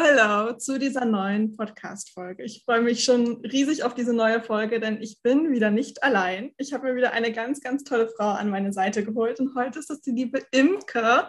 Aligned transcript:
hello 0.00 0.52
zu 0.52 0.78
dieser 0.78 1.04
neuen 1.04 1.56
Podcast-Folge. 1.56 2.44
Ich 2.44 2.62
freue 2.64 2.82
mich 2.82 3.02
schon 3.02 3.44
riesig 3.44 3.82
auf 3.82 3.94
diese 3.94 4.12
neue 4.12 4.40
Folge, 4.40 4.78
denn 4.78 5.02
ich 5.02 5.20
bin 5.22 5.50
wieder 5.50 5.70
nicht 5.70 6.04
allein. 6.04 6.52
Ich 6.56 6.72
habe 6.72 6.88
mir 6.88 6.96
wieder 6.96 7.12
eine 7.12 7.32
ganz, 7.32 7.60
ganz 7.60 7.82
tolle 7.82 8.08
Frau 8.08 8.28
an 8.28 8.48
meine 8.48 8.72
Seite 8.72 9.04
geholt 9.04 9.40
und 9.40 9.56
heute 9.56 9.80
ist 9.80 9.90
das 9.90 10.00
die 10.00 10.12
liebe 10.12 10.40
Imke. 10.52 11.28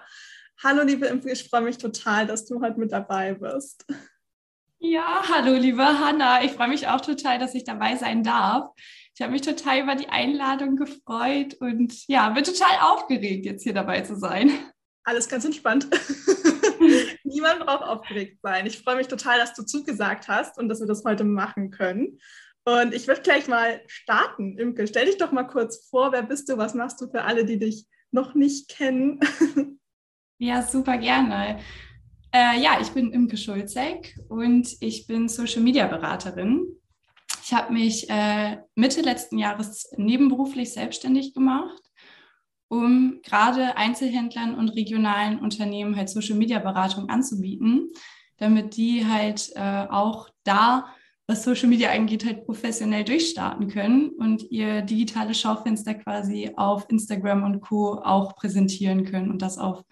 Hallo, 0.64 0.84
liebe 0.84 1.08
Imke, 1.08 1.32
ich 1.32 1.50
freue 1.50 1.62
mich 1.62 1.80
total, 1.80 2.28
dass 2.28 2.46
du 2.46 2.62
heute 2.62 2.80
mit 2.80 2.92
dabei 2.92 3.34
bist. 3.34 3.86
Ja, 4.78 5.24
hallo, 5.28 5.56
liebe 5.56 5.84
Hanna. 5.84 6.44
Ich 6.44 6.52
freue 6.52 6.70
mich 6.70 6.88
auch 6.88 7.02
total, 7.02 7.40
dass 7.40 7.56
ich 7.56 7.64
dabei 7.64 7.96
sein 7.96 8.24
darf. 8.24 8.70
Ich 9.16 9.22
habe 9.22 9.32
mich 9.32 9.42
total 9.42 9.82
über 9.82 9.96
die 9.96 10.10
Einladung 10.10 10.76
gefreut 10.76 11.56
und 11.60 12.08
ja, 12.08 12.30
bin 12.30 12.44
total 12.44 12.78
aufgeregt, 12.82 13.46
jetzt 13.46 13.64
hier 13.64 13.74
dabei 13.74 14.02
zu 14.02 14.16
sein. 14.16 14.52
Alles 15.04 15.28
ganz 15.28 15.44
entspannt. 15.44 15.88
Niemand 17.30 17.60
braucht 17.60 17.84
aufgeregt 17.84 18.40
sein. 18.42 18.66
Ich 18.66 18.80
freue 18.80 18.96
mich 18.96 19.08
total, 19.08 19.38
dass 19.40 19.54
du 19.54 19.64
zugesagt 19.64 20.28
hast 20.28 20.58
und 20.58 20.68
dass 20.68 20.80
wir 20.80 20.88
das 20.88 21.04
heute 21.06 21.24
machen 21.24 21.70
können. 21.70 22.20
Und 22.66 22.94
ich 22.94 23.08
würde 23.08 23.22
gleich 23.22 23.48
mal 23.48 23.82
starten. 23.88 24.58
Imke, 24.58 24.88
stell 24.88 25.06
dich 25.06 25.18
doch 25.18 25.32
mal 25.32 25.44
kurz 25.44 25.88
vor. 25.90 26.12
Wer 26.12 26.24
bist 26.24 26.50
du? 26.50 26.58
Was 26.58 26.74
machst 26.74 27.00
du 27.02 27.10
für 27.10 27.24
alle, 27.24 27.46
die 27.46 27.60
dich 27.60 27.86
noch 28.12 28.36
nicht 28.36 28.70
kennen? 28.70 29.20
Ja, 30.42 30.62
super 30.62 30.98
gerne. 30.98 31.60
Äh, 32.34 32.62
ja, 32.62 32.80
ich 32.80 32.92
bin 32.92 33.12
Imke 33.12 33.36
Schulzek 33.36 34.18
und 34.30 34.74
ich 34.80 35.06
bin 35.06 35.28
Social 35.28 35.62
Media 35.62 35.86
Beraterin. 35.86 36.66
Ich 37.44 37.54
habe 37.54 37.74
mich 37.74 38.10
äh, 38.10 38.58
Mitte 38.74 39.02
letzten 39.02 39.38
Jahres 39.38 39.92
nebenberuflich 39.98 40.72
selbstständig 40.72 41.34
gemacht 41.34 41.89
um 42.70 43.20
gerade 43.24 43.76
Einzelhändlern 43.76 44.56
und 44.56 44.70
regionalen 44.70 45.40
Unternehmen 45.40 45.96
halt 45.96 46.10
Social 46.10 46.36
Media 46.36 46.60
Beratung 46.60 47.10
anzubieten, 47.10 47.90
damit 48.38 48.78
die 48.78 49.06
halt 49.06 49.52
äh, 49.56 49.88
auch 49.90 50.30
da, 50.44 50.86
was 51.28 51.44
Social 51.44 51.68
Media 51.68 51.92
angeht, 51.92 52.26
halt 52.26 52.46
professionell 52.46 53.04
durchstarten 53.04 53.68
können 53.68 54.10
und 54.10 54.50
ihr 54.52 54.82
digitales 54.84 55.40
Schaufenster 55.40 55.96
quasi 55.96 56.52
auf 56.56 56.86
Instagram 56.90 57.44
und 57.44 57.62
Co. 57.62 58.00
auch 58.04 58.36
präsentieren 58.36 59.04
können 59.04 59.30
und 59.30 59.42
das 59.42 59.58
auf 59.58 59.84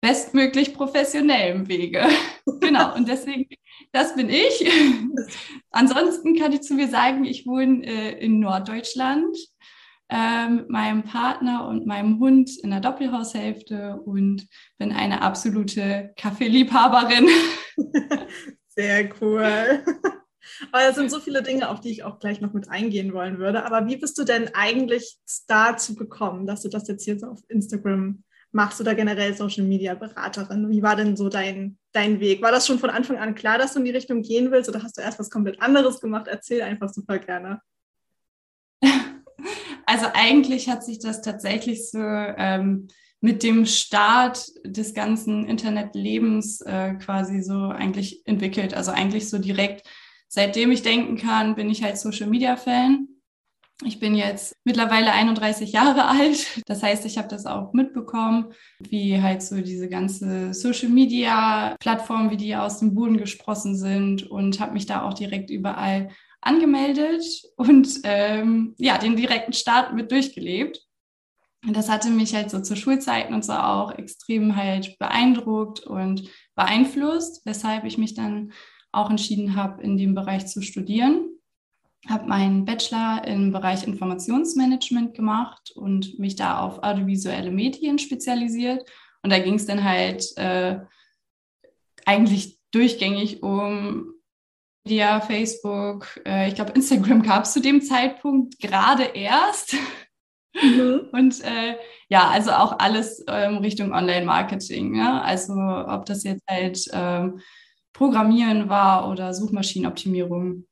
bestmöglich 0.00 0.74
professionellem 0.74 1.68
Wege. 1.68 2.06
genau, 2.60 2.94
und 2.94 3.08
deswegen, 3.08 3.46
das 3.92 4.14
bin 4.14 4.28
ich. 4.28 4.68
Ansonsten 5.70 6.36
kann 6.36 6.52
ich 6.52 6.62
zu 6.62 6.74
mir 6.74 6.88
sagen, 6.88 7.24
ich 7.24 7.46
wohne 7.46 7.84
äh, 7.84 8.24
in 8.24 8.40
Norddeutschland 8.40 9.36
äh, 10.08 10.48
mit 10.48 10.70
meinem 10.70 11.02
Partner 11.02 11.66
und 11.66 11.86
meinem 11.86 12.18
Hund 12.18 12.50
in 12.58 12.70
der 12.70 12.80
Doppelhaushälfte 12.80 14.00
und 14.04 14.46
bin 14.78 14.92
eine 14.92 15.22
absolute 15.22 16.12
Kaffeeliebhaberin. 16.16 17.28
Sehr 18.68 19.10
cool. 19.20 19.82
Aber 20.72 20.88
es 20.88 20.94
sind 20.94 21.10
so 21.10 21.18
viele 21.18 21.42
Dinge, 21.42 21.68
auf 21.68 21.80
die 21.80 21.90
ich 21.90 22.04
auch 22.04 22.18
gleich 22.18 22.40
noch 22.40 22.52
mit 22.52 22.68
eingehen 22.68 23.12
wollen 23.12 23.38
würde. 23.38 23.64
Aber 23.64 23.86
wie 23.86 23.96
bist 23.96 24.18
du 24.18 24.24
denn 24.24 24.50
eigentlich 24.54 25.18
dazu 25.48 25.94
gekommen, 25.94 26.46
dass 26.46 26.62
du 26.62 26.68
das 26.68 26.88
jetzt 26.88 27.04
hier 27.04 27.18
so 27.18 27.26
auf 27.26 27.40
Instagram 27.48 28.22
machst 28.52 28.80
oder 28.80 28.94
generell 28.94 29.34
Social 29.34 29.64
Media 29.64 29.94
Beraterin? 29.94 30.70
Wie 30.70 30.82
war 30.82 30.96
denn 30.96 31.16
so 31.16 31.28
dein, 31.28 31.78
dein 31.92 32.20
Weg? 32.20 32.42
War 32.42 32.52
das 32.52 32.66
schon 32.66 32.78
von 32.78 32.90
Anfang 32.90 33.18
an 33.18 33.34
klar, 33.34 33.58
dass 33.58 33.72
du 33.72 33.80
in 33.80 33.86
die 33.86 33.90
Richtung 33.90 34.22
gehen 34.22 34.50
willst 34.50 34.68
oder 34.68 34.82
hast 34.82 34.96
du 34.96 35.02
erst 35.02 35.18
was 35.18 35.30
komplett 35.30 35.60
anderes 35.60 36.00
gemacht? 36.00 36.28
Erzähl 36.28 36.62
einfach 36.62 36.88
super 36.88 37.18
gerne. 37.18 37.60
Also 39.86 40.06
eigentlich 40.12 40.68
hat 40.68 40.84
sich 40.84 40.98
das 40.98 41.22
tatsächlich 41.22 41.90
so 41.90 42.00
ähm, 42.00 42.88
mit 43.20 43.42
dem 43.42 43.66
Start 43.66 44.46
des 44.64 44.94
ganzen 44.94 45.46
Internetlebens 45.46 46.60
äh, 46.60 46.94
quasi 46.94 47.40
so 47.40 47.68
eigentlich 47.68 48.26
entwickelt. 48.26 48.74
Also 48.74 48.90
eigentlich 48.90 49.30
so 49.30 49.38
direkt, 49.38 49.86
seitdem 50.28 50.72
ich 50.72 50.82
denken 50.82 51.16
kann, 51.16 51.54
bin 51.54 51.70
ich 51.70 51.82
halt 51.82 51.98
Social 51.98 52.28
Media 52.28 52.56
Fan. 52.56 53.08
Ich 53.84 54.00
bin 54.00 54.14
jetzt 54.14 54.56
mittlerweile 54.64 55.12
31 55.12 55.70
Jahre 55.70 56.04
alt. 56.08 56.62
Das 56.66 56.82
heißt, 56.82 57.06
ich 57.06 57.16
habe 57.16 57.28
das 57.28 57.46
auch 57.46 57.72
mitbekommen, 57.72 58.52
wie 58.80 59.20
halt 59.22 59.42
so 59.42 59.60
diese 59.60 59.88
ganze 59.88 60.52
Social 60.52 60.88
Media 60.88 61.76
Plattform, 61.78 62.30
wie 62.30 62.36
die 62.36 62.56
aus 62.56 62.80
dem 62.80 62.94
Boden 62.94 63.18
gesprossen 63.18 63.76
sind 63.76 64.24
und 64.24 64.60
habe 64.60 64.72
mich 64.72 64.86
da 64.86 65.02
auch 65.02 65.14
direkt 65.14 65.50
überall 65.50 66.10
angemeldet 66.46 67.24
und 67.56 68.00
ähm, 68.04 68.74
ja, 68.78 68.98
den 68.98 69.16
direkten 69.16 69.52
Start 69.52 69.94
mit 69.94 70.10
durchgelebt. 70.12 70.80
Und 71.66 71.76
das 71.76 71.88
hatte 71.88 72.10
mich 72.10 72.34
halt 72.34 72.50
so 72.50 72.60
zu 72.60 72.76
Schulzeiten 72.76 73.34
und 73.34 73.44
so 73.44 73.52
auch 73.52 73.92
extrem 73.98 74.54
halt 74.54 74.98
beeindruckt 74.98 75.80
und 75.80 76.30
beeinflusst, 76.54 77.44
weshalb 77.44 77.84
ich 77.84 77.98
mich 77.98 78.14
dann 78.14 78.52
auch 78.92 79.10
entschieden 79.10 79.56
habe, 79.56 79.82
in 79.82 79.96
dem 79.96 80.14
Bereich 80.14 80.46
zu 80.46 80.62
studieren. 80.62 81.28
Habe 82.08 82.28
meinen 82.28 82.64
Bachelor 82.64 83.26
im 83.26 83.52
Bereich 83.52 83.84
Informationsmanagement 83.84 85.14
gemacht 85.14 85.72
und 85.74 86.18
mich 86.20 86.36
da 86.36 86.60
auf 86.60 86.84
audiovisuelle 86.84 87.50
Medien 87.50 87.98
spezialisiert. 87.98 88.88
Und 89.22 89.30
da 89.30 89.40
ging 89.40 89.54
es 89.54 89.66
dann 89.66 89.82
halt 89.82 90.24
äh, 90.36 90.78
eigentlich 92.04 92.60
durchgängig 92.70 93.42
um 93.42 94.15
Media, 94.86 95.20
Facebook, 95.20 96.20
äh, 96.24 96.46
ich 96.46 96.54
glaube, 96.54 96.70
Instagram 96.70 97.24
gab 97.24 97.42
es 97.42 97.52
zu 97.52 97.60
dem 97.60 97.82
Zeitpunkt 97.82 98.60
gerade 98.60 99.02
erst. 99.02 99.74
Mhm. 100.54 101.08
Und 101.12 101.42
äh, 101.42 101.74
ja, 102.08 102.28
also 102.28 102.52
auch 102.52 102.78
alles 102.78 103.24
ähm, 103.26 103.56
Richtung 103.56 103.92
Online-Marketing. 103.92 104.94
Ja? 104.94 105.22
Also 105.22 105.54
ob 105.54 106.06
das 106.06 106.22
jetzt 106.22 106.44
halt 106.48 106.78
ähm, 106.92 107.40
Programmieren 107.94 108.68
war 108.68 109.10
oder 109.10 109.34
Suchmaschinenoptimierung. 109.34 110.66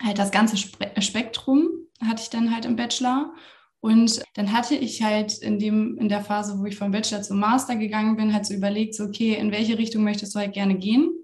Halt 0.00 0.20
das 0.20 0.30
ganze 0.30 0.56
Spe 0.56 0.92
Spektrum 1.00 1.68
hatte 2.06 2.22
ich 2.22 2.30
dann 2.30 2.54
halt 2.54 2.64
im 2.64 2.76
Bachelor. 2.76 3.32
Und 3.80 4.22
dann 4.34 4.52
hatte 4.52 4.76
ich 4.76 5.02
halt 5.02 5.36
in, 5.38 5.58
dem, 5.58 5.98
in 5.98 6.08
der 6.08 6.22
Phase, 6.22 6.60
wo 6.60 6.64
ich 6.66 6.78
vom 6.78 6.92
Bachelor 6.92 7.22
zum 7.22 7.40
Master 7.40 7.74
gegangen 7.74 8.16
bin, 8.16 8.32
halt 8.32 8.46
so 8.46 8.54
überlegt, 8.54 8.94
so, 8.94 9.04
okay, 9.04 9.34
in 9.34 9.50
welche 9.50 9.78
Richtung 9.78 10.04
möchtest 10.04 10.36
du 10.36 10.38
halt 10.38 10.52
gerne 10.52 10.76
gehen? 10.76 11.17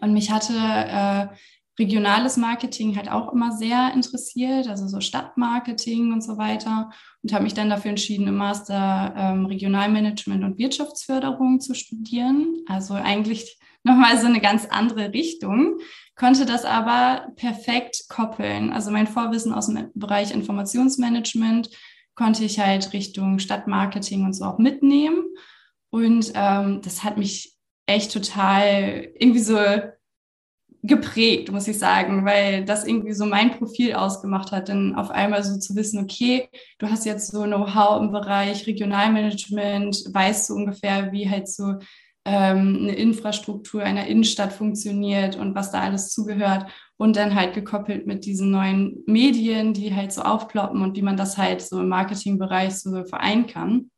Und 0.00 0.12
mich 0.12 0.30
hatte 0.30 0.54
äh, 0.54 1.26
regionales 1.78 2.36
Marketing 2.36 2.96
halt 2.96 3.10
auch 3.10 3.32
immer 3.32 3.52
sehr 3.52 3.92
interessiert, 3.92 4.68
also 4.68 4.88
so 4.88 5.00
Stadtmarketing 5.00 6.12
und 6.12 6.22
so 6.22 6.38
weiter. 6.38 6.90
Und 7.22 7.32
habe 7.32 7.44
mich 7.44 7.54
dann 7.54 7.70
dafür 7.70 7.90
entschieden, 7.90 8.26
im 8.28 8.36
Master 8.36 9.12
ähm, 9.16 9.46
Regionalmanagement 9.46 10.44
und 10.44 10.58
Wirtschaftsförderung 10.58 11.60
zu 11.60 11.74
studieren. 11.74 12.62
Also 12.66 12.94
eigentlich 12.94 13.58
nochmal 13.82 14.18
so 14.18 14.26
eine 14.26 14.40
ganz 14.40 14.66
andere 14.66 15.12
Richtung, 15.12 15.78
konnte 16.16 16.46
das 16.46 16.64
aber 16.64 17.28
perfekt 17.36 18.04
koppeln. 18.08 18.72
Also 18.72 18.90
mein 18.90 19.06
Vorwissen 19.06 19.52
aus 19.52 19.66
dem 19.66 19.90
Bereich 19.94 20.32
Informationsmanagement 20.32 21.70
konnte 22.14 22.44
ich 22.44 22.58
halt 22.58 22.92
Richtung 22.94 23.38
Stadtmarketing 23.38 24.24
und 24.24 24.32
so 24.32 24.44
auch 24.44 24.58
mitnehmen. 24.58 25.24
Und 25.90 26.32
ähm, 26.34 26.80
das 26.82 27.04
hat 27.04 27.18
mich 27.18 27.55
echt 27.86 28.12
total 28.12 29.08
irgendwie 29.18 29.40
so 29.40 29.58
geprägt, 30.82 31.50
muss 31.50 31.68
ich 31.68 31.78
sagen, 31.78 32.24
weil 32.24 32.64
das 32.64 32.86
irgendwie 32.86 33.12
so 33.12 33.26
mein 33.26 33.50
Profil 33.58 33.94
ausgemacht 33.94 34.52
hat, 34.52 34.68
dann 34.68 34.94
auf 34.94 35.10
einmal 35.10 35.42
so 35.42 35.58
zu 35.58 35.74
wissen, 35.74 36.02
okay, 36.02 36.48
du 36.78 36.88
hast 36.88 37.06
jetzt 37.06 37.30
so 37.32 37.42
Know-how 37.42 38.00
im 38.00 38.12
Bereich 38.12 38.66
Regionalmanagement, 38.66 40.04
weißt 40.12 40.50
du 40.50 40.54
ungefähr, 40.54 41.12
wie 41.12 41.28
halt 41.28 41.48
so 41.48 41.74
ähm, 42.24 42.78
eine 42.82 42.94
Infrastruktur 42.94 43.82
einer 43.82 44.06
Innenstadt 44.06 44.52
funktioniert 44.52 45.36
und 45.36 45.54
was 45.54 45.70
da 45.70 45.80
alles 45.80 46.10
zugehört 46.10 46.66
und 46.96 47.16
dann 47.16 47.34
halt 47.34 47.54
gekoppelt 47.54 48.06
mit 48.06 48.24
diesen 48.24 48.50
neuen 48.50 49.02
Medien, 49.06 49.74
die 49.74 49.94
halt 49.94 50.12
so 50.12 50.22
aufploppen 50.22 50.82
und 50.82 50.96
wie 50.96 51.02
man 51.02 51.16
das 51.16 51.38
halt 51.38 51.62
so 51.62 51.80
im 51.80 51.88
Marketingbereich 51.88 52.74
so 52.74 53.04
vereinen 53.04 53.46
kann. 53.46 53.90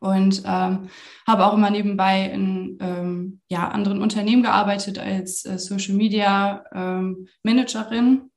Und 0.00 0.42
ähm, 0.44 0.88
habe 1.26 1.46
auch 1.46 1.54
immer 1.54 1.70
nebenbei 1.70 2.30
in 2.30 2.78
ähm, 2.80 3.40
ja, 3.48 3.68
anderen 3.68 4.00
Unternehmen 4.00 4.42
gearbeitet 4.42 4.98
als 4.98 5.44
äh, 5.44 5.58
Social 5.58 5.94
Media 5.94 6.64
ähm, 6.72 7.28
Managerin 7.42 8.30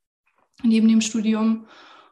neben 0.63 0.87
dem 0.87 1.01
Studium. 1.01 1.67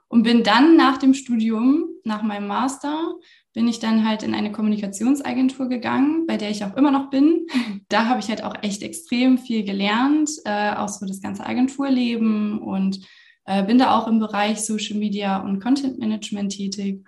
Und 0.10 0.24
bin 0.24 0.44
dann 0.44 0.78
nach 0.78 0.98
dem 0.98 1.14
Studium, 1.14 1.86
nach 2.06 2.24
meinem 2.24 2.48
Master, 2.48 3.16
bin 3.54 3.68
ich 3.68 3.80
dann 3.80 4.08
halt 4.08 4.24
in 4.24 4.34
eine 4.34 4.52
Kommunikationsagentur 4.52 5.68
gegangen, 5.68 6.28
bei 6.28 6.38
der 6.38 6.50
ich 6.50 6.64
auch 6.64 6.78
immer 6.78 6.92
noch 6.92 7.10
bin. 7.10 7.48
Da 7.90 8.08
habe 8.08 8.20
ich 8.20 8.28
halt 8.28 8.44
auch 8.44 8.54
echt 8.64 8.84
extrem 8.84 9.38
viel 9.38 9.64
gelernt, 9.64 10.30
äh, 10.44 10.74
auch 10.74 10.90
so 10.90 11.06
das 11.06 11.22
ganze 11.22 11.46
Agenturleben 11.46 12.60
und 12.60 13.00
äh, 13.46 13.64
bin 13.64 13.78
da 13.78 13.98
auch 13.98 14.10
im 14.10 14.20
Bereich 14.20 14.60
Social 14.60 14.98
Media 14.98 15.38
und 15.38 15.62
Content 15.62 16.00
Management 16.00 16.52
tätig 16.52 17.06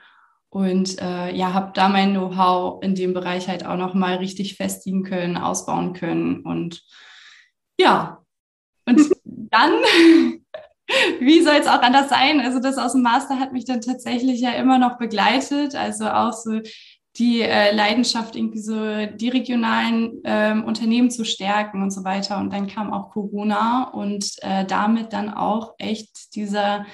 und 0.50 1.00
äh, 1.02 1.36
ja, 1.36 1.54
habe 1.54 1.72
da 1.74 1.90
mein 1.90 2.12
Know-how 2.12 2.84
in 2.84 2.96
dem 2.96 3.14
Bereich 3.14 3.48
halt 3.48 3.66
auch 3.66 3.78
noch 3.78 3.94
mal 3.94 4.16
richtig 4.16 4.56
festigen 4.56 5.04
können, 5.04 5.38
ausbauen 5.38 5.94
können 5.94 6.42
und 6.42 6.84
ja, 7.80 8.20
und 8.86 9.00
dann, 9.24 9.72
wie 11.20 11.42
soll 11.42 11.56
es 11.56 11.68
auch 11.68 11.82
anders 11.82 12.10
sein? 12.10 12.40
Also 12.42 12.60
das 12.60 12.78
aus 12.78 12.94
dem 12.94 13.02
Master 13.02 13.40
hat 13.40 13.54
mich 13.54 13.66
dann 13.66 13.82
tatsächlich 13.82 14.42
ja 14.42 14.52
immer 14.52 14.78
noch 14.78 14.98
begleitet, 14.98 15.76
also 15.76 16.10
auch 16.10 16.34
so 16.34 16.60
die 17.18 17.42
äh, 17.42 17.74
Leidenschaft, 17.76 18.36
irgendwie 18.36 18.62
so 18.62 19.06
die 19.08 19.30
regionalen 19.30 20.22
ähm, 20.24 20.64
Unternehmen 20.64 21.12
zu 21.12 21.26
stärken 21.26 21.82
und 21.84 21.92
so 21.92 22.04
weiter. 22.04 22.38
Und 22.38 22.54
dann 22.54 22.68
kam 22.68 22.94
auch 22.94 23.10
Corona 23.10 23.90
und 23.90 24.36
äh, 24.42 24.66
damit 24.66 25.12
dann 25.12 25.30
auch 25.30 25.74
echt 25.80 26.36
dieser, 26.36 26.86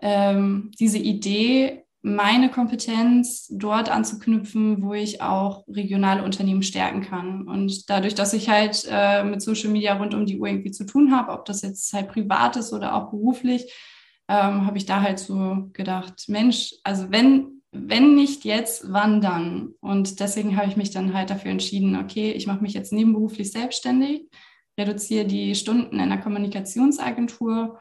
ähm, 0.00 0.72
diese 0.78 0.98
Idee, 0.98 1.85
meine 2.06 2.50
Kompetenz 2.50 3.48
dort 3.50 3.90
anzuknüpfen, 3.90 4.80
wo 4.84 4.94
ich 4.94 5.22
auch 5.22 5.66
regionale 5.66 6.22
Unternehmen 6.22 6.62
stärken 6.62 7.00
kann. 7.02 7.48
Und 7.48 7.90
dadurch, 7.90 8.14
dass 8.14 8.32
ich 8.32 8.48
halt 8.48 8.86
äh, 8.88 9.24
mit 9.24 9.42
Social 9.42 9.70
Media 9.70 9.96
rund 9.96 10.14
um 10.14 10.24
die 10.24 10.38
Uhr 10.38 10.46
irgendwie 10.46 10.70
zu 10.70 10.86
tun 10.86 11.10
habe, 11.10 11.32
ob 11.32 11.46
das 11.46 11.62
jetzt 11.62 11.92
halt 11.92 12.08
privat 12.08 12.54
ist 12.54 12.72
oder 12.72 12.94
auch 12.94 13.10
beruflich, 13.10 13.72
ähm, 14.28 14.66
habe 14.66 14.78
ich 14.78 14.86
da 14.86 15.02
halt 15.02 15.18
so 15.18 15.68
gedacht, 15.72 16.28
Mensch, 16.28 16.74
also 16.84 17.10
wenn, 17.10 17.62
wenn 17.72 18.14
nicht 18.14 18.44
jetzt, 18.44 18.84
wann 18.92 19.20
dann? 19.20 19.70
Und 19.80 20.20
deswegen 20.20 20.56
habe 20.56 20.68
ich 20.68 20.76
mich 20.76 20.92
dann 20.92 21.12
halt 21.12 21.30
dafür 21.30 21.50
entschieden, 21.50 21.96
okay, 21.96 22.30
ich 22.30 22.46
mache 22.46 22.62
mich 22.62 22.74
jetzt 22.74 22.92
nebenberuflich 22.92 23.50
selbstständig, 23.50 24.28
reduziere 24.78 25.24
die 25.24 25.56
Stunden 25.56 25.98
in 25.98 26.08
der 26.08 26.20
Kommunikationsagentur 26.20 27.80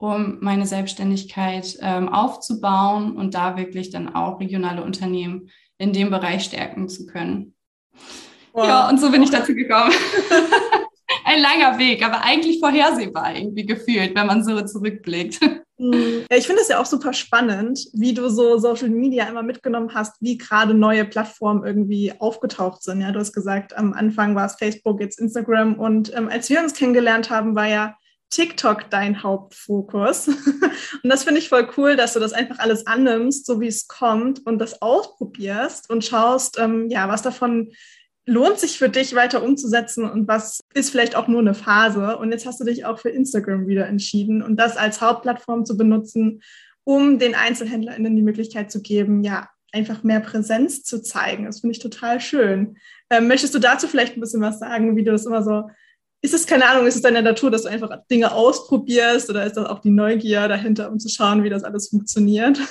um 0.00 0.38
meine 0.40 0.66
Selbstständigkeit 0.66 1.76
ähm, 1.82 2.08
aufzubauen 2.08 3.16
und 3.16 3.34
da 3.34 3.58
wirklich 3.58 3.90
dann 3.90 4.14
auch 4.14 4.40
regionale 4.40 4.82
Unternehmen 4.82 5.50
in 5.76 5.92
dem 5.92 6.10
Bereich 6.10 6.44
stärken 6.44 6.88
zu 6.88 7.06
können. 7.06 7.54
Wow. 8.52 8.66
Ja, 8.66 8.88
und 8.88 8.98
so 8.98 9.10
bin 9.10 9.22
ich 9.22 9.30
dazu 9.30 9.54
gekommen. 9.54 9.92
Ein 11.24 11.42
langer 11.42 11.78
Weg, 11.78 12.04
aber 12.04 12.22
eigentlich 12.24 12.60
vorhersehbar 12.60 13.36
irgendwie 13.36 13.66
gefühlt, 13.66 14.14
wenn 14.14 14.26
man 14.26 14.42
so 14.42 14.60
zurückblickt. 14.62 15.38
Hm. 15.76 16.24
Ja, 16.30 16.36
ich 16.36 16.46
finde 16.46 16.62
es 16.62 16.68
ja 16.68 16.80
auch 16.80 16.86
super 16.86 17.12
spannend, 17.12 17.86
wie 17.92 18.14
du 18.14 18.30
so 18.30 18.58
Social 18.58 18.88
Media 18.88 19.24
immer 19.24 19.42
mitgenommen 19.42 19.92
hast, 19.92 20.16
wie 20.20 20.38
gerade 20.38 20.72
neue 20.72 21.04
Plattformen 21.04 21.64
irgendwie 21.64 22.12
aufgetaucht 22.18 22.82
sind. 22.82 23.02
Ja, 23.02 23.12
du 23.12 23.20
hast 23.20 23.32
gesagt, 23.32 23.76
am 23.76 23.92
Anfang 23.92 24.34
war 24.34 24.46
es 24.46 24.54
Facebook, 24.54 25.00
jetzt 25.00 25.20
Instagram 25.20 25.74
und 25.74 26.14
ähm, 26.16 26.28
als 26.28 26.48
wir 26.48 26.60
uns 26.60 26.74
kennengelernt 26.74 27.30
haben, 27.30 27.54
war 27.54 27.68
ja 27.68 27.96
TikTok 28.30 28.90
dein 28.90 29.22
Hauptfokus. 29.22 30.28
und 31.02 31.04
das 31.04 31.24
finde 31.24 31.40
ich 31.40 31.48
voll 31.48 31.68
cool, 31.76 31.96
dass 31.96 32.14
du 32.14 32.20
das 32.20 32.32
einfach 32.32 32.58
alles 32.58 32.86
annimmst, 32.86 33.44
so 33.46 33.60
wie 33.60 33.66
es 33.66 33.88
kommt 33.88 34.46
und 34.46 34.58
das 34.58 34.80
ausprobierst 34.80 35.90
und 35.90 36.04
schaust, 36.04 36.58
ähm, 36.58 36.88
ja, 36.88 37.08
was 37.08 37.22
davon 37.22 37.72
lohnt 38.26 38.60
sich 38.60 38.78
für 38.78 38.88
dich 38.88 39.14
weiter 39.14 39.42
umzusetzen 39.42 40.08
und 40.08 40.28
was 40.28 40.60
ist 40.74 40.90
vielleicht 40.90 41.16
auch 41.16 41.26
nur 41.26 41.40
eine 41.40 41.54
Phase. 41.54 42.16
Und 42.16 42.30
jetzt 42.30 42.46
hast 42.46 42.60
du 42.60 42.64
dich 42.64 42.84
auch 42.84 42.98
für 42.98 43.10
Instagram 43.10 43.66
wieder 43.66 43.86
entschieden 43.86 44.42
und 44.42 44.56
das 44.56 44.76
als 44.76 45.00
Hauptplattform 45.00 45.64
zu 45.64 45.76
benutzen, 45.76 46.42
um 46.84 47.18
den 47.18 47.34
EinzelhändlerInnen 47.34 48.14
die 48.14 48.22
Möglichkeit 48.22 48.70
zu 48.70 48.82
geben, 48.82 49.24
ja, 49.24 49.48
einfach 49.72 50.02
mehr 50.02 50.20
Präsenz 50.20 50.82
zu 50.82 51.02
zeigen. 51.02 51.46
Das 51.46 51.60
finde 51.60 51.72
ich 51.72 51.82
total 51.82 52.20
schön. 52.20 52.76
Ähm, 53.08 53.28
möchtest 53.28 53.54
du 53.54 53.58
dazu 53.58 53.88
vielleicht 53.88 54.16
ein 54.16 54.20
bisschen 54.20 54.40
was 54.40 54.58
sagen, 54.58 54.96
wie 54.96 55.04
du 55.04 55.12
das 55.12 55.26
immer 55.26 55.42
so 55.42 55.68
ist 56.22 56.34
es, 56.34 56.46
keine 56.46 56.68
Ahnung, 56.68 56.86
ist 56.86 56.96
es 56.96 57.02
deine 57.02 57.22
Natur, 57.22 57.50
dass 57.50 57.62
du 57.62 57.68
einfach 57.68 57.90
Dinge 58.10 58.32
ausprobierst 58.32 59.30
oder 59.30 59.44
ist 59.46 59.56
das 59.56 59.66
auch 59.66 59.80
die 59.80 59.90
Neugier 59.90 60.48
dahinter, 60.48 60.90
um 60.90 60.98
zu 60.98 61.08
schauen, 61.08 61.42
wie 61.44 61.50
das 61.50 61.64
alles 61.64 61.88
funktioniert? 61.88 62.58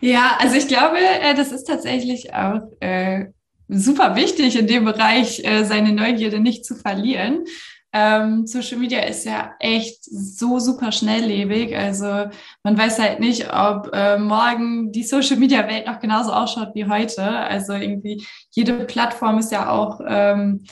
Ja, 0.00 0.36
also 0.38 0.56
ich 0.56 0.68
glaube, 0.68 0.98
äh, 0.98 1.34
das 1.34 1.52
ist 1.52 1.64
tatsächlich 1.64 2.34
auch 2.34 2.60
äh, 2.80 3.26
super 3.68 4.16
wichtig, 4.16 4.56
in 4.58 4.66
dem 4.66 4.84
Bereich 4.84 5.42
äh, 5.44 5.64
seine 5.64 5.92
Neugierde 5.92 6.40
nicht 6.40 6.66
zu 6.66 6.74
verlieren. 6.74 7.44
Ähm, 7.96 8.46
Social 8.46 8.78
Media 8.78 9.00
ist 9.04 9.24
ja 9.24 9.54
echt 9.60 10.04
so 10.04 10.58
super 10.58 10.90
schnelllebig. 10.90 11.76
Also 11.76 12.28
man 12.64 12.76
weiß 12.76 12.98
halt 12.98 13.20
nicht, 13.20 13.54
ob 13.54 13.90
äh, 13.94 14.18
morgen 14.18 14.90
die 14.90 15.04
Social 15.04 15.36
Media 15.36 15.66
Welt 15.68 15.86
noch 15.86 16.00
genauso 16.00 16.32
ausschaut 16.32 16.74
wie 16.74 16.86
heute. 16.86 17.24
Also 17.24 17.72
irgendwie 17.72 18.26
jede 18.50 18.84
Plattform 18.84 19.38
ist 19.38 19.52
ja 19.52 19.70
auch 19.70 20.00
ähm, 20.06 20.64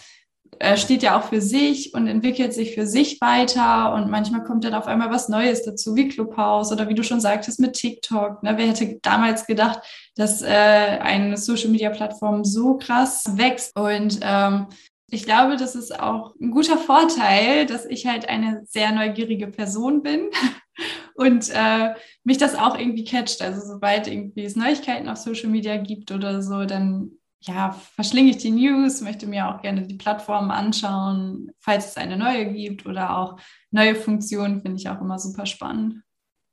äh, 0.59 0.77
steht 0.77 1.03
ja 1.03 1.19
auch 1.19 1.25
für 1.25 1.41
sich 1.41 1.95
und 1.95 2.07
entwickelt 2.07 2.53
sich 2.55 2.75
für 2.75 2.87
sich 2.87 3.21
weiter 3.21 3.95
und 3.95 4.11
manchmal 4.11 4.45
kommt 4.45 4.65
dann 4.65 4.75
auf 4.75 4.87
einmal 4.87 5.11
was 5.11 5.29
Neues 5.29 5.65
dazu, 5.65 5.97
wie 5.97 6.09
Clubhouse 6.09 6.73
oder 6.73 6.89
wie 6.89 6.95
du 6.95 7.03
schon 7.03 7.21
sagtest 7.21 7.59
mit 7.59 7.75
TikTok. 7.75 8.43
Ne? 8.43 8.55
Wer 8.57 8.69
hätte 8.69 8.99
damals 9.03 9.47
gedacht, 9.47 9.81
dass 10.17 10.43
äh, 10.43 10.47
eine 10.47 11.37
Social-Media-Plattform 11.37 12.45
so 12.45 12.77
krass 12.77 13.25
wächst 13.37 13.77
und 13.79 14.21
ähm, 14.23 14.67
ich 15.13 15.25
glaube, 15.25 15.57
das 15.57 15.75
ist 15.75 16.01
auch 16.01 16.35
ein 16.41 16.51
guter 16.51 16.79
Vorteil, 16.79 17.67
dass 17.67 17.85
ich 17.85 18.07
halt 18.07 18.31
eine 18.31 18.63
sehr 18.65 18.93
neugierige 18.93 19.47
Person 19.47 20.03
bin 20.03 20.31
und 21.15 21.51
äh, 21.51 21.95
mich 22.25 22.39
das 22.39 22.55
auch 22.55 22.79
irgendwie 22.79 23.05
catcht. 23.05 23.43
Also 23.43 23.61
sobald 23.61 24.07
irgendwie 24.07 24.45
es 24.45 24.57
Neuigkeiten 24.57 25.11
auf 25.11 25.19
Social 25.19 25.51
Media 25.51 25.77
gibt 25.77 26.13
oder 26.13 26.41
so, 26.41 26.65
dann 26.65 27.19
ja, 27.43 27.73
verschlinge 27.95 28.31
ich 28.31 28.39
die 28.39 28.51
News, 28.51 29.01
möchte 29.01 29.27
mir 29.27 29.49
auch 29.49 29.63
gerne 29.63 29.83
die 29.83 29.97
Plattformen 29.97 30.51
anschauen, 30.51 31.51
falls 31.59 31.89
es 31.89 31.97
eine 31.97 32.17
neue 32.17 32.53
gibt 32.53 32.87
oder 32.87 33.17
auch 33.17 33.39
neue 33.71 33.97
Funktionen, 33.97 34.63
finde 34.63 34.79
ich 34.79 34.89
auch 34.89 35.01
immer 35.01 35.19
super 35.19 35.47
spannend. 35.47 36.03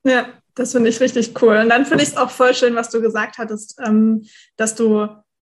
Ja, 0.03 0.27
das 0.55 0.71
finde 0.71 0.89
ich 0.89 0.99
richtig 0.99 1.39
cool. 1.41 1.57
Und 1.57 1.69
dann 1.69 1.85
finde 1.85 2.03
ich 2.03 2.09
es 2.09 2.17
auch 2.17 2.31
voll 2.31 2.55
schön, 2.55 2.75
was 2.75 2.89
du 2.89 3.01
gesagt 3.01 3.37
hattest, 3.37 3.79
ähm, 3.85 4.25
dass 4.57 4.75
du 4.75 5.07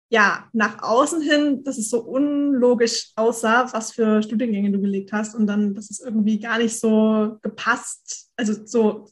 ja 0.10 0.48
nach 0.54 0.84
außen 0.84 1.22
hin, 1.22 1.64
dass 1.64 1.80
es 1.80 1.90
so 1.90 2.02
unlogisch 2.02 3.12
aussah, 3.16 3.74
was 3.74 3.92
für 3.92 4.22
Studiengänge 4.22 4.72
du 4.72 4.80
gelegt 4.80 5.12
hast 5.12 5.34
und 5.34 5.48
dann, 5.48 5.74
dass 5.74 5.90
es 5.90 6.00
irgendwie 6.00 6.40
gar 6.40 6.60
nicht 6.60 6.80
so 6.80 7.40
gepasst, 7.42 8.30
also 8.36 8.54
so 8.66 9.10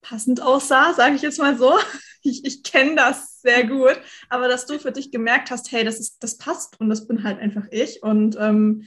passend 0.00 0.42
aussah, 0.42 0.92
sage 0.94 1.14
ich 1.14 1.22
jetzt 1.22 1.38
mal 1.38 1.56
so. 1.56 1.78
Ich, 2.24 2.44
ich 2.44 2.62
kenne 2.62 2.94
das 2.94 3.31
sehr 3.42 3.66
gut, 3.66 4.00
aber 4.28 4.48
dass 4.48 4.66
du 4.66 4.78
für 4.78 4.92
dich 4.92 5.10
gemerkt 5.10 5.50
hast, 5.50 5.70
hey, 5.72 5.84
das 5.84 5.98
ist, 5.98 6.22
das 6.22 6.38
passt 6.38 6.80
und 6.80 6.88
das 6.88 7.06
bin 7.06 7.24
halt 7.24 7.38
einfach 7.38 7.64
ich 7.70 8.02
und 8.02 8.36
ähm, 8.40 8.86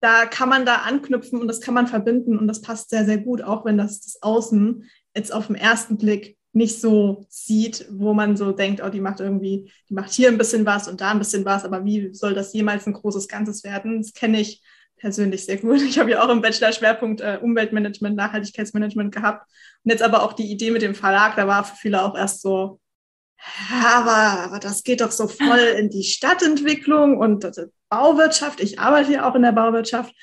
da 0.00 0.26
kann 0.26 0.48
man 0.48 0.66
da 0.66 0.76
anknüpfen 0.76 1.40
und 1.40 1.48
das 1.48 1.60
kann 1.60 1.74
man 1.74 1.86
verbinden 1.86 2.38
und 2.38 2.48
das 2.48 2.60
passt 2.60 2.90
sehr, 2.90 3.04
sehr 3.04 3.18
gut, 3.18 3.42
auch 3.42 3.64
wenn 3.64 3.78
das, 3.78 4.00
das 4.00 4.22
Außen 4.22 4.84
jetzt 5.14 5.32
auf 5.32 5.46
den 5.46 5.56
ersten 5.56 5.96
Blick 5.96 6.36
nicht 6.52 6.80
so 6.80 7.24
sieht, 7.28 7.86
wo 7.90 8.12
man 8.12 8.36
so 8.36 8.52
denkt, 8.52 8.82
oh, 8.84 8.90
die 8.90 9.00
macht 9.00 9.20
irgendwie, 9.20 9.72
die 9.88 9.94
macht 9.94 10.12
hier 10.12 10.28
ein 10.28 10.38
bisschen 10.38 10.66
was 10.66 10.86
und 10.88 11.00
da 11.00 11.10
ein 11.10 11.18
bisschen 11.18 11.44
was, 11.44 11.64
aber 11.64 11.84
wie 11.84 12.12
soll 12.12 12.34
das 12.34 12.52
jemals 12.52 12.86
ein 12.86 12.92
großes 12.92 13.28
Ganzes 13.28 13.64
werden? 13.64 14.02
Das 14.02 14.12
kenne 14.12 14.40
ich 14.40 14.62
persönlich 15.02 15.44
sehr 15.44 15.56
gut. 15.56 15.80
Ich 15.82 15.98
habe 15.98 16.10
ja 16.10 16.22
auch 16.22 16.28
im 16.28 16.42
Bachelor 16.42 16.72
Schwerpunkt 16.72 17.20
äh, 17.20 17.38
Umweltmanagement, 17.40 18.16
Nachhaltigkeitsmanagement 18.16 19.14
gehabt. 19.14 19.50
Und 19.84 19.90
jetzt 19.90 20.02
aber 20.02 20.22
auch 20.22 20.32
die 20.32 20.50
Idee 20.50 20.70
mit 20.70 20.82
dem 20.82 20.94
Verlag, 20.94 21.36
da 21.36 21.46
war 21.46 21.64
für 21.64 21.76
viele 21.76 22.02
auch 22.02 22.16
erst 22.16 22.42
so, 22.42 22.80
aber, 23.72 24.44
aber 24.44 24.58
das 24.58 24.84
geht 24.84 25.00
doch 25.00 25.10
so 25.10 25.28
voll 25.28 25.74
in 25.78 25.90
die 25.90 26.04
Stadtentwicklung 26.04 27.18
und 27.18 27.46
Bauwirtschaft. 27.88 28.60
Ich 28.60 28.78
arbeite 28.78 29.12
ja 29.12 29.28
auch 29.28 29.34
in 29.34 29.42
der 29.42 29.52
Bauwirtschaft. 29.52 30.14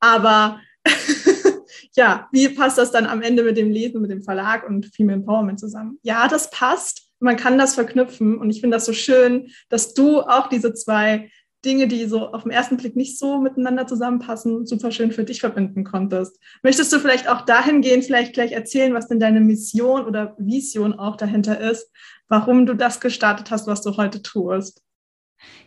Aber 0.00 0.60
ja, 1.96 2.28
wie 2.32 2.48
passt 2.48 2.78
das 2.78 2.90
dann 2.90 3.06
am 3.06 3.22
Ende 3.22 3.42
mit 3.42 3.56
dem 3.56 3.70
Lesen, 3.70 4.00
mit 4.00 4.10
dem 4.10 4.22
Verlag 4.22 4.66
und 4.66 4.86
Female 4.86 5.18
Empowerment 5.18 5.60
zusammen? 5.60 5.98
Ja, 6.02 6.28
das 6.28 6.50
passt. 6.50 7.02
Man 7.20 7.36
kann 7.36 7.58
das 7.58 7.74
verknüpfen. 7.74 8.38
Und 8.38 8.50
ich 8.50 8.60
finde 8.60 8.76
das 8.76 8.86
so 8.86 8.92
schön, 8.92 9.50
dass 9.68 9.94
du 9.94 10.20
auch 10.20 10.48
diese 10.48 10.72
zwei 10.72 11.30
Dinge, 11.64 11.88
die 11.88 12.06
so 12.06 12.28
auf 12.28 12.44
den 12.44 12.52
ersten 12.52 12.76
Blick 12.76 12.94
nicht 12.94 13.18
so 13.18 13.40
miteinander 13.40 13.86
zusammenpassen, 13.86 14.66
super 14.66 14.90
schön 14.92 15.10
für 15.10 15.24
dich 15.24 15.40
verbinden 15.40 15.84
konntest. 15.84 16.38
Möchtest 16.62 16.92
du 16.92 17.00
vielleicht 17.00 17.28
auch 17.28 17.42
dahingehend 17.42 18.04
vielleicht 18.04 18.32
gleich 18.32 18.52
erzählen, 18.52 18.94
was 18.94 19.08
denn 19.08 19.18
deine 19.18 19.40
Mission 19.40 20.04
oder 20.04 20.36
Vision 20.38 20.94
auch 20.94 21.16
dahinter 21.16 21.60
ist, 21.60 21.90
warum 22.28 22.66
du 22.66 22.74
das 22.74 23.00
gestartet 23.00 23.50
hast, 23.50 23.66
was 23.66 23.82
du 23.82 23.96
heute 23.96 24.22
tust? 24.22 24.82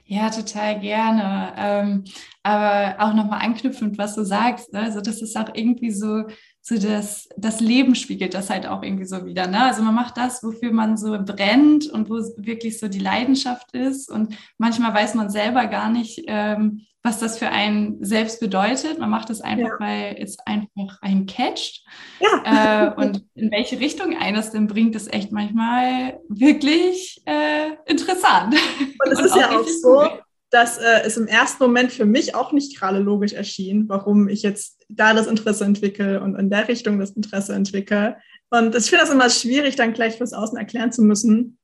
Ja, 0.05 0.29
total 0.29 0.79
gerne. 0.79 1.53
Ähm, 1.57 2.03
aber 2.43 3.01
auch 3.01 3.13
nochmal 3.13 3.41
anknüpfend, 3.41 3.98
was 3.98 4.15
du 4.15 4.24
sagst. 4.24 4.74
Ne? 4.74 4.81
Also 4.81 5.00
das 5.00 5.21
ist 5.21 5.38
auch 5.38 5.50
irgendwie 5.53 5.91
so 5.91 6.25
so 6.61 6.77
das, 6.77 7.27
das 7.37 7.59
Leben 7.59 7.95
spiegelt 7.95 8.33
das 8.33 8.49
halt 8.49 8.67
auch 8.67 8.83
irgendwie 8.83 9.05
so 9.05 9.25
wieder. 9.25 9.47
Ne? 9.47 9.63
Also 9.63 9.81
man 9.81 9.95
macht 9.95 10.17
das, 10.17 10.43
wofür 10.43 10.71
man 10.71 10.95
so 10.95 11.17
brennt 11.23 11.87
und 11.87 12.09
wo 12.09 12.15
wirklich 12.37 12.79
so 12.79 12.87
die 12.87 12.99
Leidenschaft 12.99 13.73
ist. 13.73 14.11
Und 14.11 14.37
manchmal 14.57 14.93
weiß 14.93 15.15
man 15.15 15.29
selber 15.31 15.65
gar 15.65 15.89
nicht, 15.89 16.23
ähm, 16.27 16.85
was 17.03 17.17
das 17.17 17.39
für 17.39 17.49
einen 17.49 18.03
selbst 18.05 18.39
bedeutet. 18.39 18.99
Man 18.99 19.09
macht 19.09 19.31
es 19.31 19.41
einfach, 19.41 19.79
ja. 19.79 19.79
weil 19.79 20.15
es 20.19 20.37
einfach 20.45 21.01
einen 21.01 21.25
catcht. 21.25 21.83
Ja. 22.19 22.91
Äh, 22.91 22.93
und 22.95 23.25
in 23.33 23.49
welche 23.49 23.79
Richtung 23.79 24.15
eines 24.15 24.51
denn 24.51 24.67
bringt, 24.67 24.95
ist 24.95 25.11
echt 25.11 25.31
manchmal 25.31 26.19
wirklich 26.29 27.23
äh, 27.25 27.71
interessant. 27.87 28.55
Und 29.03 29.11
es 29.11 29.19
ist 29.19 29.35
ja 29.35 29.49
auch 29.49 29.67
so, 29.67 30.01
cool. 30.01 30.21
Dass 30.51 30.77
äh, 30.77 31.01
es 31.05 31.17
im 31.17 31.27
ersten 31.27 31.63
Moment 31.63 31.91
für 31.91 32.05
mich 32.05 32.36
auch 32.36 32.51
nicht 32.51 32.77
gerade 32.77 33.00
logisch 33.00 33.34
erschien, 33.34 33.88
warum 33.88 34.27
ich 34.27 34.43
jetzt 34.43 34.86
da 34.89 35.13
das 35.13 35.27
Interesse 35.27 35.63
entwickle 35.63 36.22
und 36.22 36.36
in 36.36 36.50
der 36.50 36.67
Richtung 36.67 37.00
das 37.00 37.12
Interesse 37.12 37.53
entwickle. 37.53 38.17
Und 38.50 38.75
ich 38.75 38.89
finde 38.89 39.05
das 39.05 39.13
immer 39.13 39.29
schwierig, 39.29 39.77
dann 39.77 39.93
gleich 39.93 40.17
fürs 40.17 40.34
Außen 40.34 40.58
erklären 40.58 40.91
zu 40.91 41.03
müssen, 41.03 41.58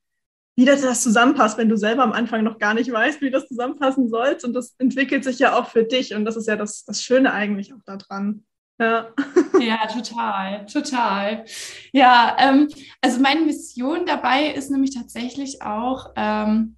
wie 0.55 0.63
das, 0.63 0.81
das 0.81 1.03
zusammenpasst, 1.03 1.57
wenn 1.57 1.67
du 1.67 1.75
selber 1.75 2.01
am 2.01 2.13
Anfang 2.13 2.43
noch 2.43 2.57
gar 2.59 2.73
nicht 2.73 2.91
weißt, 2.91 3.21
wie 3.21 3.29
das 3.29 3.47
zusammenpassen 3.47 4.09
sollst. 4.09 4.45
Und 4.45 4.53
das 4.53 4.73
entwickelt 4.79 5.25
sich 5.25 5.37
ja 5.37 5.55
auch 5.55 5.67
für 5.69 5.83
dich. 5.83 6.15
Und 6.15 6.23
das 6.23 6.37
ist 6.37 6.47
ja 6.47 6.55
das, 6.55 6.85
das 6.85 7.03
Schöne 7.03 7.33
eigentlich 7.33 7.73
auch 7.73 7.83
daran. 7.85 8.45
Ja. 8.79 9.09
ja, 9.59 9.85
total, 9.87 10.65
total. 10.65 11.43
Ja, 11.91 12.37
ähm, 12.39 12.69
also 13.01 13.19
meine 13.19 13.41
Mission 13.41 14.05
dabei 14.05 14.47
ist 14.47 14.71
nämlich 14.71 14.95
tatsächlich 14.95 15.61
auch, 15.61 16.11
ähm, 16.15 16.77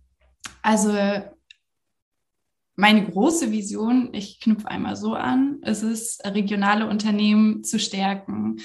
also 0.64 0.92
meine 2.80 3.04
große 3.06 3.52
Vision, 3.52 4.10
ich 4.14 4.40
knüpfe 4.40 4.70
einmal 4.70 4.96
so 4.96 5.14
an, 5.14 5.62
ist 5.64 5.84
es, 5.84 6.20
regionale 6.24 6.88
Unternehmen 6.88 7.64
zu 7.64 7.78
stärken. 7.78 8.58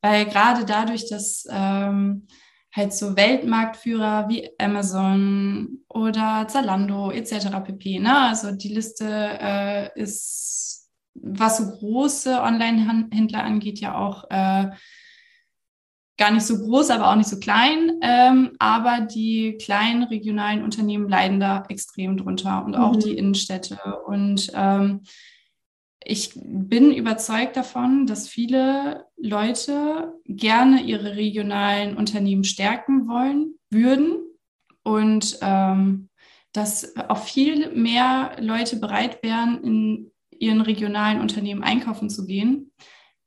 Weil 0.00 0.24
gerade 0.24 0.64
dadurch, 0.64 1.08
dass 1.10 1.46
ähm, 1.50 2.26
halt 2.74 2.94
so 2.94 3.14
Weltmarktführer 3.14 4.28
wie 4.30 4.48
Amazon 4.58 5.80
oder 5.88 6.46
Zalando 6.48 7.10
etc. 7.10 7.48
pp. 7.62 7.98
Ne? 7.98 8.18
Also 8.18 8.52
die 8.52 8.72
Liste 8.72 9.06
äh, 9.06 10.00
ist, 10.00 10.88
was 11.14 11.58
so 11.58 11.70
große 11.70 12.40
Online-Händler 12.40 13.44
angeht, 13.44 13.80
ja 13.80 13.98
auch 13.98 14.24
äh, 14.30 14.70
gar 16.18 16.32
nicht 16.32 16.44
so 16.44 16.58
groß, 16.58 16.90
aber 16.90 17.10
auch 17.10 17.16
nicht 17.16 17.28
so 17.28 17.38
klein. 17.38 17.92
Ähm, 18.02 18.50
aber 18.58 19.00
die 19.00 19.56
kleinen 19.62 20.02
regionalen 20.02 20.62
Unternehmen 20.62 21.08
leiden 21.08 21.40
da 21.40 21.64
extrem 21.68 22.16
drunter 22.16 22.64
und 22.64 22.76
auch 22.76 22.94
mhm. 22.94 23.00
die 23.00 23.16
Innenstädte. 23.16 23.78
Und 24.06 24.50
ähm, 24.54 25.02
ich 26.04 26.32
bin 26.34 26.92
überzeugt 26.92 27.56
davon, 27.56 28.06
dass 28.06 28.28
viele 28.28 29.06
Leute 29.16 30.14
gerne 30.26 30.82
ihre 30.82 31.16
regionalen 31.16 31.96
Unternehmen 31.96 32.44
stärken 32.44 33.08
wollen 33.08 33.54
würden 33.70 34.18
und 34.82 35.38
ähm, 35.40 36.08
dass 36.52 36.96
auch 37.08 37.22
viel 37.22 37.72
mehr 37.74 38.36
Leute 38.40 38.76
bereit 38.76 39.22
wären, 39.22 39.62
in 39.62 40.10
ihren 40.30 40.62
regionalen 40.62 41.20
Unternehmen 41.20 41.62
einkaufen 41.62 42.10
zu 42.10 42.26
gehen, 42.26 42.72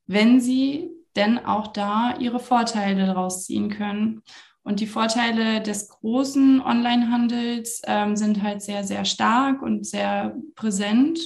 wenn 0.08 0.42
sie 0.42 0.90
denn 1.16 1.46
auch 1.46 1.68
da 1.68 2.16
ihre 2.20 2.40
Vorteile 2.40 3.06
daraus 3.06 3.46
ziehen 3.46 3.70
können. 3.70 4.22
Und 4.64 4.80
die 4.80 4.88
Vorteile 4.88 5.62
des 5.62 5.90
großen 5.90 6.62
Onlinehandels 6.62 7.82
ähm, 7.86 8.16
sind 8.16 8.44
halt 8.44 8.62
sehr, 8.62 8.84
sehr 8.84 9.06
stark 9.06 9.62
und 9.62 9.88
sehr 9.88 10.36
präsent 10.56 11.20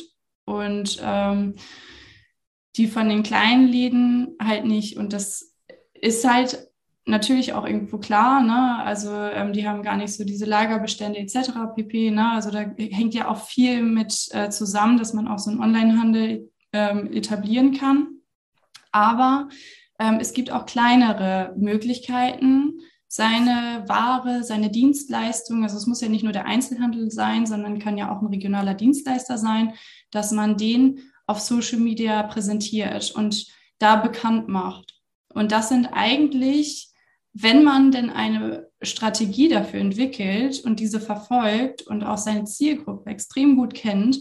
und 0.45 1.01
ähm, 1.03 1.55
die 2.77 2.87
von 2.87 3.09
den 3.09 3.23
kleinen 3.23 3.67
Läden 3.67 4.35
halt 4.41 4.65
nicht. 4.65 4.97
Und 4.97 5.11
das 5.13 5.53
ist 5.93 6.29
halt 6.29 6.69
natürlich 7.05 7.53
auch 7.53 7.65
irgendwo 7.65 7.97
klar, 7.97 8.41
ne? 8.41 8.83
Also 8.83 9.11
ähm, 9.11 9.53
die 9.53 9.67
haben 9.67 9.83
gar 9.83 9.95
nicht 9.95 10.13
so 10.13 10.23
diese 10.23 10.45
Lagerbestände 10.45 11.19
etc. 11.19 11.51
pp. 11.75 12.11
Ne? 12.11 12.31
Also 12.31 12.51
da 12.51 12.65
hängt 12.77 13.13
ja 13.13 13.27
auch 13.29 13.45
viel 13.45 13.83
mit 13.83 14.27
äh, 14.31 14.49
zusammen, 14.49 14.97
dass 14.97 15.13
man 15.13 15.27
auch 15.27 15.39
so 15.39 15.51
einen 15.51 15.61
Onlinehandel 15.61 16.51
ähm, 16.73 17.11
etablieren 17.13 17.77
kann. 17.77 18.14
Aber 18.95 19.49
ähm, 19.99 20.19
es 20.21 20.31
gibt 20.31 20.51
auch 20.51 20.65
kleinere 20.65 21.53
Möglichkeiten, 21.57 22.79
seine 23.09 23.83
Ware, 23.87 24.41
seine 24.43 24.69
Dienstleistung, 24.71 25.63
also 25.63 25.75
es 25.75 25.85
muss 25.85 25.99
ja 25.99 26.07
nicht 26.07 26.23
nur 26.23 26.31
der 26.31 26.45
Einzelhandel 26.45 27.11
sein, 27.11 27.45
sondern 27.45 27.79
kann 27.79 27.97
ja 27.97 28.09
auch 28.09 28.21
ein 28.21 28.27
regionaler 28.27 28.73
Dienstleister 28.73 29.37
sein, 29.37 29.73
dass 30.11 30.31
man 30.31 30.55
den 30.55 31.01
auf 31.27 31.41
Social 31.41 31.79
Media 31.79 32.23
präsentiert 32.23 33.11
und 33.11 33.47
da 33.79 33.97
bekannt 33.97 34.47
macht. 34.47 34.93
Und 35.33 35.51
das 35.51 35.67
sind 35.67 35.87
eigentlich, 35.87 36.87
wenn 37.33 37.65
man 37.65 37.91
denn 37.91 38.09
eine 38.09 38.69
Strategie 38.81 39.49
dafür 39.49 39.81
entwickelt 39.81 40.63
und 40.63 40.79
diese 40.79 41.01
verfolgt 41.01 41.81
und 41.81 42.03
auch 42.03 42.17
seine 42.17 42.45
Zielgruppe 42.45 43.09
extrem 43.09 43.57
gut 43.57 43.73
kennt, 43.73 44.19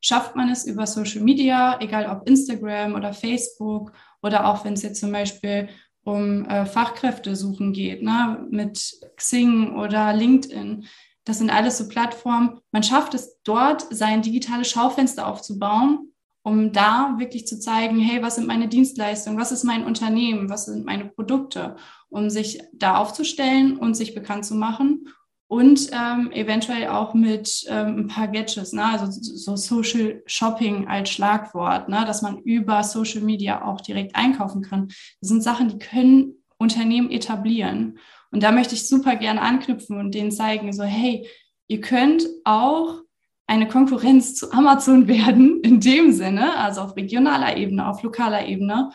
schafft 0.00 0.36
man 0.36 0.50
es 0.50 0.66
über 0.66 0.86
Social 0.86 1.20
Media, 1.22 1.78
egal 1.80 2.06
ob 2.06 2.28
Instagram 2.28 2.94
oder 2.94 3.12
Facebook 3.12 3.92
oder 4.26 4.46
auch 4.46 4.64
wenn 4.64 4.74
es 4.74 4.82
jetzt 4.82 5.00
zum 5.00 5.12
Beispiel 5.12 5.68
um 6.04 6.44
äh, 6.44 6.66
Fachkräfte 6.66 7.34
suchen 7.34 7.72
geht, 7.72 8.02
ne, 8.02 8.46
mit 8.50 9.00
Xing 9.16 9.74
oder 9.76 10.12
LinkedIn. 10.12 10.84
Das 11.24 11.38
sind 11.38 11.50
alles 11.50 11.78
so 11.78 11.88
Plattformen. 11.88 12.60
Man 12.70 12.84
schafft 12.84 13.14
es 13.14 13.40
dort, 13.42 13.86
sein 13.90 14.22
digitales 14.22 14.70
Schaufenster 14.70 15.26
aufzubauen, 15.26 16.12
um 16.42 16.72
da 16.72 17.16
wirklich 17.18 17.48
zu 17.48 17.58
zeigen, 17.58 17.98
hey, 17.98 18.22
was 18.22 18.36
sind 18.36 18.46
meine 18.46 18.68
Dienstleistungen, 18.68 19.40
was 19.40 19.50
ist 19.50 19.64
mein 19.64 19.84
Unternehmen, 19.84 20.48
was 20.48 20.66
sind 20.66 20.84
meine 20.86 21.06
Produkte, 21.06 21.74
um 22.08 22.30
sich 22.30 22.60
da 22.72 22.98
aufzustellen 22.98 23.76
und 23.76 23.94
sich 23.94 24.14
bekannt 24.14 24.44
zu 24.44 24.54
machen 24.54 25.08
und 25.48 25.90
ähm, 25.92 26.32
eventuell 26.32 26.88
auch 26.88 27.14
mit 27.14 27.64
ähm, 27.68 27.98
ein 27.98 28.08
paar 28.08 28.28
Gadgets, 28.28 28.72
ne? 28.72 28.84
also 28.84 29.06
so 29.10 29.54
Social 29.54 30.22
Shopping 30.26 30.88
als 30.88 31.10
Schlagwort, 31.10 31.88
ne? 31.88 32.04
dass 32.04 32.22
man 32.22 32.38
über 32.38 32.82
Social 32.82 33.20
Media 33.20 33.64
auch 33.64 33.80
direkt 33.80 34.16
einkaufen 34.16 34.62
kann. 34.62 34.88
Das 35.20 35.28
sind 35.28 35.42
Sachen, 35.42 35.68
die 35.68 35.78
können 35.78 36.42
Unternehmen 36.58 37.10
etablieren. 37.10 37.98
Und 38.32 38.42
da 38.42 38.50
möchte 38.50 38.74
ich 38.74 38.88
super 38.88 39.14
gerne 39.14 39.40
anknüpfen 39.40 39.98
und 39.98 40.14
denen 40.14 40.32
zeigen, 40.32 40.72
so 40.72 40.82
hey, 40.82 41.28
ihr 41.68 41.80
könnt 41.80 42.26
auch 42.44 43.02
eine 43.46 43.68
Konkurrenz 43.68 44.34
zu 44.34 44.50
Amazon 44.52 45.06
werden, 45.08 45.60
in 45.62 45.80
dem 45.80 46.12
Sinne, 46.12 46.56
also 46.58 46.80
auf 46.80 46.96
regionaler 46.96 47.56
Ebene, 47.56 47.88
auf 47.88 48.02
lokaler 48.02 48.46
Ebene, 48.46 48.90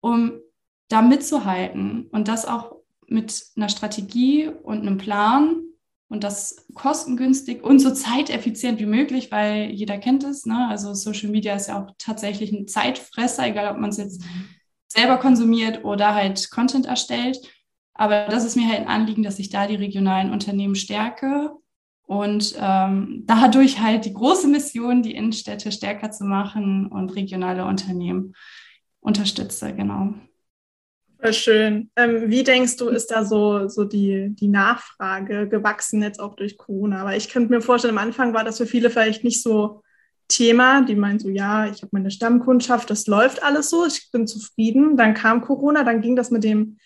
um 0.00 0.38
da 0.88 1.02
mitzuhalten 1.02 2.06
und 2.12 2.28
das 2.28 2.46
auch 2.46 2.76
mit 3.08 3.44
einer 3.56 3.68
Strategie 3.68 4.48
und 4.62 4.82
einem 4.82 4.98
Plan 4.98 5.65
und 6.08 6.22
das 6.22 6.66
kostengünstig 6.74 7.62
und 7.64 7.80
so 7.80 7.92
zeiteffizient 7.92 8.78
wie 8.78 8.86
möglich, 8.86 9.32
weil 9.32 9.70
jeder 9.70 9.98
kennt 9.98 10.24
es. 10.24 10.46
Ne? 10.46 10.68
Also 10.68 10.94
Social 10.94 11.30
Media 11.30 11.54
ist 11.54 11.68
ja 11.68 11.82
auch 11.82 11.94
tatsächlich 11.98 12.52
ein 12.52 12.68
Zeitfresser, 12.68 13.46
egal 13.46 13.74
ob 13.74 13.80
man 13.80 13.90
es 13.90 13.96
jetzt 13.96 14.22
selber 14.88 15.18
konsumiert 15.18 15.84
oder 15.84 16.14
halt 16.14 16.50
Content 16.50 16.86
erstellt. 16.86 17.38
Aber 17.94 18.26
das 18.28 18.44
ist 18.44 18.56
mir 18.56 18.68
halt 18.68 18.80
ein 18.80 18.88
Anliegen, 18.88 19.22
dass 19.22 19.38
ich 19.38 19.50
da 19.50 19.66
die 19.66 19.74
regionalen 19.74 20.30
Unternehmen 20.30 20.76
stärke 20.76 21.50
und 22.06 22.54
ähm, 22.60 23.24
dadurch 23.26 23.80
halt 23.80 24.04
die 24.04 24.14
große 24.14 24.46
Mission, 24.46 25.02
die 25.02 25.14
Innenstädte 25.14 25.72
stärker 25.72 26.12
zu 26.12 26.24
machen 26.24 26.86
und 26.86 27.16
regionale 27.16 27.64
Unternehmen 27.64 28.34
unterstütze, 29.00 29.74
genau. 29.74 30.14
Voll 31.18 31.32
schön. 31.32 31.90
Ähm, 31.96 32.30
wie 32.30 32.42
denkst 32.44 32.76
du, 32.76 32.88
ist 32.88 33.10
da 33.10 33.24
so, 33.24 33.68
so 33.68 33.84
die, 33.84 34.28
die 34.30 34.48
Nachfrage 34.48 35.48
gewachsen 35.48 36.02
jetzt 36.02 36.20
auch 36.20 36.36
durch 36.36 36.58
Corona? 36.58 37.00
Aber 37.00 37.16
ich 37.16 37.30
könnte 37.30 37.50
mir 37.50 37.62
vorstellen, 37.62 37.96
am 37.96 38.04
Anfang 38.04 38.34
war 38.34 38.44
das 38.44 38.58
für 38.58 38.66
viele 38.66 38.90
vielleicht 38.90 39.24
nicht 39.24 39.42
so 39.42 39.82
Thema. 40.28 40.82
Die 40.82 40.94
meinen 40.94 41.18
so, 41.18 41.28
ja, 41.28 41.66
ich 41.66 41.82
habe 41.82 41.90
meine 41.92 42.10
Stammkundschaft, 42.10 42.90
das 42.90 43.06
läuft 43.06 43.42
alles 43.42 43.70
so, 43.70 43.86
ich 43.86 44.10
bin 44.12 44.26
zufrieden. 44.26 44.96
Dann 44.96 45.14
kam 45.14 45.40
Corona, 45.40 45.84
dann 45.84 46.02
ging 46.02 46.16
das 46.16 46.30
mit 46.30 46.44
dem, 46.44 46.78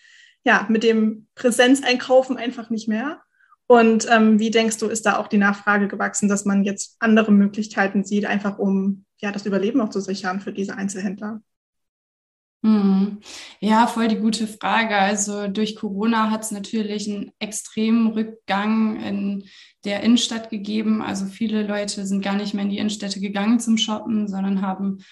ja, 0.45 0.65
mit 0.69 0.83
dem 0.83 1.27
Präsenzeinkaufen 1.35 2.37
einfach 2.37 2.69
nicht 2.69 2.87
mehr. 2.87 3.21
Und 3.67 4.07
ähm, 4.09 4.39
wie 4.39 4.51
denkst 4.51 4.77
du, 4.77 4.87
ist 4.87 5.05
da 5.05 5.17
auch 5.17 5.27
die 5.27 5.37
Nachfrage 5.37 5.87
gewachsen, 5.87 6.27
dass 6.29 6.45
man 6.45 6.63
jetzt 6.63 6.97
andere 6.99 7.31
Möglichkeiten 7.31 8.03
sieht, 8.03 8.25
einfach 8.25 8.59
um 8.59 9.05
ja, 9.21 9.31
das 9.31 9.45
Überleben 9.45 9.81
auch 9.81 9.89
zu 9.89 10.01
sichern 10.01 10.39
für 10.39 10.51
diese 10.51 10.75
Einzelhändler? 10.75 11.41
Mhm. 12.63 13.21
Ja, 13.59 13.87
voll 13.87 14.07
die 14.07 14.17
gute 14.19 14.45
Frage. 14.45 14.95
Also 14.95 15.47
durch 15.47 15.75
Corona 15.75 16.29
hat 16.29 16.43
es 16.43 16.51
natürlich 16.51 17.09
einen 17.09 17.31
extremen 17.39 18.11
Rückgang 18.11 19.01
in 19.01 19.43
der 19.83 20.03
Innenstadt 20.03 20.49
gegeben. 20.51 21.01
Also 21.01 21.25
viele 21.25 21.65
Leute 21.65 22.05
sind 22.05 22.23
gar 22.23 22.35
nicht 22.35 22.53
mehr 22.53 22.63
in 22.63 22.69
die 22.69 22.77
Innenstädte 22.77 23.19
gegangen 23.19 23.59
zum 23.59 23.77
Shoppen, 23.77 24.27
sondern 24.27 24.61
haben 24.61 25.03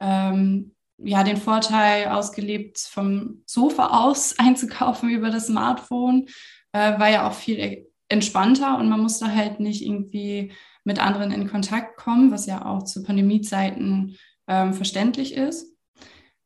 ähm, 0.00 0.74
ja 0.98 1.24
den 1.24 1.38
Vorteil 1.38 2.08
ausgelebt, 2.08 2.78
vom 2.78 3.42
Sofa 3.46 4.04
aus 4.06 4.34
einzukaufen 4.38 5.08
über 5.08 5.30
das 5.30 5.46
Smartphone. 5.46 6.26
Äh, 6.72 6.98
war 6.98 7.08
ja 7.08 7.26
auch 7.26 7.34
viel 7.34 7.86
entspannter 8.10 8.78
und 8.78 8.90
man 8.90 9.00
musste 9.00 9.34
halt 9.34 9.60
nicht 9.60 9.82
irgendwie 9.82 10.52
mit 10.84 10.98
anderen 10.98 11.32
in 11.32 11.48
Kontakt 11.48 11.96
kommen, 11.96 12.30
was 12.30 12.46
ja 12.46 12.66
auch 12.66 12.82
zu 12.82 13.02
Pandemiezeiten 13.02 14.16
ähm, 14.46 14.74
verständlich 14.74 15.34
ist. 15.34 15.77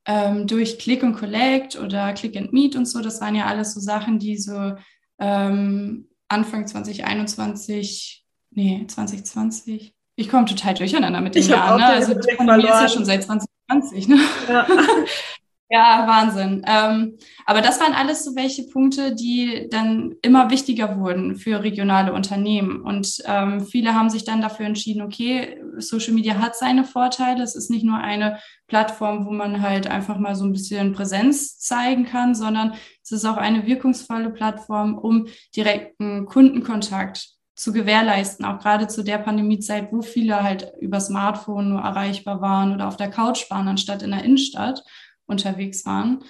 Ähm, 0.07 0.47
durch 0.47 0.79
Click 0.79 1.03
and 1.05 1.17
Collect 1.17 1.79
oder 1.79 2.13
Click 2.13 2.37
and 2.37 2.53
Meet 2.53 2.77
und 2.77 2.87
so, 2.87 3.01
das 3.01 3.21
waren 3.21 3.35
ja 3.35 3.47
alles 3.47 3.75
so 3.75 3.81
Sachen, 3.81 4.19
die 4.19 4.37
so 4.37 4.75
ähm, 5.19 6.09
Anfang 6.29 6.67
2021, 6.67 8.25
nee, 8.51 8.85
2020, 8.87 9.95
ich 10.17 10.29
komme 10.29 10.45
total 10.45 10.75
durcheinander 10.75 11.21
mit 11.21 11.35
den 11.35 11.47
Jahren. 11.47 11.81
Ne? 11.81 11.87
Also 11.87 12.15
die 12.15 12.37
Pandemie 12.37 12.65
ist 12.65 12.69
ja 12.69 12.89
schon 12.89 13.05
seit 13.05 13.23
2020. 13.25 14.09
Ne? 14.09 14.21
Ja. 14.49 14.67
Ja, 15.75 16.07
Wahnsinn. 16.07 16.62
Ähm, 16.67 17.17
aber 17.47 17.62
das 17.62 17.81
waren 17.81 17.95
alles 17.95 18.26
so 18.26 18.37
welche 18.37 18.64
Punkte, 18.64 19.14
die 19.14 19.69
dann 19.71 20.17
immer 20.21 20.50
wichtiger 20.50 20.99
wurden 20.99 21.35
für 21.35 21.62
regionale 21.62 22.12
Unternehmen. 22.12 22.83
Und 22.83 23.23
ähm, 23.25 23.62
viele 23.64 23.95
haben 23.95 24.11
sich 24.11 24.25
dann 24.25 24.43
dafür 24.43 24.67
entschieden, 24.67 25.00
okay, 25.00 25.62
Social 25.79 26.12
Media 26.12 26.35
hat 26.35 26.57
seine 26.57 26.85
Vorteile. 26.85 27.43
Es 27.43 27.55
ist 27.55 27.71
nicht 27.71 27.87
nur 27.87 27.97
eine 27.97 28.38
Plattform, 28.67 29.25
wo 29.25 29.31
man 29.31 29.62
halt 29.62 29.87
einfach 29.87 30.19
mal 30.19 30.35
so 30.35 30.45
ein 30.45 30.52
bisschen 30.52 30.93
Präsenz 30.93 31.59
zeigen 31.59 32.05
kann, 32.05 32.35
sondern 32.35 32.75
es 33.02 33.11
ist 33.11 33.25
auch 33.25 33.38
eine 33.38 33.67
wirkungsvolle 33.67 34.29
Plattform, 34.29 34.99
um 34.99 35.26
direkten 35.57 36.26
Kundenkontakt 36.26 37.31
zu 37.55 37.73
gewährleisten, 37.73 38.45
auch 38.45 38.59
gerade 38.59 38.88
zu 38.88 39.02
der 39.02 39.17
Pandemiezeit, 39.19 39.91
wo 39.91 40.02
viele 40.02 40.43
halt 40.43 40.71
über 40.83 41.00
Smartphone 41.00 41.71
nur 41.71 41.81
erreichbar 41.81 42.43
waren 42.43 42.75
oder 42.75 42.88
auf 42.88 42.99
der 42.99 43.09
Couch 43.09 43.50
waren, 43.50 43.69
anstatt 43.69 44.02
in 44.02 44.11
der 44.11 44.23
Innenstadt 44.23 44.85
unterwegs 45.33 45.85
waren. 45.85 46.23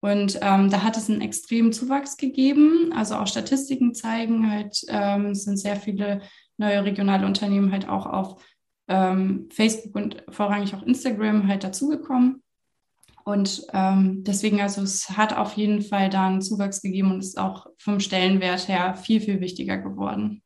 Und 0.00 0.38
ähm, 0.42 0.70
da 0.70 0.82
hat 0.82 0.96
es 0.96 1.08
einen 1.08 1.20
extremen 1.20 1.72
Zuwachs 1.72 2.16
gegeben. 2.16 2.92
Also 2.94 3.14
auch 3.14 3.26
Statistiken 3.26 3.94
zeigen 3.94 4.50
halt, 4.50 4.84
ähm, 4.88 5.34
sind 5.34 5.56
sehr 5.56 5.76
viele 5.76 6.20
neue 6.58 6.84
regionale 6.84 7.26
Unternehmen 7.26 7.72
halt 7.72 7.88
auch 7.88 8.06
auf 8.06 8.44
ähm, 8.88 9.48
Facebook 9.52 9.94
und 9.94 10.22
vorrangig 10.28 10.74
auch 10.74 10.82
Instagram 10.82 11.48
halt 11.48 11.64
dazugekommen. 11.64 12.42
Und 13.24 13.66
ähm, 13.72 14.22
deswegen, 14.22 14.60
also 14.60 14.82
es 14.82 15.10
hat 15.10 15.36
auf 15.36 15.54
jeden 15.54 15.82
Fall 15.82 16.10
da 16.10 16.28
einen 16.28 16.42
Zuwachs 16.42 16.80
gegeben 16.80 17.10
und 17.10 17.18
ist 17.18 17.38
auch 17.38 17.66
vom 17.78 17.98
Stellenwert 17.98 18.68
her 18.68 18.94
viel, 18.94 19.20
viel 19.20 19.40
wichtiger 19.40 19.78
geworden. 19.78 20.42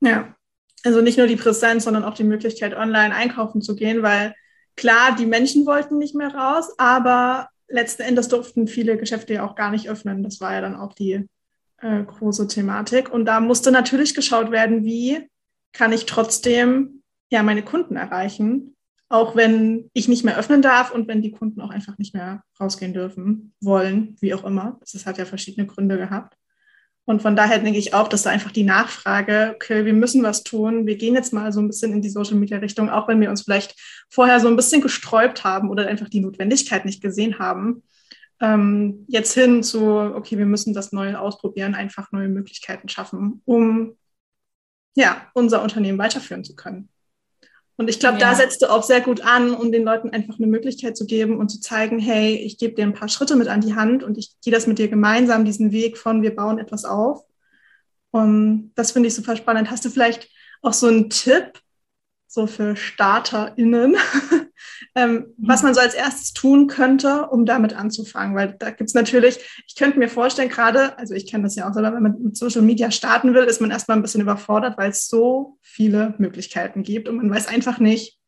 Ja, 0.00 0.36
also 0.84 1.00
nicht 1.00 1.16
nur 1.16 1.26
die 1.26 1.36
Präsenz, 1.36 1.84
sondern 1.84 2.04
auch 2.04 2.14
die 2.14 2.24
Möglichkeit, 2.24 2.76
online 2.76 3.14
einkaufen 3.14 3.62
zu 3.62 3.74
gehen, 3.74 4.02
weil 4.02 4.34
Klar, 4.78 5.16
die 5.16 5.26
Menschen 5.26 5.66
wollten 5.66 5.98
nicht 5.98 6.14
mehr 6.14 6.32
raus, 6.32 6.72
aber 6.78 7.48
letzten 7.66 8.02
Endes 8.02 8.28
durften 8.28 8.68
viele 8.68 8.96
Geschäfte 8.96 9.34
ja 9.34 9.44
auch 9.44 9.56
gar 9.56 9.72
nicht 9.72 9.90
öffnen. 9.90 10.22
Das 10.22 10.40
war 10.40 10.52
ja 10.52 10.60
dann 10.60 10.76
auch 10.76 10.94
die 10.94 11.26
äh, 11.78 12.04
große 12.04 12.46
Thematik. 12.46 13.12
Und 13.12 13.24
da 13.24 13.40
musste 13.40 13.72
natürlich 13.72 14.14
geschaut 14.14 14.52
werden, 14.52 14.84
wie 14.84 15.28
kann 15.72 15.92
ich 15.92 16.06
trotzdem 16.06 17.02
ja 17.28 17.42
meine 17.42 17.64
Kunden 17.64 17.96
erreichen, 17.96 18.76
auch 19.08 19.34
wenn 19.34 19.90
ich 19.94 20.06
nicht 20.06 20.24
mehr 20.24 20.38
öffnen 20.38 20.62
darf 20.62 20.92
und 20.92 21.08
wenn 21.08 21.22
die 21.22 21.32
Kunden 21.32 21.60
auch 21.60 21.70
einfach 21.70 21.98
nicht 21.98 22.14
mehr 22.14 22.44
rausgehen 22.60 22.94
dürfen, 22.94 23.54
wollen, 23.60 24.14
wie 24.20 24.32
auch 24.32 24.44
immer. 24.44 24.78
Das 24.92 25.04
hat 25.06 25.18
ja 25.18 25.24
verschiedene 25.24 25.66
Gründe 25.66 25.98
gehabt. 25.98 26.37
Und 27.08 27.22
von 27.22 27.36
daher 27.36 27.58
denke 27.58 27.78
ich 27.78 27.94
auch, 27.94 28.06
dass 28.06 28.24
da 28.24 28.30
einfach 28.30 28.50
die 28.52 28.64
Nachfrage, 28.64 29.52
okay, 29.54 29.86
wir 29.86 29.94
müssen 29.94 30.22
was 30.22 30.44
tun. 30.44 30.86
Wir 30.86 30.98
gehen 30.98 31.14
jetzt 31.14 31.32
mal 31.32 31.54
so 31.54 31.60
ein 31.60 31.66
bisschen 31.66 31.90
in 31.90 32.02
die 32.02 32.10
Social 32.10 32.34
Media 32.34 32.58
Richtung, 32.58 32.90
auch 32.90 33.08
wenn 33.08 33.18
wir 33.18 33.30
uns 33.30 33.40
vielleicht 33.40 33.74
vorher 34.10 34.40
so 34.40 34.48
ein 34.48 34.56
bisschen 34.56 34.82
gesträubt 34.82 35.42
haben 35.42 35.70
oder 35.70 35.86
einfach 35.86 36.10
die 36.10 36.20
Notwendigkeit 36.20 36.84
nicht 36.84 37.00
gesehen 37.00 37.38
haben. 37.38 37.82
Ähm, 38.40 39.06
jetzt 39.08 39.32
hin 39.32 39.62
zu, 39.62 39.88
okay, 39.88 40.36
wir 40.36 40.44
müssen 40.44 40.74
das 40.74 40.92
Neue 40.92 41.18
ausprobieren, 41.18 41.74
einfach 41.74 42.12
neue 42.12 42.28
Möglichkeiten 42.28 42.90
schaffen, 42.90 43.40
um 43.46 43.96
ja, 44.94 45.28
unser 45.32 45.62
Unternehmen 45.62 45.96
weiterführen 45.96 46.44
zu 46.44 46.56
können. 46.56 46.90
Und 47.78 47.88
ich 47.88 48.00
glaube, 48.00 48.18
ja. 48.18 48.28
da 48.30 48.34
setzt 48.34 48.60
du 48.60 48.66
auch 48.70 48.82
sehr 48.82 49.00
gut 49.00 49.20
an, 49.20 49.54
um 49.54 49.70
den 49.70 49.84
Leuten 49.84 50.10
einfach 50.10 50.36
eine 50.36 50.48
Möglichkeit 50.48 50.96
zu 50.96 51.06
geben 51.06 51.38
und 51.38 51.48
zu 51.48 51.60
zeigen, 51.60 52.00
hey, 52.00 52.34
ich 52.34 52.58
gebe 52.58 52.74
dir 52.74 52.82
ein 52.82 52.92
paar 52.92 53.08
Schritte 53.08 53.36
mit 53.36 53.46
an 53.46 53.60
die 53.60 53.76
Hand 53.76 54.02
und 54.02 54.18
ich 54.18 54.32
gehe 54.42 54.52
das 54.52 54.66
mit 54.66 54.80
dir 54.80 54.88
gemeinsam, 54.88 55.44
diesen 55.44 55.70
Weg 55.70 55.96
von 55.96 56.22
wir 56.22 56.34
bauen 56.34 56.58
etwas 56.58 56.84
auf. 56.84 57.22
Und 58.10 58.72
das 58.74 58.90
finde 58.90 59.06
ich 59.06 59.14
super 59.14 59.36
spannend. 59.36 59.70
Hast 59.70 59.84
du 59.84 59.90
vielleicht 59.90 60.28
auch 60.60 60.72
so 60.72 60.88
einen 60.88 61.08
Tipp, 61.08 61.52
so 62.26 62.48
für 62.48 62.74
StarterInnen, 62.74 63.94
ähm, 64.94 65.34
was 65.38 65.62
man 65.62 65.74
so 65.74 65.80
als 65.80 65.94
erstes 65.94 66.32
tun 66.32 66.66
könnte, 66.66 67.26
um 67.28 67.46
damit 67.46 67.74
anzufangen. 67.74 68.36
Weil 68.36 68.56
da 68.58 68.70
gibt 68.70 68.88
es 68.88 68.94
natürlich, 68.94 69.38
ich 69.66 69.76
könnte 69.76 69.98
mir 69.98 70.08
vorstellen, 70.08 70.48
gerade, 70.48 70.98
also 70.98 71.14
ich 71.14 71.26
kenne 71.26 71.44
das 71.44 71.56
ja 71.56 71.68
auch 71.68 71.74
selber, 71.74 71.94
wenn 71.94 72.02
man 72.02 72.22
mit 72.22 72.36
Social 72.36 72.62
Media 72.62 72.90
starten 72.90 73.34
will, 73.34 73.44
ist 73.44 73.60
man 73.60 73.70
erstmal 73.70 73.96
ein 73.96 74.02
bisschen 74.02 74.20
überfordert, 74.20 74.78
weil 74.78 74.90
es 74.90 75.08
so 75.08 75.58
viele 75.62 76.14
Möglichkeiten 76.18 76.82
gibt 76.82 77.08
und 77.08 77.16
man 77.16 77.30
weiß 77.30 77.48
einfach 77.48 77.78
nicht, 77.78 78.18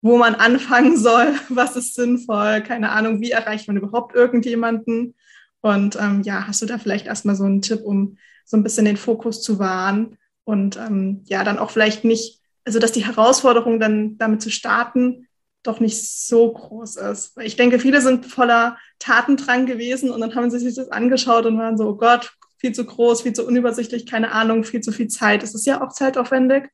wo 0.00 0.16
man 0.16 0.34
anfangen 0.34 0.96
soll, 0.96 1.34
was 1.48 1.76
ist 1.76 1.94
sinnvoll, 1.94 2.62
keine 2.62 2.90
Ahnung, 2.90 3.20
wie 3.20 3.30
erreicht 3.30 3.68
man 3.68 3.76
überhaupt 3.76 4.14
irgendjemanden. 4.14 5.14
Und 5.60 5.96
ähm, 5.96 6.22
ja, 6.22 6.46
hast 6.46 6.62
du 6.62 6.66
da 6.66 6.78
vielleicht 6.78 7.06
erstmal 7.06 7.34
so 7.34 7.44
einen 7.44 7.62
Tipp, 7.62 7.80
um 7.82 8.16
so 8.44 8.56
ein 8.56 8.62
bisschen 8.62 8.84
den 8.84 8.96
Fokus 8.96 9.42
zu 9.42 9.58
wahren 9.58 10.16
und 10.44 10.76
ähm, 10.76 11.22
ja, 11.24 11.42
dann 11.44 11.58
auch 11.58 11.70
vielleicht 11.70 12.04
nicht 12.04 12.38
also 12.68 12.78
dass 12.78 12.92
die 12.92 13.06
Herausforderung 13.06 13.80
dann 13.80 14.18
damit 14.18 14.42
zu 14.42 14.50
starten 14.50 15.26
doch 15.68 15.80
nicht 15.80 16.02
so 16.02 16.52
groß 16.52 16.96
ist. 16.96 17.38
Ich 17.40 17.56
denke, 17.56 17.78
viele 17.78 18.00
sind 18.00 18.26
voller 18.26 18.78
Tatendrang 18.98 19.66
gewesen 19.66 20.10
und 20.10 20.20
dann 20.20 20.34
haben 20.34 20.50
sie 20.50 20.58
sich 20.58 20.74
das 20.74 20.90
angeschaut 20.90 21.46
und 21.46 21.58
waren 21.58 21.76
so, 21.76 21.88
oh 21.88 21.94
Gott, 21.94 22.32
viel 22.56 22.72
zu 22.72 22.84
groß, 22.84 23.22
viel 23.22 23.32
zu 23.32 23.46
unübersichtlich, 23.46 24.06
keine 24.06 24.32
Ahnung, 24.32 24.64
viel 24.64 24.80
zu 24.80 24.92
viel 24.92 25.08
Zeit. 25.08 25.42
Es 25.42 25.54
ist 25.54 25.66
ja 25.66 25.82
auch 25.82 25.92
zeitaufwendig 25.92 26.70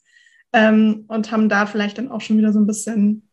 ähm, 0.52 1.04
und 1.08 1.30
haben 1.30 1.48
da 1.48 1.66
vielleicht 1.66 1.98
dann 1.98 2.10
auch 2.10 2.20
schon 2.20 2.38
wieder 2.38 2.52
so 2.52 2.60
ein 2.60 2.66
bisschen 2.66 3.28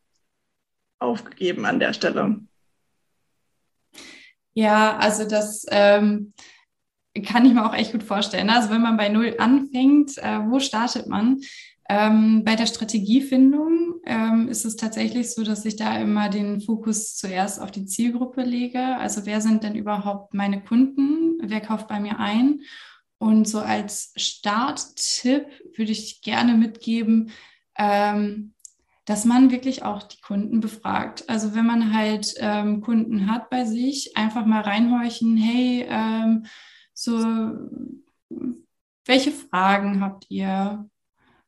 aufgegeben 1.00 1.66
an 1.66 1.80
der 1.80 1.94
Stelle. 1.94 2.40
Ja, 4.54 4.98
also 4.98 5.26
das 5.26 5.66
ähm, 5.70 6.34
kann 7.26 7.46
ich 7.46 7.54
mir 7.54 7.66
auch 7.66 7.74
echt 7.74 7.92
gut 7.92 8.04
vorstellen. 8.04 8.50
Also 8.50 8.70
wenn 8.70 8.82
man 8.82 8.98
bei 8.98 9.10
Null 9.10 9.36
anfängt, 9.38 10.18
äh, 10.18 10.40
wo 10.46 10.60
startet 10.60 11.08
man? 11.08 11.40
Ähm, 11.92 12.46
bei 12.46 12.56
der 12.56 12.68
Strategiefindung 12.68 14.00
ähm, 14.06 14.48
ist 14.48 14.64
es 14.64 14.78
tatsächlich 14.78 15.34
so, 15.34 15.44
dass 15.44 15.66
ich 15.66 15.76
da 15.76 16.00
immer 16.00 16.30
den 16.30 16.62
Fokus 16.62 17.18
zuerst 17.18 17.60
auf 17.60 17.70
die 17.70 17.86
Zielgruppe 17.86 18.44
lege. 18.44 18.96
Also 18.96 19.26
wer 19.26 19.42
sind 19.42 19.64
denn 19.64 19.76
überhaupt 19.76 20.34
meine 20.34 20.64
Kunden? 20.64 21.38
Wer 21.44 21.60
kauft 21.60 21.90
bei 21.90 22.00
mir 22.00 22.18
ein? 22.18 22.62
Und 23.18 23.46
so 23.46 23.60
als 23.60 24.14
Starttipp 24.16 25.48
würde 25.76 25.92
ich 25.92 26.22
gerne 26.22 26.54
mitgeben, 26.54 27.32
ähm, 27.78 28.54
dass 29.04 29.26
man 29.26 29.52
wirklich 29.52 29.84
auch 29.84 30.04
die 30.04 30.22
Kunden 30.22 30.62
befragt. 30.62 31.28
Also 31.28 31.56
wenn 31.56 31.66
man 31.66 31.94
halt 31.94 32.36
ähm, 32.38 32.80
Kunden 32.80 33.30
hat 33.30 33.50
bei 33.50 33.66
sich, 33.66 34.16
einfach 34.16 34.46
mal 34.46 34.62
reinhorchen, 34.62 35.36
hey, 35.36 35.86
ähm, 35.90 36.46
so, 36.94 37.20
welche 39.06 39.32
Fragen 39.32 40.00
habt 40.00 40.28
ihr? 40.30 40.90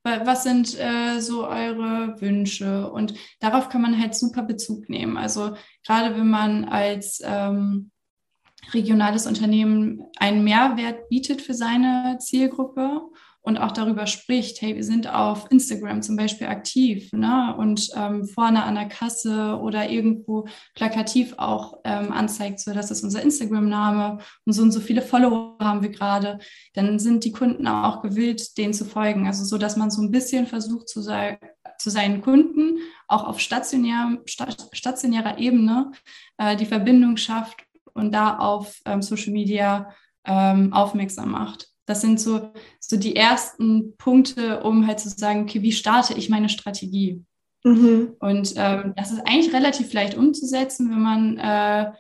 Was 0.04 0.44
sind 0.44 0.78
äh, 0.80 1.20
so 1.20 1.48
eure 1.48 2.20
Wünsche? 2.20 2.92
Und 2.92 3.14
darauf 3.40 3.70
kann 3.70 3.82
man 3.82 4.00
halt 4.00 4.16
super 4.16 4.44
Bezug 4.44 4.90
nehmen. 4.90 5.18
Also 5.18 5.56
gerade 5.86 6.16
wenn 6.18 6.30
man 6.30 6.66
als 6.66 7.22
ähm, 7.24 7.92
regionales 8.74 9.28
Unternehmen 9.28 10.04
einen 10.18 10.44
Mehrwert 10.44 11.10
bietet 11.10 11.42
für 11.42 11.54
seine 11.54 12.18
Zielgruppe 12.20 13.02
und 13.44 13.58
auch 13.58 13.72
darüber 13.72 14.08
spricht, 14.08 14.62
hey, 14.62 14.76
wir 14.76 14.86
sind 14.86 15.14
auf 15.14 15.52
Instagram 15.52 16.02
zum 16.02 16.16
Beispiel 16.16 16.48
aktiv 16.48 17.12
ne? 17.12 17.54
und 17.58 17.90
ähm, 17.96 18.26
vorne 18.26 18.64
an 18.64 18.76
der 18.76 18.88
Kasse 18.88 19.60
oder 19.62 19.90
irgendwo 19.90 20.48
plakativ 20.76 21.36
auch 21.38 21.82
ähm, 21.84 22.14
anzeigt, 22.14 22.62
so 22.62 22.74
das 22.74 22.90
ist 22.90 23.04
unser 23.04 23.22
Instagram-Name 23.22 24.20
und 24.46 24.54
so 24.54 24.62
und 24.62 24.72
so 24.72 24.80
viele 24.80 25.02
Follower 25.02 25.58
haben 25.60 25.82
wir 25.82 25.90
gerade, 25.90 26.40
dann 26.74 27.00
sind 27.00 27.26
die 27.26 27.34
Kunden 27.34 27.68
auch 27.68 28.02
gewillt, 28.02 28.58
denen 28.58 28.74
zu 28.74 28.86
folgen. 28.86 29.28
Also 29.28 29.44
so, 29.44 29.58
dass 29.58 29.76
man 29.76 29.92
so 29.92 30.02
ein 30.02 30.12
bisschen 30.12 30.48
versucht 30.48 30.88
zu, 30.88 31.02
sei, 31.02 31.38
zu 31.78 31.90
seinen 31.90 32.22
Kunden 32.22 32.78
auch 33.10 33.26
auf 33.26 33.42
stationär, 33.42 34.20
stationärer 34.26 35.38
Ebene 35.38 35.92
äh, 36.38 36.56
die 36.56 36.66
Verbindung 36.66 37.18
schafft 37.18 37.58
und 37.94 38.14
da 38.14 38.38
auf 38.38 38.80
ähm, 38.86 39.02
Social 39.02 39.34
Media 39.34 39.94
ähm, 40.26 40.72
aufmerksam 40.72 41.32
macht. 41.32 41.73
Das 41.86 42.02
sind 42.02 42.20
so, 42.20 42.52
so 42.80 42.98
die 42.98 43.16
ersten 43.16 43.96
Punkte, 43.98 44.62
um 44.64 44.88
halt 44.88 45.00
zu 45.00 45.10
sagen, 45.10 45.44
okay, 45.44 45.62
wie 45.62 45.72
starte 45.72 46.14
ich 46.14 46.30
meine 46.30 46.50
Strategie? 46.50 47.24
Mhm. 47.64 48.16
Und 48.20 48.54
ähm, 48.56 48.94
das 48.96 49.12
ist 49.12 49.22
eigentlich 49.26 49.54
relativ 49.54 49.94
leicht 49.94 50.16
umzusetzen, 50.16 50.90
wenn 50.90 51.02
man 51.02 51.38
äh, 51.38 51.92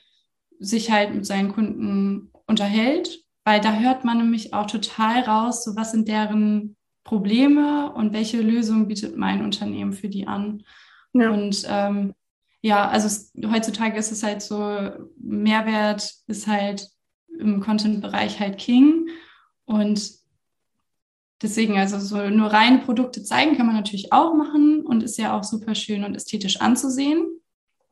sich 0.60 0.92
halt 0.92 1.14
mit 1.14 1.26
seinen 1.26 1.54
Kunden 1.54 2.32
unterhält, 2.48 3.24
weil 3.46 3.60
da 3.62 3.74
hört 3.74 4.06
man 4.06 4.18
nämlich 4.18 4.54
auch 4.54 4.68
total 4.68 5.22
raus, 5.22 5.64
so 5.64 5.76
was 5.76 5.92
sind 5.92 6.08
deren 6.08 6.76
Probleme 7.04 7.92
und 7.94 8.14
welche 8.14 8.42
Lösung 8.42 8.88
bietet 8.88 9.18
mein 9.18 9.44
Unternehmen 9.44 9.94
für 9.94 10.10
die 10.10 10.28
an. 10.28 10.64
Ja. 11.14 11.32
Und 11.32 11.66
ähm, 11.68 12.14
ja, 12.62 12.88
also 12.88 13.08
es, 13.08 13.34
heutzutage 13.52 13.98
ist 13.98 14.12
es 14.12 14.24
halt 14.24 14.42
so, 14.42 14.90
Mehrwert 15.18 16.14
ist 16.28 16.48
halt 16.48 16.88
im 17.40 17.60
Content-Bereich 17.60 18.40
halt 18.40 18.58
King. 18.58 19.10
Und 19.66 20.12
deswegen, 21.42 21.78
also 21.78 22.00
so 22.00 22.30
nur 22.30 22.48
reine 22.48 22.80
Produkte 22.80 23.24
zeigen 23.24 23.56
kann 23.58 23.66
man 23.66 23.76
natürlich 23.76 24.12
auch 24.12 24.34
machen 24.34 24.86
und 24.86 25.04
ist 25.04 25.18
ja 25.18 25.38
auch 25.38 25.44
super 25.44 25.76
schön 25.76 26.04
und 26.04 26.16
ästhetisch 26.16 26.62
anzusehen. 26.62 27.40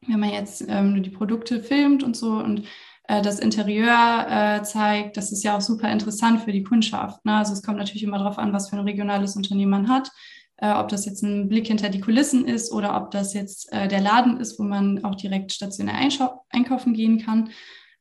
wenn 0.08 0.20
man 0.20 0.32
jetzt 0.32 0.66
ähm, 0.68 0.94
nur 0.94 1.02
die 1.02 1.12
Produkte 1.12 1.62
filmt 1.62 2.02
und 2.04 2.16
so 2.16 2.32
und 2.32 2.66
äh, 3.08 3.22
das 3.22 3.40
Interieur 3.40 4.26
äh, 4.30 4.64
zeigt, 4.64 5.16
das 5.18 5.32
ist 5.32 5.44
ja 5.44 5.56
auch 5.58 5.62
super 5.62 5.92
interessant 5.92 6.42
für 6.42 6.52
die 6.52 6.64
Kundschaft. 6.64 7.24
Ne? 7.26 7.36
Also 7.36 7.54
es 7.54 7.62
kommt 7.62 7.78
natürlich 7.78 8.04
immer 8.04 8.18
darauf 8.18 8.40
an, 8.40 8.54
was 8.54 8.70
für 8.70 8.78
ein 8.78 8.88
regionales 8.88 9.36
Unternehmen 9.36 9.72
man 9.72 9.90
hat. 9.90 10.10
Äh, 10.58 10.74
ob 10.74 10.90
das 10.90 11.06
jetzt 11.06 11.24
ein 11.24 11.50
Blick 11.50 11.68
hinter 11.68 11.90
die 11.90 12.00
Kulissen 12.00 12.46
ist 12.46 12.72
oder 12.72 12.96
ob 12.96 13.12
das 13.12 13.34
jetzt 13.34 13.72
äh, 13.74 13.88
der 13.88 14.00
Laden 14.00 14.40
ist, 14.40 14.60
wo 14.60 14.64
man 14.64 15.04
auch 15.04 15.16
direkt 15.16 15.52
stationär 15.52 15.96
einkaufen 16.50 16.94
gehen 16.94 17.20
kann. 17.20 17.50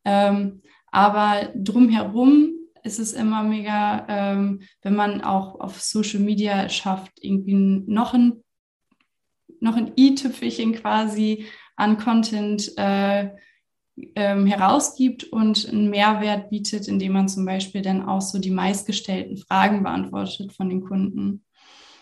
Ähm, 0.05 0.61
aber 0.93 1.51
drumherum 1.55 2.60
ist 2.83 2.99
es 2.99 3.13
immer 3.13 3.43
mega, 3.43 4.07
ähm, 4.09 4.63
wenn 4.83 4.95
man 4.95 5.23
auch 5.23 5.61
auf 5.61 5.81
Social 5.81 6.21
Media 6.21 6.69
schafft, 6.69 7.13
irgendwie 7.21 7.55
noch 7.55 8.15
ein, 8.15 8.43
noch 9.61 9.77
ein 9.77 9.93
i-Tüpfelchen 9.97 10.75
quasi 10.75 11.47
an 11.77 11.99
Content 11.99 12.73
äh, 12.77 13.31
ähm, 14.15 14.47
herausgibt 14.47 15.25
und 15.25 15.69
einen 15.69 15.91
Mehrwert 15.91 16.51
bietet, 16.51 16.89
indem 16.89 17.13
man 17.13 17.29
zum 17.29 17.45
Beispiel 17.45 17.83
dann 17.83 18.05
auch 18.05 18.21
so 18.21 18.39
die 18.39 18.51
meistgestellten 18.51 19.37
Fragen 19.37 19.83
beantwortet 19.83 20.53
von 20.53 20.69
den 20.69 20.83
Kunden. 20.83 21.45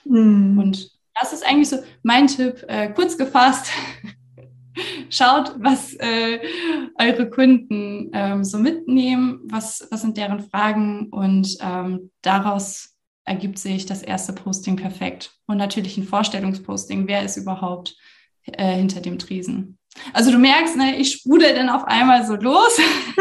Mhm. 0.05 0.59
Und 0.59 0.91
das 1.21 1.33
ist 1.33 1.47
eigentlich 1.47 1.69
so 1.69 1.79
mein 2.03 2.27
Tipp, 2.27 2.65
äh, 2.69 2.93
kurz 2.93 3.17
gefasst. 3.19 3.71
Schaut, 5.11 5.55
was 5.59 5.95
äh, 5.95 6.41
eure 6.99 7.31
Kunden 7.31 8.11
ähm, 8.13 8.45
so 8.45 8.59
mitnehmen, 8.59 9.41
was, 9.45 9.87
was 9.91 10.03
sind 10.03 10.17
deren 10.17 10.41
Fragen 10.41 11.09
und 11.11 11.57
ähm, 11.61 12.11
daraus 12.23 12.97
ergibt 13.25 13.59
sich 13.59 13.87
das 13.87 14.03
erste 14.03 14.33
Posting 14.33 14.77
perfekt. 14.77 15.33
Und 15.47 15.59
natürlich 15.59 15.97
ein 15.97 16.05
Vorstellungsposting. 16.05 17.07
Wer 17.07 17.23
ist 17.23 17.37
überhaupt 17.37 17.97
äh, 18.45 18.75
hinter 18.75 19.01
dem 19.01 19.19
Tresen? 19.19 19.79
Also 20.13 20.31
du 20.31 20.39
merkst, 20.39 20.77
ne, 20.77 20.97
ich 20.97 21.13
sprudel 21.13 21.55
dann 21.55 21.69
auf 21.69 21.85
einmal 21.85 22.25
so 22.25 22.35
los. 22.35 22.79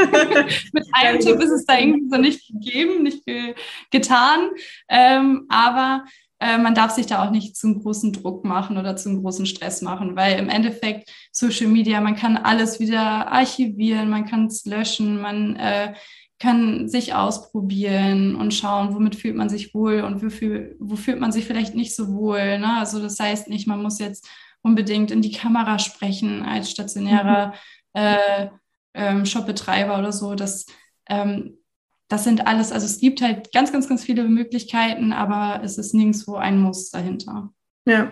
Mit 0.74 0.86
einem 0.94 1.20
Tipp 1.20 1.40
ist 1.42 1.52
es 1.52 1.66
da 1.66 1.78
irgendwie 1.78 2.10
so 2.10 2.18
nicht 2.18 2.48
gegeben, 2.48 3.04
nicht 3.04 3.26
ge 3.26 3.56
getan. 3.92 4.50
Ähm, 4.90 5.46
aber 5.50 6.06
äh, 6.40 6.58
man 6.58 6.76
darf 6.76 6.92
sich 6.92 7.08
da 7.08 7.26
auch 7.26 7.32
nicht 7.32 7.56
zum 7.56 7.82
großen 7.82 8.14
Druck 8.14 8.46
machen 8.46 8.78
oder 8.78 8.96
zum 8.96 9.22
großen 9.22 9.46
Stress 9.46 9.82
machen, 9.82 10.16
weil 10.16 10.38
im 10.38 10.50
Endeffekt 10.50 11.12
Social 11.32 11.68
Media, 11.68 12.00
man 12.02 12.16
kann 12.16 12.38
alles 12.38 12.80
wieder 12.80 13.32
archivieren, 13.32 14.10
man 14.10 14.26
kann 14.26 14.46
es 14.46 14.66
löschen, 14.66 15.20
man 15.20 15.56
äh, 15.56 15.94
kann 16.40 16.88
sich 16.88 17.16
ausprobieren 17.16 18.36
und 18.36 18.54
schauen, 18.54 18.94
womit 18.94 19.16
fühlt 19.16 19.36
man 19.36 19.50
sich 19.50 19.74
wohl 19.74 20.02
und 20.02 20.24
wofür, 20.24 20.76
wo 20.80 20.96
fühlt 20.96 21.20
man 21.20 21.32
sich 21.32 21.46
vielleicht 21.46 21.74
nicht 21.74 21.96
so 21.96 22.14
wohl. 22.14 22.60
Ne? 22.60 22.78
Also 22.78 23.02
das 23.02 23.20
heißt 23.20 23.48
nicht, 23.48 23.68
man 23.68 23.82
muss 23.82 23.98
jetzt 23.98 24.28
unbedingt 24.62 25.10
in 25.10 25.22
die 25.22 25.32
Kamera 25.32 25.80
sprechen 25.80 26.44
als 26.44 26.70
stationärer 26.70 27.48
mhm. 27.48 27.54
äh, 27.94 28.50
ähm, 28.94 29.26
Shopbetreiber 29.26 29.98
oder 29.98 30.12
so. 30.12 30.36
Das 30.36 30.68
ähm, 31.10 31.57
das 32.08 32.24
sind 32.24 32.48
alles, 32.48 32.72
also 32.72 32.86
es 32.86 33.00
gibt 33.00 33.22
halt 33.22 33.52
ganz, 33.52 33.72
ganz, 33.72 33.90
ganz 33.90 34.04
viele 34.04 34.24
Möglichkeiten, 34.24 35.12
aber 35.12 35.62
es 35.64 35.78
ist 35.78 35.94
nirgendwo 35.94 36.36
ein 36.36 36.60
Muss 36.60 36.90
dahinter. 36.90 37.52
Ja. 37.86 38.12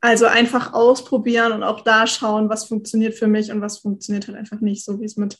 Also 0.00 0.26
einfach 0.26 0.74
ausprobieren 0.74 1.52
und 1.52 1.62
auch 1.62 1.80
da 1.80 2.06
schauen, 2.06 2.48
was 2.48 2.66
funktioniert 2.66 3.14
für 3.14 3.26
mich 3.26 3.50
und 3.50 3.60
was 3.60 3.78
funktioniert 3.78 4.28
halt 4.28 4.36
einfach 4.36 4.60
nicht, 4.60 4.84
so 4.84 5.00
wie 5.00 5.04
es 5.04 5.16
mit 5.16 5.38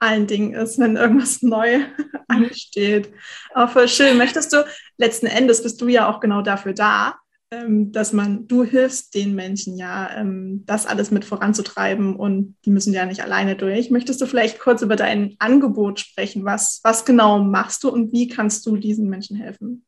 allen 0.00 0.26
Dingen 0.26 0.54
ist, 0.54 0.78
wenn 0.78 0.96
irgendwas 0.96 1.42
neu 1.42 1.84
ansteht. 2.26 3.12
Aber 3.54 3.68
voll 3.68 3.88
schön. 3.88 4.16
Möchtest 4.16 4.52
du, 4.52 4.64
letzten 4.96 5.26
Endes 5.26 5.62
bist 5.62 5.80
du 5.80 5.88
ja 5.88 6.08
auch 6.08 6.20
genau 6.20 6.42
dafür 6.42 6.72
da, 6.72 7.19
dass 7.50 8.12
man, 8.12 8.46
du 8.46 8.62
hilfst 8.62 9.12
den 9.14 9.34
Menschen 9.34 9.76
ja, 9.76 10.08
ähm, 10.16 10.62
das 10.66 10.86
alles 10.86 11.10
mit 11.10 11.24
voranzutreiben 11.24 12.14
und 12.14 12.54
die 12.64 12.70
müssen 12.70 12.94
ja 12.94 13.06
nicht 13.06 13.24
alleine 13.24 13.56
durch. 13.56 13.90
Möchtest 13.90 14.20
du 14.20 14.26
vielleicht 14.26 14.60
kurz 14.60 14.82
über 14.82 14.94
dein 14.94 15.34
Angebot 15.40 15.98
sprechen? 15.98 16.44
Was, 16.44 16.80
was 16.84 17.04
genau 17.04 17.42
machst 17.42 17.82
du 17.82 17.90
und 17.90 18.12
wie 18.12 18.28
kannst 18.28 18.66
du 18.66 18.76
diesen 18.76 19.08
Menschen 19.08 19.36
helfen? 19.36 19.84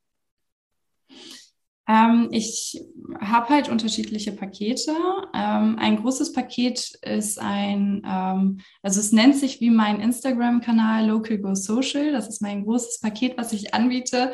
Ähm, 1.89 2.29
ich 2.33 2.81
habe 3.21 3.49
halt 3.51 3.69
unterschiedliche 3.69 4.33
Pakete. 4.33 4.93
Ähm, 5.33 5.77
ein 5.79 6.01
großes 6.01 6.33
Paket 6.33 6.99
ist 7.03 7.41
ein, 7.41 8.03
ähm, 8.05 8.61
also 8.83 8.99
es 8.99 9.13
nennt 9.13 9.37
sich 9.37 9.61
wie 9.61 9.71
mein 9.71 10.01
Instagram-Kanal 10.01 11.07
Local 11.07 11.39
Go 11.39 11.55
Social. 11.55 12.11
Das 12.13 12.29
ist 12.29 12.43
mein 12.43 12.65
großes 12.65 13.01
Paket, 13.01 13.37
was 13.37 13.53
ich 13.53 13.73
anbiete. 13.75 14.33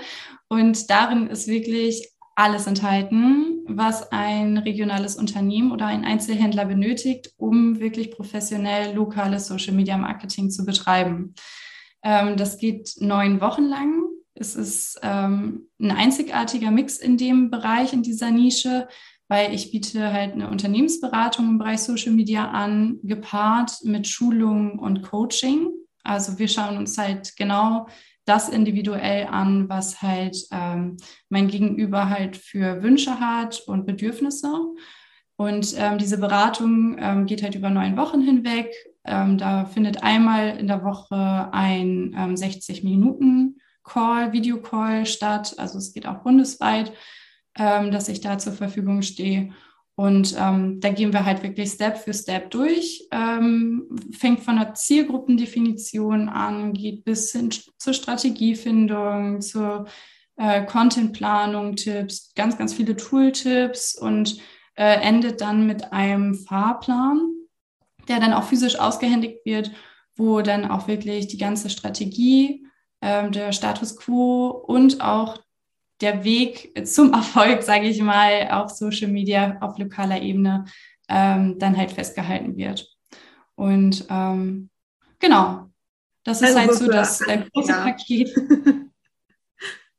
Und 0.49 0.89
darin 0.89 1.27
ist 1.27 1.47
wirklich 1.47 2.11
alles 2.39 2.69
enthalten, 2.69 3.65
was 3.67 4.13
ein 4.13 4.59
regionales 4.59 5.17
Unternehmen 5.17 5.73
oder 5.73 5.87
ein 5.87 6.05
Einzelhändler 6.05 6.67
benötigt, 6.67 7.33
um 7.37 7.81
wirklich 7.81 8.13
professionell 8.13 8.95
lokales 8.95 9.49
Social 9.49 9.75
Media 9.75 9.97
Marketing 9.97 10.49
zu 10.49 10.65
betreiben. 10.65 11.35
Ähm, 12.05 12.37
das 12.37 12.59
geht 12.59 12.95
neun 13.01 13.41
Wochen 13.41 13.65
lang. 13.65 14.05
Es 14.35 14.55
ist 14.55 15.01
ähm, 15.03 15.67
ein 15.81 15.91
einzigartiger 15.91 16.71
Mix 16.71 16.99
in 16.99 17.17
dem 17.17 17.51
Bereich, 17.51 17.93
in 17.93 18.05
dieser 18.05 18.31
Nische, 18.31 18.87
weil 19.27 19.53
ich 19.53 19.73
biete 19.73 20.13
halt 20.13 20.35
eine 20.35 20.49
Unternehmensberatung 20.49 21.49
im 21.49 21.59
Bereich 21.59 21.81
Social 21.81 22.13
Media 22.13 22.53
an, 22.53 23.01
gepaart 23.03 23.81
mit 23.83 24.07
Schulung 24.07 24.79
und 24.79 25.03
Coaching. 25.03 25.71
Also 26.05 26.39
wir 26.39 26.47
schauen 26.47 26.77
uns 26.77 26.97
halt 26.97 27.37
genau 27.37 27.89
das 28.29 28.49
individuell 28.49 29.27
an, 29.27 29.69
was 29.69 30.03
halt 30.03 30.37
ähm, 30.53 30.97
mein 31.29 31.49
Gegenüber 31.49 32.11
halt 32.11 32.37
für 32.37 32.83
Wünsche 32.83 33.21
hat 33.21 33.61
und 33.67 33.87
Bedürfnisse. 33.87 34.53
Und 35.37 35.75
ähm, 35.79 35.99
diese 35.99 36.19
Beratung 36.19 36.97
ähm, 36.99 37.27
geht 37.27 37.43
halt 37.43 37.55
über 37.55 37.71
neun 37.71 37.97
Wochen 37.97 38.21
hinweg. 38.21 38.75
Ähm, 39.05 39.39
da 39.39 39.65
findet 39.67 40.03
einmal 40.03 40.59
in 40.59 40.67
der 40.67 40.83
Woche 40.83 41.49
ein 41.53 42.13
60-Minuten-Call, 42.37 44.27
ähm, 44.27 44.33
Videocall 44.33 45.07
statt. 45.07 45.55
Also 45.57 45.79
es 45.79 45.95
geht 45.95 46.07
auch 46.07 46.25
bundesweit, 46.25 46.93
ähm, 47.57 47.93
dass 47.93 48.09
ich 48.09 48.21
da 48.21 48.39
zur 48.39 48.53
Verfügung 48.53 49.03
stehe. 49.03 49.53
Und 49.99 50.37
ähm, 50.39 50.79
da 50.79 50.91
gehen 50.91 51.13
wir 51.13 51.25
halt 51.25 51.43
wirklich 51.43 51.71
Step 51.71 51.99
für 51.99 52.15
Step 52.15 52.53
durch, 52.53 53.09
ähm, 53.11 53.89
fängt 54.17 54.45
von 54.45 54.55
der 54.55 54.75
Zielgruppendefinition 54.75 56.29
an, 56.29 56.73
geht 56.73 57.05
bis 57.05 57.33
hin 57.33 57.51
zur 57.51 57.93
Strategiefindung, 57.93 59.41
zur 59.41 59.89
äh, 60.37 60.65
Contentplanung, 60.67 61.75
Tipps, 61.75 62.33
ganz, 62.37 62.57
ganz 62.57 62.75
viele 62.75 62.95
Tooltips 62.95 63.97
und 63.97 64.39
äh, 64.77 65.01
endet 65.01 65.41
dann 65.41 65.67
mit 65.67 65.93
einem 65.93 66.37
Fahrplan, 66.37 67.33
der 68.07 68.21
dann 68.21 68.35
auch 68.35 68.45
physisch 68.45 68.79
ausgehändigt 68.79 69.45
wird, 69.45 69.73
wo 70.15 70.43
dann 70.43 70.71
auch 70.71 70.87
wirklich 70.87 71.27
die 71.27 71.39
ganze 71.39 71.71
Strategie, 71.71 72.65
äh, 73.01 73.29
der 73.33 73.51
Status 73.51 73.97
quo 73.97 74.51
und 74.51 75.01
auch 75.01 75.39
der 76.01 76.25
Weg 76.25 76.73
zum 76.87 77.13
Erfolg, 77.13 77.63
sage 77.63 77.87
ich 77.89 78.01
mal, 78.01 78.49
auf 78.51 78.71
Social 78.71 79.09
Media, 79.09 79.57
auf 79.61 79.79
lokaler 79.79 80.21
Ebene 80.21 80.65
ähm, 81.09 81.59
dann 81.59 81.77
halt 81.77 81.93
festgehalten 81.93 82.57
wird. 82.57 82.89
Und 83.55 84.05
ähm, 84.09 84.71
genau, 85.19 85.71
das 86.25 86.43
ist 86.43 86.57
also 86.57 86.59
halt 86.59 86.75
so 86.75 86.87
das 86.87 87.21
äh, 87.23 87.43
große 87.53 87.73
Paket. 87.73 88.37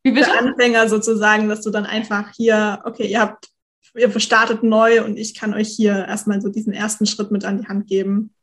Wie 0.03 0.11
bitte? 0.11 0.29
Für 0.29 0.37
Anfänger 0.39 0.87
sozusagen, 0.87 1.49
dass 1.49 1.61
du 1.61 1.71
dann 1.71 1.85
einfach 1.85 2.31
hier, 2.35 2.81
okay, 2.85 3.07
ihr 3.07 3.19
habt, 3.19 3.49
ihr 3.95 4.17
startet 4.19 4.63
neu 4.63 5.03
und 5.03 5.17
ich 5.17 5.35
kann 5.35 5.53
euch 5.53 5.69
hier 5.69 6.05
erstmal 6.05 6.41
so 6.41 6.49
diesen 6.49 6.71
ersten 6.71 7.05
Schritt 7.05 7.31
mit 7.31 7.43
an 7.43 7.61
die 7.61 7.67
Hand 7.67 7.87
geben. 7.87 8.33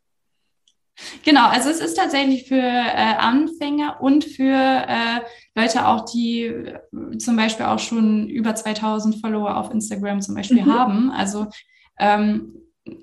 Genau, 1.25 1.47
also 1.49 1.69
es 1.69 1.81
ist 1.81 1.95
tatsächlich 1.95 2.49
für 2.49 2.55
äh, 2.55 3.17
Anfänger 3.19 4.01
und 4.01 4.25
für 4.25 4.55
äh, 4.55 5.21
Leute 5.55 5.87
auch, 5.87 6.07
die 6.07 6.45
äh, 6.45 6.79
zum 7.19 7.37
Beispiel 7.37 7.67
auch 7.67 7.79
schon 7.79 8.29
über 8.29 8.55
2000 8.55 9.21
Follower 9.21 9.57
auf 9.57 9.71
Instagram 9.71 10.21
zum 10.23 10.35
Beispiel 10.35 10.65
mhm. 10.65 10.73
haben. 10.73 11.11
Also 11.11 11.49
ähm, 11.99 12.55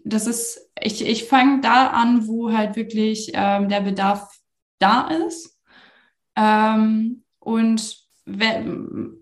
das 0.04 0.28
ist, 0.28 0.72
ich, 0.82 1.06
ich 1.06 1.26
fange 1.26 1.62
da 1.62 1.88
an, 1.88 2.28
wo 2.28 2.52
halt 2.52 2.76
wirklich 2.76 3.32
ähm, 3.34 3.70
der 3.70 3.82
Bedarf 3.82 4.28
da 4.80 5.10
ist. 5.28 5.60
Ähm, 6.36 7.24
und 7.40 8.02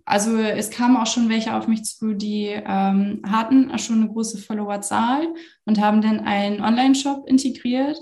also 0.06 0.38
es 0.38 0.70
kamen 0.70 0.96
auch 0.96 1.08
schon 1.08 1.28
welche 1.28 1.56
auf 1.56 1.68
mich 1.68 1.84
zu, 1.86 2.14
die 2.14 2.50
ähm, 2.50 3.24
hatten 3.28 3.76
schon 3.80 4.02
eine 4.02 4.10
große 4.10 4.38
Followerzahl 4.38 5.28
und 5.66 5.82
haben 5.82 6.02
dann 6.02 6.20
einen 6.20 6.62
Online-Shop 6.62 7.28
integriert 7.28 7.98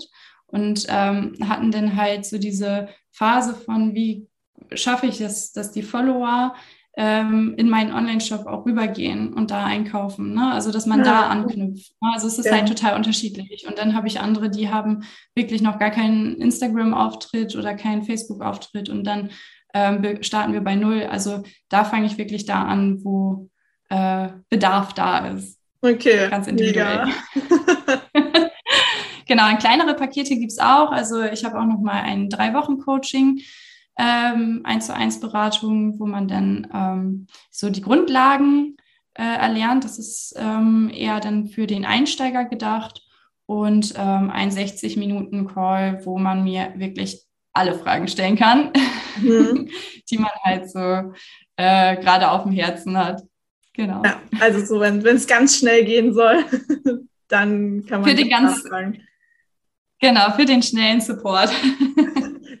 und 0.50 0.86
ähm, 0.88 1.34
hatten 1.46 1.70
dann 1.70 1.96
halt 1.96 2.26
so 2.26 2.38
diese 2.38 2.88
Phase 3.12 3.54
von, 3.54 3.94
wie 3.94 4.28
schaffe 4.74 5.06
ich 5.06 5.20
es, 5.20 5.52
dass 5.52 5.72
die 5.72 5.82
Follower 5.82 6.54
ähm, 6.96 7.54
in 7.56 7.68
meinen 7.68 7.94
Online-Shop 7.94 8.46
auch 8.46 8.66
rübergehen 8.66 9.32
und 9.32 9.50
da 9.50 9.64
einkaufen. 9.64 10.34
Ne? 10.34 10.52
Also, 10.52 10.72
dass 10.72 10.86
man 10.86 10.98
ja. 11.00 11.04
da 11.04 11.20
anknüpft. 11.28 11.92
Ne? 12.00 12.10
Also, 12.12 12.26
es 12.26 12.38
ist 12.38 12.46
ja. 12.46 12.52
halt 12.52 12.68
total 12.68 12.96
unterschiedlich. 12.96 13.66
Und 13.66 13.78
dann 13.78 13.94
habe 13.94 14.08
ich 14.08 14.20
andere, 14.20 14.50
die 14.50 14.70
haben 14.70 15.04
wirklich 15.34 15.62
noch 15.62 15.78
gar 15.78 15.90
keinen 15.90 16.36
Instagram-Auftritt 16.36 17.54
oder 17.56 17.74
keinen 17.74 18.02
Facebook-Auftritt 18.02 18.88
und 18.88 19.04
dann 19.04 19.30
ähm, 19.72 20.22
starten 20.22 20.52
wir 20.52 20.62
bei 20.62 20.74
Null. 20.74 21.04
Also, 21.04 21.42
da 21.68 21.84
fange 21.84 22.06
ich 22.06 22.18
wirklich 22.18 22.44
da 22.44 22.64
an, 22.64 23.04
wo 23.04 23.48
äh, 23.88 24.28
Bedarf 24.48 24.92
da 24.92 25.28
ist. 25.28 25.58
Okay. 25.82 26.28
Ganz 26.28 26.48
individuell. 26.48 27.06
genau, 29.30 29.56
kleinere 29.56 29.94
Pakete 29.94 30.36
gibt 30.36 30.50
es 30.50 30.58
auch. 30.58 30.90
Also 30.90 31.22
ich 31.22 31.44
habe 31.44 31.58
auch 31.58 31.64
noch 31.64 31.78
mal 31.78 32.02
ein 32.02 32.28
Drei-Wochen-Coaching, 32.28 33.40
ähm, 33.96 34.60
eins 34.64 34.86
zu 34.86 34.94
eins 34.94 35.20
Beratung, 35.20 36.00
wo 36.00 36.06
man 36.06 36.26
dann 36.26 36.66
ähm, 36.74 37.26
so 37.48 37.70
die 37.70 37.80
Grundlagen 37.80 38.76
äh, 39.14 39.22
erlernt. 39.22 39.84
Das 39.84 40.00
ist 40.00 40.34
ähm, 40.36 40.90
eher 40.92 41.20
dann 41.20 41.46
für 41.46 41.68
den 41.68 41.84
Einsteiger 41.84 42.44
gedacht 42.44 43.02
und 43.46 43.94
ähm, 43.96 44.30
ein 44.30 44.50
60 44.50 44.96
Minuten 44.96 45.46
Call, 45.46 46.04
wo 46.04 46.18
man 46.18 46.42
mir 46.42 46.72
wirklich 46.74 47.22
alle 47.52 47.74
Fragen 47.74 48.08
stellen 48.08 48.36
kann, 48.36 48.72
mhm. 49.20 49.68
die 50.10 50.18
man 50.18 50.30
halt 50.42 50.68
so 50.70 51.12
äh, 51.56 51.96
gerade 51.96 52.32
auf 52.32 52.42
dem 52.42 52.52
Herzen 52.52 52.98
hat. 52.98 53.22
Genau. 53.74 54.02
Ja, 54.04 54.20
also 54.40 54.64
so, 54.64 54.80
wenn 54.80 55.06
es 55.06 55.28
ganz 55.28 55.56
schnell 55.56 55.84
gehen 55.84 56.12
soll, 56.12 56.44
dann 57.28 57.86
kann 57.86 58.00
man 58.00 58.10
für 58.10 58.16
den 58.16 58.28
ganz, 58.28 58.66
fragen. 58.66 59.00
Genau, 60.00 60.30
für 60.32 60.44
den 60.44 60.62
schnellen 60.62 61.00
Support. 61.00 61.50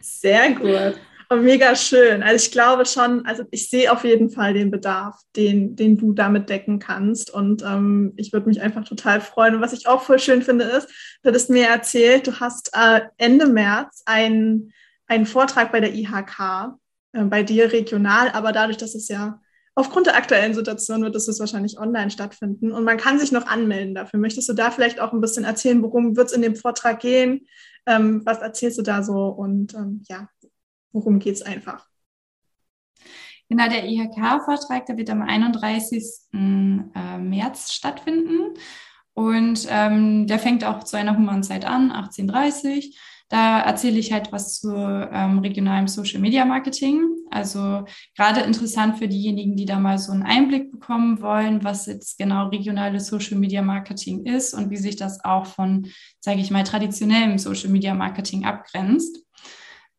Sehr 0.00 0.52
gut. 0.52 1.00
Und 1.30 1.44
mega 1.44 1.76
schön. 1.76 2.24
Also 2.24 2.44
ich 2.44 2.50
glaube 2.50 2.84
schon, 2.86 3.24
also 3.24 3.44
ich 3.52 3.70
sehe 3.70 3.92
auf 3.92 4.04
jeden 4.04 4.30
Fall 4.30 4.52
den 4.52 4.70
Bedarf, 4.70 5.16
den, 5.36 5.76
den 5.76 5.96
du 5.96 6.12
damit 6.12 6.48
decken 6.50 6.80
kannst. 6.80 7.32
Und 7.32 7.62
ähm, 7.62 8.12
ich 8.16 8.32
würde 8.32 8.48
mich 8.48 8.60
einfach 8.60 8.84
total 8.84 9.20
freuen. 9.20 9.54
Und 9.54 9.60
was 9.60 9.72
ich 9.72 9.86
auch 9.86 10.02
voll 10.02 10.18
schön 10.18 10.42
finde, 10.42 10.64
ist, 10.64 10.88
du 11.22 11.28
hattest 11.28 11.48
mir 11.48 11.68
erzählt, 11.68 12.26
du 12.26 12.40
hast 12.40 12.72
äh, 12.74 13.02
Ende 13.16 13.46
März 13.46 14.02
einen, 14.06 14.72
einen 15.06 15.24
Vortrag 15.24 15.70
bei 15.70 15.78
der 15.78 15.94
IHK, 15.94 16.74
äh, 17.12 17.22
bei 17.24 17.44
dir 17.44 17.72
regional, 17.72 18.30
aber 18.32 18.50
dadurch, 18.50 18.78
dass 18.78 18.96
es 18.96 19.06
ja 19.06 19.40
aufgrund 19.74 20.06
der 20.06 20.16
aktuellen 20.16 20.54
Situation 20.54 21.02
wird 21.02 21.14
es 21.16 21.40
wahrscheinlich 21.40 21.78
online 21.78 22.10
stattfinden. 22.10 22.72
Und 22.72 22.84
man 22.84 22.96
kann 22.96 23.18
sich 23.18 23.32
noch 23.32 23.46
anmelden 23.46 23.94
dafür. 23.94 24.20
Möchtest 24.20 24.48
du 24.48 24.52
da 24.52 24.70
vielleicht 24.70 25.00
auch 25.00 25.12
ein 25.12 25.20
bisschen 25.20 25.44
erzählen, 25.44 25.82
worum 25.82 26.16
wird 26.16 26.28
es 26.28 26.32
in 26.32 26.42
dem 26.42 26.56
Vortrag 26.56 27.00
gehen? 27.00 27.46
Ähm, 27.86 28.22
was 28.24 28.38
erzählst 28.38 28.78
du 28.78 28.82
da 28.82 29.02
so? 29.02 29.28
Und 29.28 29.74
ähm, 29.74 30.02
ja, 30.08 30.28
worum 30.92 31.18
geht 31.18 31.34
es 31.34 31.42
einfach? 31.42 31.86
Genau, 33.48 33.68
der 33.68 33.84
IHK-Vortrag, 33.84 34.86
der 34.86 34.96
wird 34.96 35.10
am 35.10 35.22
31. 35.22 36.04
Äh, 36.32 37.18
März 37.18 37.72
stattfinden. 37.72 38.54
Und 39.12 39.66
ähm, 39.68 40.26
der 40.26 40.38
fängt 40.38 40.64
auch 40.64 40.84
zu 40.84 40.96
einer 40.96 41.16
humanen 41.16 41.42
an, 41.64 41.90
18.30 41.90 42.96
Da 43.30 43.60
erzähle 43.60 44.00
ich 44.00 44.12
halt 44.12 44.32
was 44.32 44.60
zu 44.60 44.74
ähm, 44.74 45.38
regionalem 45.38 45.86
Social 45.86 46.20
Media 46.20 46.44
Marketing. 46.44 47.00
Also 47.30 47.84
gerade 48.16 48.40
interessant 48.40 48.98
für 48.98 49.06
diejenigen, 49.06 49.54
die 49.54 49.66
da 49.66 49.78
mal 49.78 49.98
so 49.98 50.10
einen 50.10 50.24
Einblick 50.24 50.72
bekommen 50.72 51.22
wollen, 51.22 51.62
was 51.62 51.86
jetzt 51.86 52.18
genau 52.18 52.48
regionales 52.48 53.06
Social 53.06 53.38
Media 53.38 53.62
Marketing 53.62 54.26
ist 54.26 54.52
und 54.52 54.70
wie 54.70 54.76
sich 54.76 54.96
das 54.96 55.24
auch 55.24 55.46
von, 55.46 55.86
sage 56.18 56.40
ich 56.40 56.50
mal, 56.50 56.64
traditionellem 56.64 57.38
Social 57.38 57.70
Media 57.70 57.94
Marketing 57.94 58.44
abgrenzt. 58.46 59.24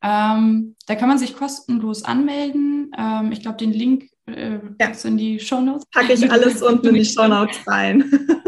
Ähm, 0.04 0.76
da 0.88 0.96
kann 0.96 1.08
man 1.08 1.18
sich 1.18 1.34
kostenlos 1.34 2.04
anmelden. 2.04 2.92
Ähm, 2.98 3.32
ich 3.32 3.42
glaube, 3.42 3.58
den 3.58 3.72
Link 3.72 4.10
äh, 4.26 4.60
ja. 4.80 4.92
in 5.06 5.18
die 5.18 5.40
Show 5.40 5.62
Notes. 5.62 5.86
Packe 5.90 6.14
ich 6.14 6.30
alles 6.30 6.62
unten 6.62 6.88
in 6.88 6.96
die 6.96 7.06
Show 7.06 7.28
Notes 7.30 7.60
rein. 7.66 8.04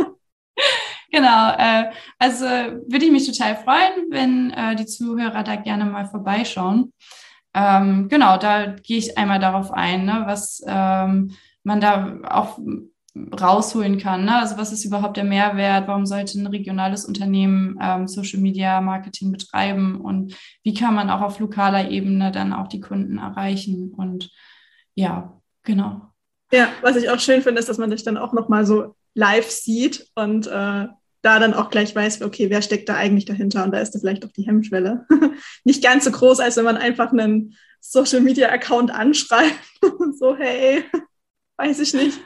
genau. 1.13 1.51
Äh, 1.57 1.91
also 2.19 2.45
würde 2.45 3.05
ich 3.05 3.11
mich 3.11 3.25
total 3.25 3.55
freuen, 3.55 4.09
wenn 4.09 4.51
äh, 4.51 4.75
die 4.75 4.85
Zuhörer 4.85 5.43
da 5.43 5.55
gerne 5.55 5.85
mal 5.85 6.05
vorbeischauen. 6.05 6.91
Ähm, 7.53 8.09
genau, 8.09 8.37
da 8.37 8.65
gehe 8.65 8.97
ich 8.97 9.17
einmal 9.17 9.39
darauf 9.39 9.71
ein, 9.71 10.05
ne, 10.05 10.23
was 10.25 10.61
ähm, 10.67 11.31
man 11.63 11.79
da 11.79 12.17
auch 12.29 12.59
rausholen 13.15 13.99
kann. 13.99 14.25
Ne? 14.25 14.35
Also 14.35 14.57
was 14.57 14.71
ist 14.71 14.85
überhaupt 14.85 15.17
der 15.17 15.23
Mehrwert? 15.23 15.87
Warum 15.87 16.05
sollte 16.05 16.39
ein 16.39 16.47
regionales 16.47 17.05
Unternehmen 17.05 17.77
ähm, 17.79 18.07
Social 18.07 18.39
Media 18.39 18.81
Marketing 18.81 19.31
betreiben? 19.31 20.01
Und 20.01 20.35
wie 20.63 20.73
kann 20.73 20.95
man 20.95 21.11
auch 21.11 21.21
auf 21.21 21.39
lokaler 21.39 21.91
Ebene 21.91 22.31
dann 22.31 22.53
auch 22.53 22.67
die 22.67 22.81
Kunden 22.81 23.19
erreichen? 23.19 23.93
Und 23.95 24.31
ja, 24.95 25.39
genau. 25.61 26.01
Ja, 26.51 26.69
was 26.81 26.95
ich 26.95 27.09
auch 27.09 27.19
schön 27.19 27.43
finde, 27.43 27.59
ist, 27.59 27.69
dass 27.69 27.77
man 27.77 27.91
dich 27.91 28.03
dann 28.03 28.17
auch 28.17 28.33
nochmal 28.33 28.65
so 28.65 28.95
live 29.13 29.49
sieht 29.49 30.07
und 30.15 30.47
äh, 30.47 30.87
da 31.23 31.39
dann 31.39 31.53
auch 31.53 31.69
gleich 31.69 31.95
weiß, 31.95 32.21
okay, 32.21 32.49
wer 32.49 32.61
steckt 32.61 32.89
da 32.89 32.95
eigentlich 32.95 33.25
dahinter? 33.25 33.63
Und 33.63 33.71
da 33.71 33.79
ist 33.79 33.95
da 33.95 33.99
vielleicht 33.99 34.25
auch 34.25 34.31
die 34.33 34.45
Hemmschwelle. 34.45 35.07
Nicht 35.63 35.81
ganz 35.83 36.03
so 36.03 36.11
groß, 36.11 36.39
als 36.41 36.57
wenn 36.57 36.65
man 36.65 36.77
einfach 36.77 37.11
einen 37.11 37.55
Social 37.79 38.21
Media 38.21 38.49
Account 38.49 38.91
anschreibt 38.91 39.59
und 39.99 40.17
so, 40.17 40.35
hey, 40.35 40.83
weiß 41.57 41.79
ich 41.79 41.93
nicht. 41.93 42.19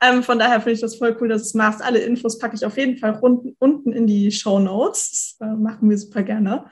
Ähm, 0.00 0.22
von 0.22 0.38
daher 0.38 0.60
finde 0.60 0.72
ich 0.72 0.80
das 0.80 0.96
voll 0.96 1.16
cool, 1.20 1.28
dass 1.28 1.42
du 1.42 1.46
es 1.46 1.54
machst. 1.54 1.82
Alle 1.82 1.98
Infos 1.98 2.38
packe 2.38 2.54
ich 2.54 2.64
auf 2.64 2.76
jeden 2.76 2.98
Fall 2.98 3.18
unten, 3.20 3.56
unten 3.58 3.92
in 3.92 4.06
die 4.06 4.30
Show 4.30 4.60
Notes. 4.60 5.36
Das 5.38 5.48
äh, 5.48 5.54
machen 5.54 5.90
wir 5.90 5.98
super 5.98 6.22
gerne. 6.22 6.66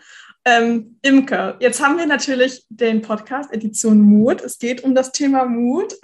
Ähm, 0.44 0.98
Imke, 1.02 1.56
jetzt 1.58 1.82
haben 1.82 1.96
wir 1.96 2.06
natürlich 2.06 2.66
den 2.68 3.00
Podcast 3.00 3.52
Edition 3.52 4.00
Mut. 4.00 4.42
Es 4.42 4.58
geht 4.58 4.84
um 4.84 4.94
das 4.94 5.10
Thema 5.10 5.46
Mut. 5.46 5.94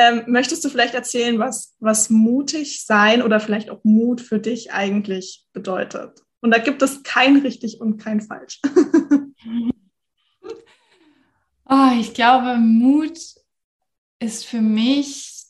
Ähm, 0.00 0.24
möchtest 0.26 0.64
du 0.64 0.70
vielleicht 0.70 0.94
erzählen, 0.94 1.38
was, 1.38 1.74
was 1.78 2.08
mutig 2.08 2.84
sein 2.84 3.22
oder 3.22 3.38
vielleicht 3.38 3.68
auch 3.68 3.80
Mut 3.84 4.20
für 4.20 4.38
dich 4.38 4.72
eigentlich 4.72 5.44
bedeutet? 5.52 6.22
Und 6.40 6.52
da 6.52 6.58
gibt 6.58 6.80
es 6.80 7.02
kein 7.02 7.36
richtig 7.36 7.80
und 7.80 7.98
kein 7.98 8.22
falsch. 8.22 8.60
oh, 11.68 11.90
ich 12.00 12.14
glaube, 12.14 12.56
Mut 12.56 13.18
ist 14.20 14.46
für 14.46 14.62
mich 14.62 15.44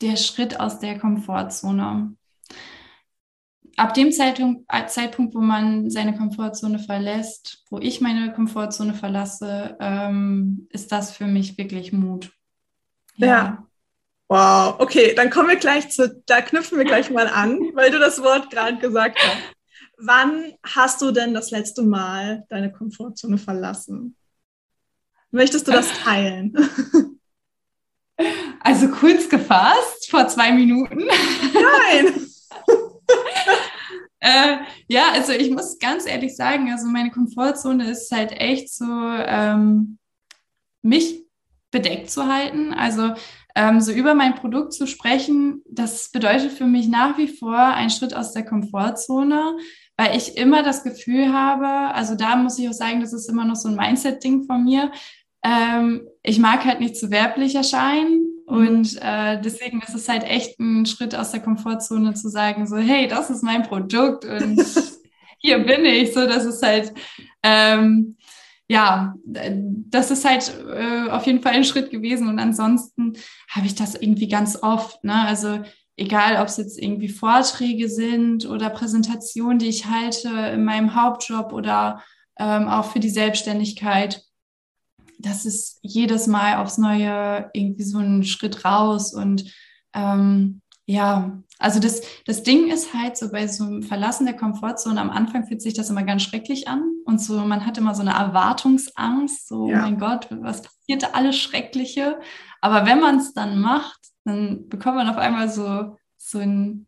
der 0.00 0.16
Schritt 0.16 0.60
aus 0.60 0.78
der 0.78 0.98
Komfortzone. 0.98 2.14
Ab 3.76 3.94
dem 3.94 4.12
Zeitpunkt, 4.12 4.64
äh, 4.68 4.86
Zeitpunkt 4.86 5.34
wo 5.34 5.40
man 5.40 5.90
seine 5.90 6.16
Komfortzone 6.16 6.78
verlässt, 6.78 7.64
wo 7.68 7.78
ich 7.78 8.00
meine 8.00 8.32
Komfortzone 8.32 8.94
verlasse, 8.94 9.76
ähm, 9.80 10.68
ist 10.70 10.92
das 10.92 11.10
für 11.10 11.26
mich 11.26 11.58
wirklich 11.58 11.92
Mut. 11.92 12.32
Ja. 13.16 13.26
ja. 13.26 13.66
Wow, 14.28 14.80
okay, 14.80 15.14
dann 15.14 15.30
kommen 15.30 15.48
wir 15.48 15.56
gleich 15.56 15.88
zu, 15.90 16.20
da 16.26 16.40
knüpfen 16.40 16.78
wir 16.78 16.84
gleich 16.84 17.10
mal 17.10 17.28
an, 17.28 17.60
weil 17.74 17.92
du 17.92 17.98
das 18.00 18.22
Wort 18.22 18.50
gerade 18.50 18.78
gesagt 18.78 19.18
hast. 19.22 19.36
Wann 19.98 20.52
hast 20.64 21.00
du 21.00 21.12
denn 21.12 21.32
das 21.32 21.52
letzte 21.52 21.82
Mal 21.82 22.44
deine 22.48 22.72
Komfortzone 22.72 23.38
verlassen? 23.38 24.16
Möchtest 25.30 25.68
du 25.68 25.72
das 25.72 25.88
teilen? 26.02 26.54
Also 28.60 28.88
kurz 28.88 29.28
gefasst, 29.28 30.10
vor 30.10 30.26
zwei 30.28 30.50
Minuten. 30.50 31.04
Nein. 31.04 32.26
äh, 34.20 34.56
ja, 34.88 35.12
also 35.12 35.32
ich 35.32 35.50
muss 35.50 35.78
ganz 35.78 36.06
ehrlich 36.06 36.34
sagen, 36.34 36.72
also 36.72 36.86
meine 36.86 37.10
Komfortzone 37.10 37.90
ist 37.90 38.10
halt 38.10 38.32
echt 38.32 38.72
so, 38.72 38.86
ähm, 38.86 39.98
mich 40.82 41.25
bedeckt 41.76 42.10
zu 42.10 42.26
halten. 42.26 42.72
Also 42.72 43.12
ähm, 43.54 43.80
so 43.80 43.92
über 43.92 44.14
mein 44.14 44.34
Produkt 44.34 44.72
zu 44.72 44.86
sprechen, 44.86 45.62
das 45.68 46.10
bedeutet 46.10 46.52
für 46.52 46.66
mich 46.66 46.88
nach 46.88 47.18
wie 47.18 47.28
vor 47.28 47.58
ein 47.58 47.90
Schritt 47.90 48.14
aus 48.14 48.32
der 48.32 48.46
Komfortzone, 48.46 49.56
weil 49.98 50.16
ich 50.16 50.38
immer 50.38 50.62
das 50.62 50.82
Gefühl 50.84 51.32
habe, 51.32 51.94
also 51.94 52.14
da 52.14 52.36
muss 52.36 52.58
ich 52.58 52.68
auch 52.68 52.74
sagen, 52.74 53.00
das 53.00 53.12
ist 53.12 53.28
immer 53.28 53.44
noch 53.44 53.56
so 53.56 53.68
ein 53.68 53.76
Mindset-Ding 53.76 54.44
von 54.44 54.64
mir. 54.64 54.90
Ähm, 55.44 56.06
ich 56.22 56.38
mag 56.38 56.64
halt 56.64 56.80
nicht 56.80 56.96
zu 56.96 57.10
werblich 57.10 57.54
erscheinen. 57.54 58.26
Mhm. 58.48 58.56
Und 58.56 59.02
äh, 59.02 59.40
deswegen 59.40 59.82
ist 59.82 59.94
es 59.94 60.08
halt 60.08 60.24
echt 60.24 60.58
ein 60.58 60.86
Schritt 60.86 61.14
aus 61.14 61.30
der 61.32 61.40
Komfortzone 61.40 62.14
zu 62.14 62.30
sagen, 62.30 62.66
so, 62.66 62.76
hey, 62.76 63.06
das 63.06 63.28
ist 63.28 63.42
mein 63.42 63.62
Produkt 63.62 64.24
und 64.24 64.64
hier 65.38 65.58
bin 65.58 65.84
ich. 65.84 66.14
So, 66.14 66.26
das 66.26 66.44
ist 66.46 66.62
halt, 66.62 66.92
ähm, 67.42 68.15
ja, 68.68 69.14
das 69.24 70.10
ist 70.10 70.24
halt 70.24 70.52
äh, 70.68 71.08
auf 71.10 71.26
jeden 71.26 71.42
Fall 71.42 71.52
ein 71.52 71.64
Schritt 71.64 71.90
gewesen. 71.90 72.28
Und 72.28 72.38
ansonsten 72.38 73.14
habe 73.48 73.66
ich 73.66 73.74
das 73.74 73.94
irgendwie 73.94 74.28
ganz 74.28 74.60
oft. 74.62 75.02
Ne? 75.04 75.14
Also 75.14 75.60
egal, 75.96 76.40
ob 76.40 76.48
es 76.48 76.56
jetzt 76.56 76.80
irgendwie 76.80 77.08
Vorträge 77.08 77.88
sind 77.88 78.46
oder 78.46 78.70
Präsentationen, 78.70 79.58
die 79.58 79.68
ich 79.68 79.86
halte 79.86 80.28
in 80.28 80.64
meinem 80.64 80.94
Hauptjob 80.94 81.52
oder 81.52 82.02
ähm, 82.38 82.68
auch 82.68 82.86
für 82.86 83.00
die 83.00 83.10
Selbstständigkeit 83.10 84.26
das 85.18 85.46
ist 85.46 85.78
jedes 85.82 86.26
Mal 86.26 86.56
aufs 86.56 86.78
Neue 86.78 87.50
irgendwie 87.52 87.84
so 87.84 87.98
ein 87.98 88.24
Schritt 88.24 88.64
raus. 88.64 89.14
Und 89.14 89.52
ähm, 89.94 90.60
ja, 90.86 91.42
also 91.58 91.80
das, 91.80 92.00
das 92.26 92.44
Ding 92.44 92.70
ist 92.70 92.94
halt 92.94 93.16
so 93.16 93.30
bei 93.30 93.48
so 93.48 93.64
einem 93.64 93.82
Verlassen 93.82 94.24
der 94.24 94.36
Komfortzone, 94.36 95.00
am 95.00 95.10
Anfang 95.10 95.44
fühlt 95.46 95.60
sich 95.60 95.74
das 95.74 95.90
immer 95.90 96.04
ganz 96.04 96.22
schrecklich 96.22 96.68
an. 96.68 96.82
Und 97.04 97.20
so, 97.20 97.40
man 97.40 97.66
hat 97.66 97.76
immer 97.76 97.94
so 97.94 98.02
eine 98.02 98.12
Erwartungsangst, 98.12 99.48
so, 99.48 99.68
ja. 99.68 99.78
oh 99.78 99.82
mein 99.82 99.98
Gott, 99.98 100.28
was 100.30 100.62
passiert 100.62 101.02
da 101.02 101.08
alles 101.12 101.36
Schreckliche? 101.36 102.20
Aber 102.60 102.86
wenn 102.86 103.00
man 103.00 103.16
es 103.18 103.34
dann 103.34 103.58
macht, 103.58 103.98
dann 104.24 104.68
bekommt 104.68 104.96
man 104.96 105.08
auf 105.08 105.18
einmal 105.18 105.48
so, 105.48 105.96
so 106.16 106.38
ein 106.38 106.86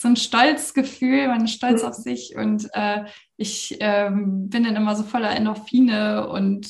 so 0.00 0.08
ein 0.08 0.16
Stolzgefühl, 0.16 1.28
man 1.28 1.44
ist 1.44 1.52
stolz 1.52 1.84
auf 1.84 1.92
sich 1.92 2.34
und 2.34 2.70
äh, 2.72 3.04
ich 3.36 3.76
ähm, 3.80 4.48
bin 4.48 4.64
dann 4.64 4.74
immer 4.74 4.96
so 4.96 5.02
voller 5.02 5.30
Endorphine 5.30 6.26
und 6.26 6.64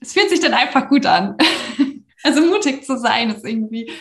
es 0.00 0.12
fühlt 0.12 0.28
sich 0.28 0.40
dann 0.40 0.52
einfach 0.52 0.88
gut 0.88 1.06
an. 1.06 1.36
also 2.24 2.40
mutig 2.44 2.84
zu 2.84 2.98
sein 2.98 3.30
ist 3.30 3.46
irgendwie 3.46 3.92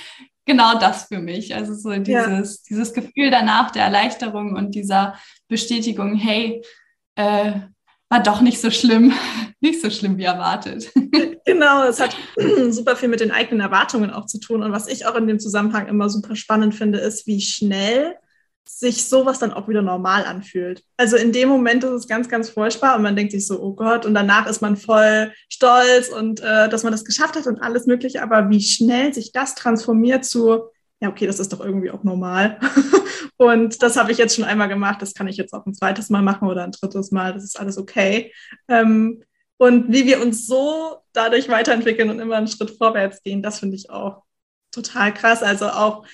genau 0.45 0.79
das 0.79 1.05
für 1.05 1.19
mich. 1.19 1.55
Also 1.55 1.73
so 1.73 1.91
dieses, 1.91 2.57
ja. 2.57 2.63
dieses 2.69 2.93
Gefühl 2.93 3.31
danach 3.31 3.71
der 3.71 3.83
Erleichterung 3.83 4.55
und 4.55 4.75
dieser 4.75 5.15
Bestätigung, 5.47 6.15
hey, 6.15 6.61
äh, 7.15 7.53
war 8.09 8.21
doch 8.21 8.41
nicht 8.41 8.61
so 8.61 8.71
schlimm, 8.71 9.13
nicht 9.59 9.81
so 9.81 9.89
schlimm 9.89 10.17
wie 10.17 10.23
erwartet. 10.23 10.91
Genau, 11.47 11.83
es 11.83 11.99
hat 11.99 12.17
super 12.69 12.95
viel 12.95 13.07
mit 13.07 13.19
den 13.19 13.29
eigenen 13.29 13.59
Erwartungen 13.59 14.09
auch 14.09 14.25
zu 14.25 14.39
tun. 14.39 14.63
Und 14.63 14.71
was 14.71 14.87
ich 14.87 15.05
auch 15.05 15.13
in 15.13 15.27
dem 15.27 15.39
Zusammenhang 15.39 15.87
immer 15.87 16.09
super 16.09 16.35
spannend 16.35 16.73
finde, 16.73 16.97
ist, 16.97 17.27
wie 17.27 17.39
schnell 17.39 18.15
sich 18.67 19.07
sowas 19.07 19.39
dann 19.39 19.53
auch 19.53 19.67
wieder 19.67 19.81
normal 19.81 20.25
anfühlt. 20.25 20.83
Also 20.97 21.17
in 21.17 21.31
dem 21.31 21.49
Moment 21.49 21.83
ist 21.83 21.91
es 21.91 22.07
ganz, 22.07 22.27
ganz 22.27 22.49
furchtbar 22.49 22.95
und 22.95 23.03
man 23.03 23.15
denkt 23.15 23.31
sich 23.31 23.45
so, 23.45 23.61
oh 23.61 23.73
Gott, 23.73 24.05
und 24.05 24.13
danach 24.13 24.47
ist 24.47 24.61
man 24.61 24.75
voll 24.75 25.31
stolz 25.49 26.09
und 26.09 26.41
äh, 26.41 26.67
dass 26.67 26.83
man 26.83 26.91
das 26.91 27.05
geschafft 27.05 27.35
hat 27.35 27.47
und 27.47 27.61
alles 27.61 27.85
Mögliche. 27.85 28.23
Aber 28.23 28.49
wie 28.49 28.61
schnell 28.61 29.13
sich 29.13 29.31
das 29.31 29.55
transformiert 29.55 30.25
zu, 30.25 30.63
ja, 30.99 31.09
okay, 31.09 31.27
das 31.27 31.39
ist 31.39 31.53
doch 31.53 31.61
irgendwie 31.61 31.91
auch 31.91 32.03
normal. 32.03 32.59
und 33.37 33.81
das 33.83 33.97
habe 33.97 34.11
ich 34.11 34.17
jetzt 34.17 34.35
schon 34.35 34.45
einmal 34.45 34.67
gemacht, 34.67 35.01
das 35.01 35.13
kann 35.13 35.27
ich 35.27 35.37
jetzt 35.37 35.53
auch 35.53 35.65
ein 35.65 35.73
zweites 35.73 36.09
Mal 36.09 36.21
machen 36.21 36.47
oder 36.47 36.63
ein 36.63 36.71
drittes 36.71 37.11
Mal, 37.11 37.33
das 37.33 37.43
ist 37.43 37.59
alles 37.59 37.77
okay. 37.77 38.33
Ähm, 38.67 39.23
und 39.57 39.91
wie 39.93 40.05
wir 40.05 40.21
uns 40.21 40.47
so 40.47 40.97
dadurch 41.13 41.47
weiterentwickeln 41.47 42.09
und 42.09 42.19
immer 42.19 42.35
einen 42.35 42.47
Schritt 42.47 42.71
vorwärts 42.71 43.23
gehen, 43.23 43.41
das 43.41 43.59
finde 43.59 43.75
ich 43.77 43.89
auch 43.89 44.24
total 44.75 45.13
krass. 45.13 45.41
Also 45.41 45.67
auch, 45.67 46.05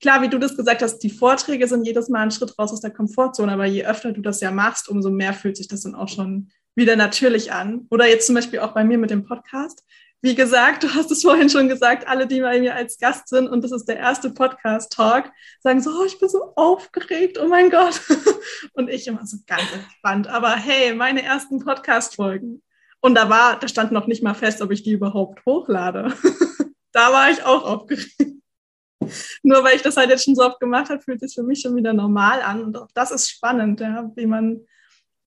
klar, 0.00 0.22
wie 0.22 0.28
du 0.28 0.38
das 0.38 0.56
gesagt 0.56 0.82
hast, 0.82 0.98
die 0.98 1.10
Vorträge 1.10 1.66
sind 1.66 1.84
jedes 1.84 2.08
Mal 2.08 2.20
ein 2.20 2.30
Schritt 2.30 2.58
raus 2.58 2.72
aus 2.72 2.80
der 2.80 2.92
Komfortzone, 2.92 3.52
aber 3.52 3.66
je 3.66 3.84
öfter 3.84 4.12
du 4.12 4.20
das 4.20 4.40
ja 4.40 4.50
machst, 4.50 4.88
umso 4.88 5.10
mehr 5.10 5.32
fühlt 5.32 5.56
sich 5.56 5.68
das 5.68 5.82
dann 5.82 5.94
auch 5.94 6.08
schon 6.08 6.50
wieder 6.74 6.96
natürlich 6.96 7.52
an. 7.52 7.86
Oder 7.90 8.06
jetzt 8.06 8.26
zum 8.26 8.34
Beispiel 8.34 8.60
auch 8.60 8.72
bei 8.72 8.84
mir 8.84 8.98
mit 8.98 9.10
dem 9.10 9.24
Podcast. 9.24 9.82
Wie 10.22 10.34
gesagt, 10.34 10.82
du 10.82 10.94
hast 10.94 11.10
es 11.10 11.22
vorhin 11.22 11.48
schon 11.48 11.68
gesagt, 11.68 12.06
alle, 12.06 12.26
die 12.26 12.40
bei 12.40 12.60
mir 12.60 12.74
als 12.74 12.98
Gast 12.98 13.28
sind 13.28 13.48
und 13.48 13.64
das 13.64 13.72
ist 13.72 13.86
der 13.86 13.96
erste 13.96 14.30
Podcast-Talk, 14.30 15.32
sagen 15.60 15.80
so, 15.80 15.90
oh, 15.98 16.04
ich 16.04 16.18
bin 16.18 16.28
so 16.28 16.52
aufgeregt, 16.56 17.38
oh 17.42 17.48
mein 17.48 17.70
Gott. 17.70 18.00
Und 18.74 18.90
ich 18.90 19.06
immer 19.06 19.26
so 19.26 19.38
ganz 19.46 19.64
entspannt. 19.72 20.28
Aber 20.28 20.54
hey, 20.56 20.94
meine 20.94 21.22
ersten 21.22 21.64
Podcast-Folgen. 21.64 22.62
Und 23.00 23.14
da 23.14 23.30
war, 23.30 23.58
da 23.58 23.66
stand 23.66 23.92
noch 23.92 24.06
nicht 24.06 24.22
mal 24.22 24.34
fest, 24.34 24.60
ob 24.60 24.70
ich 24.70 24.82
die 24.82 24.92
überhaupt 24.92 25.44
hochlade. 25.46 26.12
da 26.92 27.12
war 27.12 27.30
ich 27.30 27.42
auch 27.42 27.64
aufgeregt. 27.64 28.16
Nur 29.42 29.64
weil 29.64 29.76
ich 29.76 29.82
das 29.82 29.96
halt 29.96 30.10
jetzt 30.10 30.24
schon 30.24 30.34
so 30.34 30.44
oft 30.44 30.60
gemacht 30.60 30.90
habe, 30.90 31.00
fühlt 31.00 31.22
es 31.22 31.34
für 31.34 31.42
mich 31.42 31.60
schon 31.60 31.74
wieder 31.76 31.92
normal 31.92 32.42
an. 32.42 32.62
Und 32.62 32.76
auch 32.76 32.88
das 32.94 33.10
ist 33.10 33.30
spannend, 33.30 33.80
ja, 33.80 34.10
wie 34.14 34.26
man 34.26 34.60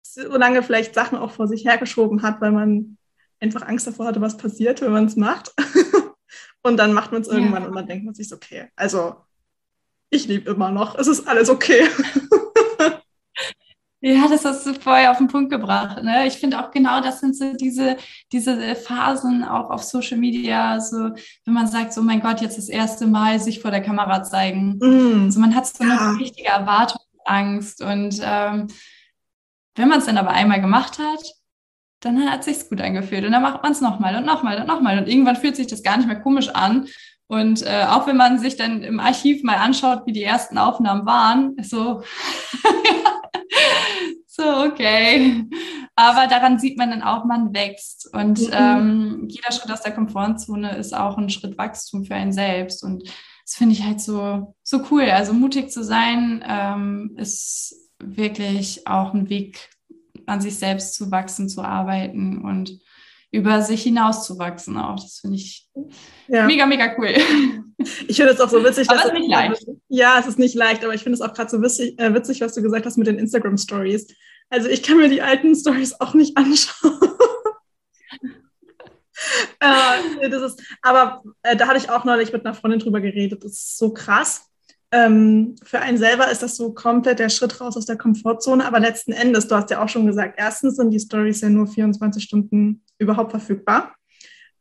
so 0.02 0.38
lange 0.38 0.62
vielleicht 0.62 0.94
Sachen 0.94 1.18
auch 1.18 1.32
vor 1.32 1.48
sich 1.48 1.66
hergeschoben 1.66 2.22
hat, 2.22 2.40
weil 2.40 2.52
man 2.52 2.98
einfach 3.40 3.68
Angst 3.68 3.88
davor 3.88 4.06
hatte, 4.06 4.22
was 4.22 4.38
passiert, 4.38 4.82
wenn 4.82 4.92
man 4.92 5.06
es 5.06 5.16
macht. 5.16 5.54
und 6.62 6.78
dann 6.78 6.94
macht 6.94 7.12
man 7.12 7.22
es 7.22 7.28
irgendwann 7.28 7.64
ja. 7.64 7.70
und 7.70 7.76
dann 7.76 7.88
denkt 7.88 8.06
man 8.06 8.14
sich 8.14 8.32
okay, 8.32 8.70
also 8.76 9.16
ich 10.10 10.28
liebe 10.28 10.52
immer 10.52 10.72
noch, 10.72 10.96
es 10.96 11.08
ist 11.08 11.28
alles 11.28 11.50
okay. 11.50 11.88
Ja, 14.06 14.28
das 14.28 14.44
hast 14.44 14.66
du 14.66 14.74
vorher 14.74 15.12
auf 15.12 15.18
den 15.18 15.30
Punkt 15.30 15.50
gebracht. 15.50 16.04
Ne? 16.04 16.28
Ich 16.28 16.34
finde 16.34 16.60
auch 16.60 16.72
genau, 16.72 17.00
das 17.00 17.22
sind 17.22 17.38
so 17.38 17.54
diese, 17.54 17.96
diese 18.34 18.76
Phasen 18.76 19.46
auch 19.46 19.70
auf 19.70 19.82
Social 19.82 20.18
Media, 20.18 20.78
so 20.82 21.12
wenn 21.46 21.54
man 21.54 21.68
sagt, 21.68 21.94
so 21.94 22.02
mein 22.02 22.20
Gott, 22.20 22.42
jetzt 22.42 22.58
das 22.58 22.68
erste 22.68 23.08
Mal 23.08 23.40
sich 23.40 23.62
vor 23.62 23.72
der 23.72 23.82
Kamera 23.82 24.22
zeigen. 24.22 24.78
Mm. 24.80 25.32
So 25.32 25.40
man 25.40 25.56
hat 25.56 25.68
so 25.68 25.86
eine 25.86 25.94
ja. 25.94 26.12
richtige 26.20 26.50
Erwartungsangst 26.50 27.82
und 27.82 28.20
ähm, 28.22 28.68
wenn 29.76 29.88
man 29.88 30.00
es 30.00 30.06
dann 30.06 30.18
aber 30.18 30.32
einmal 30.32 30.60
gemacht 30.60 31.00
hat, 31.00 31.24
dann 32.02 32.30
hat 32.30 32.46
es 32.46 32.60
sich 32.60 32.70
gut 32.70 32.82
angefühlt 32.82 33.24
und 33.24 33.32
dann 33.32 33.42
macht 33.42 33.64
man 33.64 33.72
es 33.72 33.80
nochmal 33.80 34.18
und 34.18 34.26
nochmal 34.26 34.60
und 34.60 34.68
nochmal 34.68 35.00
und 35.00 35.08
irgendwann 35.08 35.38
fühlt 35.38 35.56
sich 35.56 35.68
das 35.68 35.82
gar 35.82 35.96
nicht 35.96 36.08
mehr 36.08 36.20
komisch 36.20 36.50
an 36.50 36.90
und 37.28 37.64
äh, 37.64 37.86
auch 37.90 38.06
wenn 38.08 38.18
man 38.18 38.40
sich 38.40 38.58
dann 38.58 38.84
im 38.84 39.00
Archiv 39.00 39.44
mal 39.44 39.56
anschaut, 39.56 40.04
wie 40.06 40.12
die 40.12 40.24
ersten 40.24 40.58
Aufnahmen 40.58 41.06
waren, 41.06 41.56
so, 41.62 42.04
so, 44.28 44.44
okay. 44.66 45.46
Aber 45.96 46.28
daran 46.28 46.60
sieht 46.60 46.78
man 46.78 46.90
dann 46.90 47.04
auch, 47.04 47.26
man 47.26 47.54
wächst. 47.54 48.10
Und 48.14 48.40
mhm. 48.42 48.50
ähm, 48.52 49.28
jeder 49.30 49.52
Schritt 49.52 49.72
aus 49.72 49.82
der 49.82 49.94
Komfortzone 49.94 50.76
ist 50.76 50.96
auch 50.96 51.18
ein 51.18 51.30
Schritt 51.30 51.58
Wachstum 51.58 52.06
für 52.06 52.16
einen 52.16 52.34
selbst. 52.34 52.84
Und 52.84 53.04
das 53.46 53.56
finde 53.56 53.74
ich 53.74 53.84
halt 53.84 54.02
so, 54.02 54.56
so 54.64 54.82
cool. 54.92 55.04
Also 55.04 55.34
mutig 55.34 55.72
zu 55.72 55.84
sein 55.84 56.44
ähm, 56.48 57.16
ist 57.18 57.76
wirklich 58.00 58.88
auch 58.88 59.14
ein 59.14 59.30
Weg, 59.30 59.70
an 60.26 60.42
sich 60.42 60.58
selbst 60.58 60.96
zu 60.96 61.12
wachsen, 61.12 61.50
zu 61.50 61.62
arbeiten 61.62 62.44
und 62.44 62.80
über 63.34 63.62
sich 63.64 63.84
hinauszuwachsen 63.84 64.78
auch. 64.78 64.96
Das 64.96 65.20
finde 65.20 65.38
ich 65.38 65.68
ja. 66.28 66.46
mega, 66.46 66.66
mega 66.66 66.96
cool. 66.98 67.14
Ich 68.08 68.16
finde 68.16 68.32
es 68.32 68.40
auch 68.40 68.50
so 68.50 68.64
witzig. 68.64 68.90
Aber 68.90 68.98
dass 68.98 69.08
es 69.08 69.12
ist 69.12 69.20
nicht 69.20 69.30
leicht. 69.30 69.66
Ja, 69.90 70.20
es 70.20 70.28
ist 70.28 70.40
nicht 70.40 70.56
leicht, 70.56 70.86
aber 70.86 70.94
ich 70.94 71.02
finde 71.02 71.16
es 71.16 71.22
auch 71.22 71.34
gerade 71.34 71.50
so 71.50 71.62
witzig, 71.62 72.00
äh, 72.00 72.14
witzig, 72.14 72.40
was 72.40 72.54
du 72.54 72.62
gesagt 72.62 72.86
hast 72.86 72.98
mit 72.98 73.08
den 73.08 73.18
Instagram-Stories. 73.18 74.08
Also 74.50 74.70
ich 74.70 74.84
kann 74.84 74.98
mir 74.98 75.10
die 75.10 75.22
alten 75.22 75.56
Stories 75.56 76.00
auch 76.00 76.14
nicht 76.14 76.38
anschauen. 76.38 77.00
äh, 79.60 80.30
das 80.30 80.44
ist, 80.44 80.64
aber 80.82 81.24
äh, 81.42 81.58
da 81.58 81.68
hatte 81.68 81.80
ich 81.80 81.90
auch 81.90 82.06
neulich 82.06 82.32
mit 82.32 82.46
einer 82.46 82.54
Freundin 82.54 82.80
drüber 82.80 83.02
geredet. 83.02 83.44
Das 83.44 83.54
ist 83.54 83.78
so 83.78 83.92
krass. 83.92 84.46
Ähm, 84.94 85.56
für 85.64 85.80
einen 85.80 85.98
selber 85.98 86.30
ist 86.30 86.44
das 86.44 86.56
so 86.56 86.72
komplett 86.72 87.18
der 87.18 87.30
Schritt 87.30 87.60
raus 87.60 87.76
aus 87.76 87.88
der 87.88 87.98
Komfortzone. 87.98 88.64
Aber 88.64 88.80
letzten 88.80 89.12
Endes, 89.12 89.48
du 89.48 89.56
hast 89.56 89.72
ja 89.72 89.84
auch 89.84 89.90
schon 89.90 90.06
gesagt, 90.06 90.36
erstens 90.38 90.76
sind 90.76 90.92
die 90.92 91.00
Stories 91.00 91.42
ja 91.42 91.50
nur 91.50 91.66
24 91.66 92.24
Stunden 92.24 92.84
überhaupt 93.00 93.32
verfügbar. 93.32 93.96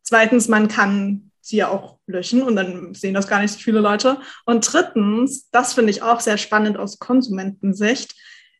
Zweitens, 0.02 0.48
man 0.48 0.68
kann 0.68 1.30
sie 1.42 1.56
ja 1.56 1.68
auch 1.68 1.98
löschen 2.06 2.42
und 2.42 2.56
dann 2.56 2.94
sehen 2.94 3.12
das 3.12 3.28
gar 3.28 3.42
nicht 3.42 3.52
so 3.52 3.58
viele 3.58 3.80
Leute. 3.80 4.16
Und 4.46 4.72
drittens, 4.72 5.50
das 5.50 5.74
finde 5.74 5.90
ich 5.90 6.02
auch 6.02 6.20
sehr 6.20 6.38
spannend 6.38 6.78
aus 6.78 6.98
Konsumentensicht, 6.98 8.14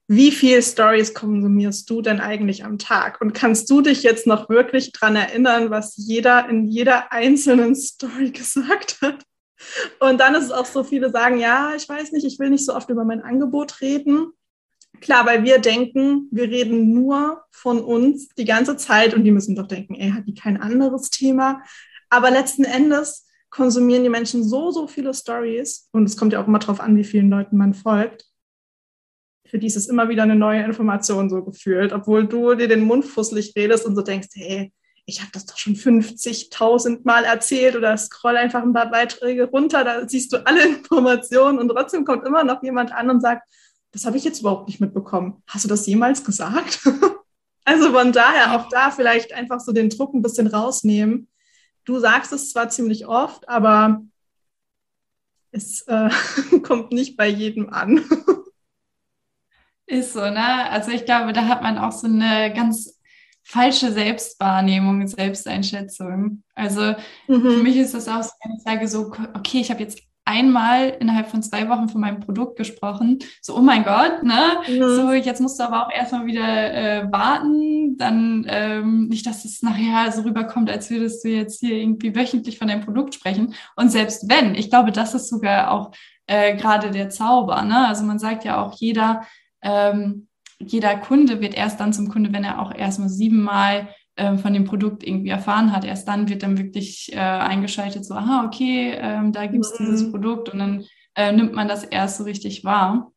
wie 0.09 0.31
viel 0.31 0.63
Stories 0.63 1.15
konsumierst 1.15 1.89
du 1.89 2.03
denn 2.03 2.21
eigentlich 2.21 2.67
am 2.67 2.77
Tag? 2.77 3.23
Und 3.23 3.33
kannst 3.33 3.71
du 3.71 3.81
dich 3.81 4.03
jetzt 4.03 4.27
noch 4.27 4.51
wirklich 4.51 4.93
dran 4.93 5.17
erinnern, 5.17 5.71
was 5.71 5.95
jeder 5.97 6.51
in 6.51 6.69
jeder 6.69 7.13
einzelnen 7.13 7.75
Story 7.75 8.31
gesagt 8.33 8.99
hat? 9.01 9.25
Und 10.01 10.21
dann 10.21 10.35
ist 10.35 10.45
es 10.45 10.51
auch 10.51 10.67
so, 10.67 10.85
viele 10.85 11.11
sagen, 11.11 11.39
ja, 11.39 11.73
ich 11.77 11.89
weiß 11.89 12.13
nicht, 12.13 12.27
ich 12.27 12.39
will 12.39 12.51
nicht 12.51 12.65
so 12.65 12.75
oft 12.75 12.91
über 12.91 13.05
mein 13.05 13.23
Angebot 13.23 13.81
reden. 13.81 14.33
Klar, 15.01 15.27
weil 15.27 15.43
wir 15.43 15.59
denken, 15.59 16.29
wir 16.31 16.45
reden 16.45 16.93
nur 16.93 17.43
von 17.51 17.81
uns 17.81 18.29
die 18.31 18.45
ganze 18.45 18.77
Zeit 18.77 19.15
und 19.15 19.25
die 19.25 19.31
müssen 19.31 19.57
doch 19.57 19.67
denken, 19.67 19.95
ey, 19.95 20.11
hat 20.11 20.27
die 20.27 20.35
kein 20.35 20.61
anderes 20.61 21.11
Thema? 21.11 21.63
Aber 22.09 22.31
letzten 22.31 22.65
Endes 22.65 23.27
konsumieren 23.51 24.03
die 24.03 24.09
Menschen 24.09 24.45
so, 24.45 24.71
so 24.71 24.87
viele 24.87 25.13
Stories 25.13 25.89
und 25.93 26.05
es 26.05 26.17
kommt 26.17 26.33
ja 26.33 26.43
auch 26.43 26.47
immer 26.47 26.59
darauf 26.59 26.81
an, 26.81 26.97
wie 26.97 27.05
vielen 27.05 27.31
Leuten 27.31 27.57
man 27.57 27.75
folgt. 27.75 28.27
Für 29.47 29.59
die 29.59 29.67
ist 29.67 29.77
es 29.77 29.89
immer 29.89 30.09
wieder 30.09 30.23
eine 30.23 30.37
neue 30.37 30.63
Information 30.63 31.29
so 31.29 31.45
gefühlt, 31.45 31.93
obwohl 31.93 32.27
du 32.27 32.55
dir 32.55 32.69
den 32.69 32.85
Mund 32.85 33.05
fusselig 33.05 33.55
redest 33.57 33.85
und 33.85 33.95
so 33.95 34.03
denkst, 34.03 34.29
hey, 34.35 34.73
ich 35.05 35.21
habe 35.21 35.31
das 35.33 35.47
doch 35.47 35.59
schon 35.59 35.75
50.000 35.75 37.01
Mal 37.05 37.25
erzählt 37.25 37.77
oder 37.77 37.97
scroll 37.97 38.37
einfach 38.37 38.63
ein 38.63 38.73
paar 38.73 38.91
Beiträge 38.91 39.45
runter, 39.45 39.85
da 39.85 40.09
siehst 40.09 40.33
du 40.33 40.47
alle 40.47 40.67
Informationen 40.77 41.59
und 41.59 41.69
trotzdem 41.69 42.05
kommt 42.05 42.27
immer 42.27 42.45
noch 42.45 42.63
jemand 42.63 42.93
an 42.93 43.11
und 43.11 43.21
sagt, 43.21 43.43
das 43.93 44.07
habe 44.07 44.17
ich 44.17 44.25
jetzt 44.25 44.41
überhaupt 44.41 44.69
nicht 44.69 44.81
mitbekommen. 44.81 45.43
Hast 45.47 45.65
du 45.65 45.69
das 45.69 45.87
jemals 45.87 46.25
gesagt? 46.25 46.81
also 47.65 47.93
von 47.93 48.13
daher 48.13 48.57
auch 48.57 48.69
da 48.69 48.91
vielleicht 48.91 49.33
einfach 49.35 49.61
so 49.61 49.73
den 49.73 49.91
Druck 49.91 50.15
ein 50.15 50.23
bisschen 50.23 50.47
rausnehmen. 50.47 51.29
Du 51.85 51.99
sagst 51.99 52.33
es 52.33 52.51
zwar 52.51 52.71
ziemlich 52.71 53.07
oft, 53.07 53.49
aber 53.49 54.03
es 55.51 55.83
äh, 55.83 56.09
kommt 56.63 56.93
nicht 56.93 57.17
bei 57.17 57.29
jedem 57.29 57.69
an. 57.71 58.03
Ist 59.87 60.15
so, 60.15 60.21
ne? 60.21 60.71
Also 60.71 60.91
ich 60.91 61.05
glaube, 61.05 61.35
da 61.35 61.47
hat 61.49 61.63
man 61.63 61.77
auch 61.77 61.93
so 61.93 62.07
eine 62.07 62.55
ganz 62.55 62.99
falsche 63.43 63.93
Selbstwahrnehmung, 63.93 65.07
Selbsteinschätzung. 65.07 66.43
Also 66.55 66.95
mhm. 67.29 67.43
für 67.43 67.63
mich 67.63 67.77
ist 67.77 67.95
das 67.95 68.09
auch 68.09 68.23
so, 68.23 68.31
wenn 68.43 68.57
ich 68.57 68.63
sage 68.63 68.89
so, 68.89 69.13
okay, 69.35 69.61
ich 69.61 69.71
habe 69.71 69.81
jetzt 69.81 70.01
einmal 70.25 70.97
innerhalb 71.01 71.29
von 71.29 71.43
zwei 71.43 71.69
Wochen 71.69 71.89
von 71.89 72.01
meinem 72.01 72.21
Produkt 72.21 72.57
gesprochen. 72.57 73.19
So, 73.41 73.57
oh 73.57 73.61
mein 73.61 73.85
Gott, 73.85 74.23
ne? 74.23 74.59
Mhm. 74.69 74.97
So, 74.97 75.13
jetzt 75.13 75.41
musst 75.41 75.59
du 75.59 75.65
aber 75.65 75.87
auch 75.87 75.93
erstmal 75.93 76.27
wieder 76.27 76.75
äh, 76.75 77.13
warten. 77.13 77.97
Dann 77.99 78.47
ähm, 78.49 79.09
nicht, 79.09 79.27
dass 79.27 79.45
es 79.45 79.63
nachher 79.63 80.13
so 80.13 80.23
rüberkommt, 80.23 80.71
als 80.71 80.91
würdest 80.91 81.25
du 81.25 81.29
jetzt 81.29 81.61
hier 81.61 81.77
irgendwie 81.77 82.15
wöchentlich 82.15 82.59
von 82.59 82.69
deinem 82.69 82.85
Produkt 82.85 83.15
sprechen. 83.15 83.55
Und 83.77 83.91
selbst 83.91 84.29
wenn, 84.31 84.55
ich 84.55 84.71
glaube, 84.71 84.93
das 84.93 85.15
ist 85.15 85.29
sogar 85.29 85.73
auch 85.73 85.91
äh, 86.27 86.57
gerade 86.57 86.91
der 86.91 87.11
Zauber. 87.11 87.63
Ne? 87.63 87.87
Also 87.89 88.05
man 88.05 88.19
sagt 88.19 88.45
ja 88.45 88.63
auch, 88.63 88.75
jeder, 88.79 89.23
ähm, 89.61 90.29
jeder 90.67 90.97
Kunde 90.97 91.41
wird 91.41 91.55
erst 91.55 91.81
dann 91.81 91.93
zum 91.93 92.09
Kunde, 92.09 92.33
wenn 92.33 92.45
er 92.45 92.61
auch 92.61 92.75
erstmal 92.75 93.09
siebenmal 93.09 93.89
ähm, 94.17 94.39
von 94.39 94.53
dem 94.53 94.65
Produkt 94.65 95.07
irgendwie 95.07 95.31
erfahren 95.31 95.73
hat. 95.73 95.85
Erst 95.85 96.07
dann 96.09 96.29
wird 96.29 96.43
dann 96.43 96.59
wirklich 96.59 97.13
äh, 97.13 97.19
eingeschaltet, 97.19 98.05
so, 98.05 98.15
aha, 98.15 98.45
okay, 98.47 98.93
ähm, 98.97 99.33
da 99.33 99.47
gibt 99.47 99.65
es 99.65 99.79
mhm. 99.79 99.85
dieses 99.85 100.11
Produkt 100.11 100.49
und 100.51 100.59
dann 100.59 100.85
äh, 101.15 101.33
nimmt 101.33 101.55
man 101.55 101.69
das 101.69 101.85
erst 101.85 102.19
so 102.19 102.25
richtig 102.25 102.65
wahr. 102.65 103.13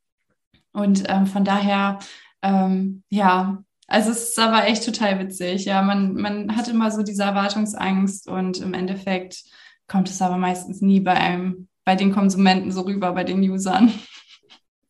Und 0.72 1.04
ähm, 1.08 1.26
von 1.26 1.43
daher, 1.46 2.00
ähm, 2.41 3.04
ja, 3.10 3.64
also 3.88 4.12
es 4.12 4.30
ist 4.30 4.39
aber 4.39 4.68
echt 4.68 4.84
total 4.84 5.20
witzig. 5.20 5.66
Ja, 5.66 5.82
man, 5.82 6.16
man 6.16 6.56
hat 6.56 6.68
immer 6.68 6.91
so 6.91 7.04
diese 7.04 7.24
Erwartungsangst 7.24 8.28
und 8.28 8.60
im 8.60 8.74
Endeffekt 8.74 9.43
kommt 9.88 10.10
es 10.10 10.22
aber 10.22 10.38
meistens 10.38 10.82
nie 10.82 11.00
bei 11.00 11.14
einem, 11.14 11.68
bei 11.84 11.96
den 11.96 12.12
Konsumenten 12.12 12.72
so 12.72 12.82
rüber, 12.82 13.14
bei 13.14 13.24
den 13.24 13.39
Usern. 13.50 13.91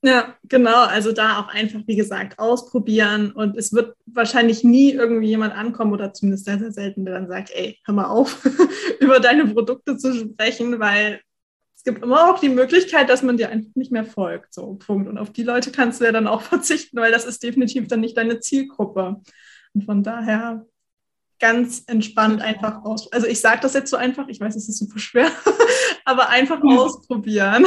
Ja, 0.05 0.35
genau. 0.43 0.83
Also 0.83 1.11
da 1.13 1.39
auch 1.39 1.47
einfach, 1.47 1.79
wie 1.87 1.95
gesagt, 1.95 2.37
ausprobieren. 2.37 3.31
Und 3.31 3.57
es 3.57 3.73
wird 3.73 3.95
wahrscheinlich 4.05 4.63
nie 4.63 4.91
irgendwie 4.91 5.29
jemand 5.29 5.55
ankommen 5.55 5.93
oder 5.93 6.13
zumindest 6.13 6.45
sehr, 6.45 6.59
sehr 6.59 6.71
selten, 6.71 7.05
der 7.05 7.15
dann 7.15 7.27
sagt, 7.27 7.49
ey, 7.55 7.79
hör 7.85 7.95
mal 7.95 8.05
auf, 8.05 8.45
über 8.99 9.19
deine 9.19 9.47
Produkte 9.47 9.97
zu 9.97 10.13
sprechen, 10.13 10.79
weil 10.79 11.21
es 11.75 11.83
gibt 11.83 12.03
immer 12.03 12.29
auch 12.29 12.39
die 12.39 12.49
Möglichkeit, 12.49 13.09
dass 13.09 13.23
man 13.23 13.37
dir 13.37 13.49
einfach 13.49 13.73
nicht 13.73 13.91
mehr 13.91 14.05
folgt. 14.05 14.53
So, 14.53 14.75
Punkt. 14.75 15.09
Und 15.09 15.17
auf 15.17 15.31
die 15.31 15.41
Leute 15.41 15.71
kannst 15.71 16.01
du 16.01 16.05
ja 16.05 16.11
dann 16.11 16.27
auch 16.27 16.41
verzichten, 16.43 16.97
weil 16.97 17.11
das 17.11 17.25
ist 17.25 17.41
definitiv 17.41 17.87
dann 17.87 18.01
nicht 18.01 18.15
deine 18.15 18.39
Zielgruppe. 18.39 19.23
Und 19.73 19.85
von 19.85 20.03
daher 20.03 20.67
ganz 21.39 21.83
entspannt 21.87 22.43
einfach 22.43 22.85
aus. 22.85 23.11
Also 23.11 23.25
ich 23.25 23.41
sage 23.41 23.61
das 23.61 23.73
jetzt 23.73 23.89
so 23.89 23.97
einfach, 23.97 24.27
ich 24.27 24.39
weiß, 24.39 24.55
es 24.55 24.69
ist 24.69 24.77
super 24.77 24.99
schwer, 24.99 25.31
aber 26.05 26.29
einfach 26.29 26.61
ausprobieren. 26.61 27.65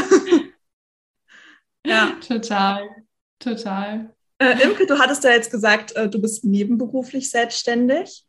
Ja, 1.86 2.16
total, 2.26 2.88
total. 3.38 4.14
Äh, 4.38 4.62
Imke, 4.62 4.86
du 4.86 4.98
hattest 4.98 5.24
ja 5.24 5.30
jetzt 5.30 5.50
gesagt, 5.50 5.96
äh, 5.96 6.08
du 6.08 6.20
bist 6.20 6.44
nebenberuflich 6.44 7.30
selbstständig. 7.30 8.24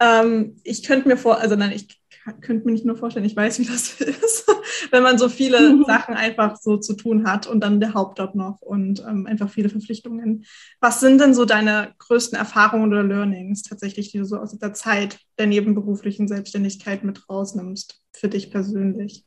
Ähm, 0.00 0.56
ich 0.64 0.82
könnte 0.82 1.08
mir 1.08 1.16
vor, 1.16 1.38
also 1.38 1.54
nein, 1.54 1.72
ich 1.72 2.00
könnte 2.40 2.66
mir 2.66 2.72
nicht 2.72 2.84
nur 2.84 2.96
vorstellen, 2.96 3.26
ich 3.26 3.36
weiß, 3.36 3.58
wie 3.58 3.66
das 3.66 4.00
ist, 4.00 4.46
wenn 4.90 5.02
man 5.02 5.18
so 5.18 5.28
viele. 5.28 5.84
Sachen 5.86 6.14
einfach 6.14 6.56
so 6.56 6.76
zu 6.78 6.94
tun 6.94 7.26
hat 7.26 7.46
und 7.46 7.60
dann 7.60 7.80
der 7.80 7.94
Hauptjob 7.94 8.34
noch 8.34 8.60
und 8.62 9.00
ähm, 9.00 9.26
einfach 9.26 9.50
viele 9.50 9.68
Verpflichtungen. 9.68 10.44
Was 10.80 11.00
sind 11.00 11.20
denn 11.20 11.34
so 11.34 11.44
deine 11.44 11.94
größten 11.98 12.38
Erfahrungen 12.38 12.92
oder 12.92 13.02
Learnings 13.02 13.62
tatsächlich, 13.62 14.10
die 14.12 14.18
du 14.18 14.24
so 14.24 14.38
aus 14.38 14.56
der 14.58 14.72
Zeit 14.72 15.18
der 15.38 15.46
nebenberuflichen 15.46 16.26
Selbstständigkeit 16.26 17.04
mit 17.04 17.28
rausnimmst 17.28 18.00
für 18.12 18.28
dich 18.28 18.50
persönlich? 18.50 19.24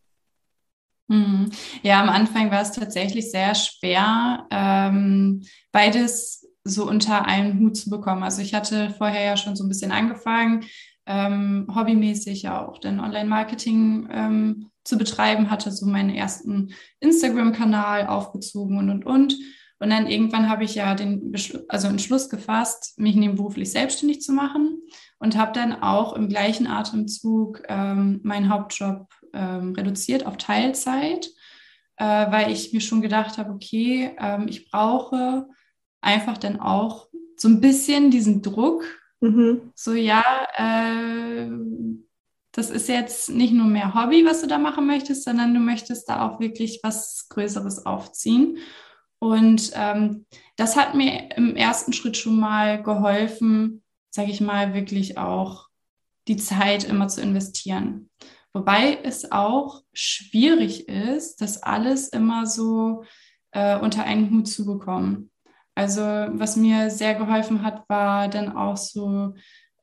Mhm. 1.08 1.52
Ja, 1.84 2.02
am 2.02 2.10
Anfang 2.10 2.52
war 2.52 2.62
es 2.62 2.72
tatsächlich 2.72 3.32
sehr 3.32 3.56
schwer, 3.56 4.46
ähm, 4.52 5.44
beides 5.72 6.46
so 6.64 6.88
unter 6.88 7.26
einen 7.26 7.60
Hut 7.60 7.78
zu 7.78 7.90
bekommen. 7.90 8.24
Also 8.24 8.42
ich 8.42 8.54
hatte 8.54 8.90
vorher 8.98 9.24
ja 9.24 9.38
schon 9.38 9.56
so 9.56 9.64
ein 9.64 9.70
bisschen 9.70 9.92
angefangen, 9.92 10.66
ähm, 11.06 11.68
hobbymäßig 11.74 12.50
auch 12.50 12.80
den 12.80 13.00
Online-Marketing 13.00 14.10
ähm, 14.12 14.70
zu 14.84 14.98
betreiben, 14.98 15.50
hatte 15.50 15.72
so 15.72 15.86
meinen 15.86 16.10
ersten 16.10 16.74
Instagram-Kanal 17.00 18.08
aufgezogen 18.08 18.78
und 18.78 18.90
und 18.90 19.06
und. 19.06 19.38
Und 19.80 19.92
dann 19.92 20.08
irgendwann 20.08 20.50
habe 20.50 20.64
ich 20.64 20.76
ja 20.76 20.96
den 20.96 21.34
also 21.68 21.88
Entschluss 21.88 22.30
gefasst, 22.30 22.98
mich 22.98 23.16
nebenberuflich 23.16 23.72
selbstständig 23.72 24.22
zu 24.22 24.34
machen 24.34 24.82
und 25.20 25.38
habe 25.38 25.52
dann 25.54 25.82
auch 25.82 26.14
im 26.14 26.30
gleichen 26.30 26.68
Atemzug 26.68 27.62
ähm, 27.68 28.20
meinen 28.24 28.50
Hauptjob 28.50 29.08
ähm, 29.38 29.74
reduziert 29.74 30.26
auf 30.26 30.38
Teilzeit, 30.38 31.28
äh, 31.98 32.32
weil 32.32 32.52
ich 32.52 32.74
mir 32.74 32.82
schon 32.82 33.02
gedacht 33.02 33.38
habe, 33.38 33.52
okay, 33.52 34.16
ähm, 34.20 34.48
ich 34.48 34.70
brauche 34.70 35.48
einfach 36.02 36.38
dann 36.38 36.60
auch 36.60 37.08
so 37.38 37.48
ein 37.48 37.62
bisschen 37.62 38.12
diesen 38.12 38.42
Druck, 38.42 38.84
Mhm. 39.20 39.72
So, 39.76 39.94
ja, 39.94 40.24
äh, 40.56 41.50
das 42.52 42.70
ist 42.70 42.88
jetzt 42.88 43.30
nicht 43.30 43.54
nur 43.54 43.66
mehr 43.66 43.94
Hobby, 43.94 44.26
was 44.26 44.42
du 44.42 44.48
da 44.48 44.58
machen 44.58 44.88
möchtest, 44.88 45.24
sondern 45.24 45.54
du 45.54 45.60
möchtest 45.60 46.10
da 46.10 46.28
auch 46.28 46.40
wirklich 46.40 46.80
was 46.84 47.28
Größeres 47.30 47.86
aufziehen. 47.86 48.58
Und 49.20 49.72
ähm, 49.74 50.26
das 50.56 50.76
hat 50.76 50.94
mir 50.94 51.36
im 51.36 51.56
ersten 51.56 51.94
Schritt 51.94 52.18
schon 52.18 52.40
mal 52.40 52.82
geholfen, 52.82 53.84
sage 54.10 54.32
ich 54.32 54.42
mal, 54.42 54.74
wirklich 54.74 55.18
auch 55.18 55.68
die 56.28 56.38
Zeit 56.38 56.84
immer 56.84 57.08
zu 57.08 57.22
investieren. 57.22 58.10
Wobei 58.58 58.98
es 59.04 59.32
auch 59.32 59.84
schwierig 59.94 60.90
ist, 60.90 61.42
das 61.42 61.62
alles 61.62 62.08
immer 62.08 62.48
so 62.48 63.04
äh, 63.52 63.78
unter 63.78 64.04
einen 64.04 64.32
Hut 64.32 64.48
zu 64.48 64.66
bekommen. 64.66 65.30
Also 65.76 66.02
was 66.02 66.56
mir 66.56 66.90
sehr 66.90 67.14
geholfen 67.14 67.62
hat, 67.62 67.88
war 67.88 68.30
dann 68.30 68.58
auch 68.58 68.76
so 68.76 69.36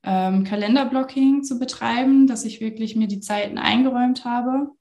ähm, 0.03 0.43
Kalenderblocking 0.43 1.43
zu 1.43 1.57
betreiben, 1.57 2.27
dass 2.27 2.43
ich 2.43 2.59
wirklich 2.59 2.97
mir 2.97 3.07
die 3.07 3.21
Zeiten 3.21 3.57
eingeräumt 3.57 4.25
habe, 4.25 4.71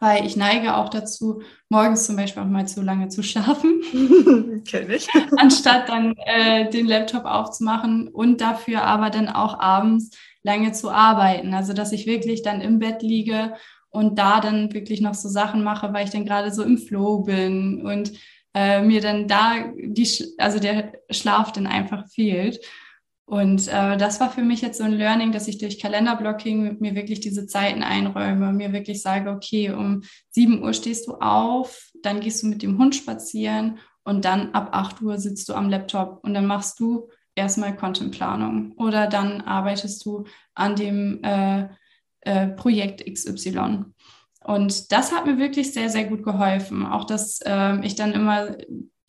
weil 0.00 0.24
ich 0.24 0.34
neige 0.34 0.74
auch 0.76 0.88
dazu, 0.88 1.42
morgens 1.68 2.06
zum 2.06 2.16
Beispiel 2.16 2.42
auch 2.42 2.46
mal 2.46 2.66
zu 2.66 2.80
lange 2.80 3.08
zu 3.08 3.22
schlafen. 3.22 4.62
Kenne 4.66 4.94
ich. 4.94 5.06
Anstatt 5.36 5.90
dann 5.90 6.16
äh, 6.16 6.70
den 6.70 6.86
Laptop 6.86 7.26
aufzumachen 7.26 8.08
und 8.08 8.40
dafür 8.40 8.84
aber 8.84 9.10
dann 9.10 9.28
auch 9.28 9.60
abends 9.60 10.16
lange 10.42 10.72
zu 10.72 10.90
arbeiten. 10.90 11.54
Also 11.54 11.72
dass 11.72 11.92
ich 11.92 12.06
wirklich 12.06 12.42
dann 12.42 12.60
im 12.60 12.78
Bett 12.78 13.02
liege 13.02 13.54
und 13.90 14.18
da 14.18 14.40
dann 14.40 14.72
wirklich 14.72 15.00
noch 15.00 15.14
so 15.14 15.28
Sachen 15.28 15.62
mache, 15.62 15.92
weil 15.92 16.04
ich 16.04 16.10
dann 16.10 16.24
gerade 16.24 16.52
so 16.52 16.62
im 16.62 16.78
Flow 16.78 17.20
bin 17.20 17.82
und 17.82 18.12
äh, 18.54 18.82
mir 18.82 19.00
dann 19.00 19.28
da 19.28 19.72
die, 19.76 20.08
also 20.38 20.58
der 20.58 20.92
Schlaf 21.10 21.52
dann 21.52 21.66
einfach 21.66 22.08
fehlt. 22.08 22.60
Und 23.24 23.68
äh, 23.68 23.96
das 23.96 24.20
war 24.20 24.30
für 24.30 24.42
mich 24.42 24.60
jetzt 24.60 24.78
so 24.78 24.84
ein 24.84 24.92
Learning, 24.92 25.32
dass 25.32 25.48
ich 25.48 25.58
durch 25.58 25.78
Kalenderblocking 25.78 26.78
mir 26.80 26.94
wirklich 26.94 27.20
diese 27.20 27.46
Zeiten 27.46 27.82
einräume, 27.82 28.52
mir 28.52 28.72
wirklich 28.72 29.00
sage, 29.00 29.30
okay, 29.30 29.70
um 29.70 30.02
7 30.30 30.62
Uhr 30.62 30.74
stehst 30.74 31.06
du 31.06 31.14
auf, 31.14 31.90
dann 32.02 32.20
gehst 32.20 32.42
du 32.42 32.48
mit 32.48 32.62
dem 32.62 32.78
Hund 32.78 32.94
spazieren 32.94 33.78
und 34.04 34.24
dann 34.24 34.52
ab 34.52 34.70
8 34.72 35.00
Uhr 35.02 35.18
sitzt 35.18 35.48
du 35.48 35.54
am 35.54 35.70
Laptop 35.70 36.22
und 36.24 36.34
dann 36.34 36.46
machst 36.46 36.80
du 36.80 37.08
erstmal 37.34 37.76
Contentplanung 37.76 38.72
oder 38.72 39.06
dann 39.06 39.40
arbeitest 39.40 40.04
du 40.04 40.24
an 40.54 40.76
dem 40.76 41.22
äh, 41.22 41.68
äh, 42.20 42.48
Projekt 42.48 43.04
XY. 43.04 43.84
Und 44.44 44.92
das 44.92 45.12
hat 45.12 45.26
mir 45.26 45.38
wirklich 45.38 45.72
sehr, 45.72 45.88
sehr 45.88 46.04
gut 46.04 46.24
geholfen. 46.24 46.84
Auch, 46.84 47.04
dass 47.04 47.40
äh, 47.44 47.78
ich 47.84 47.94
dann 47.94 48.12
immer 48.12 48.56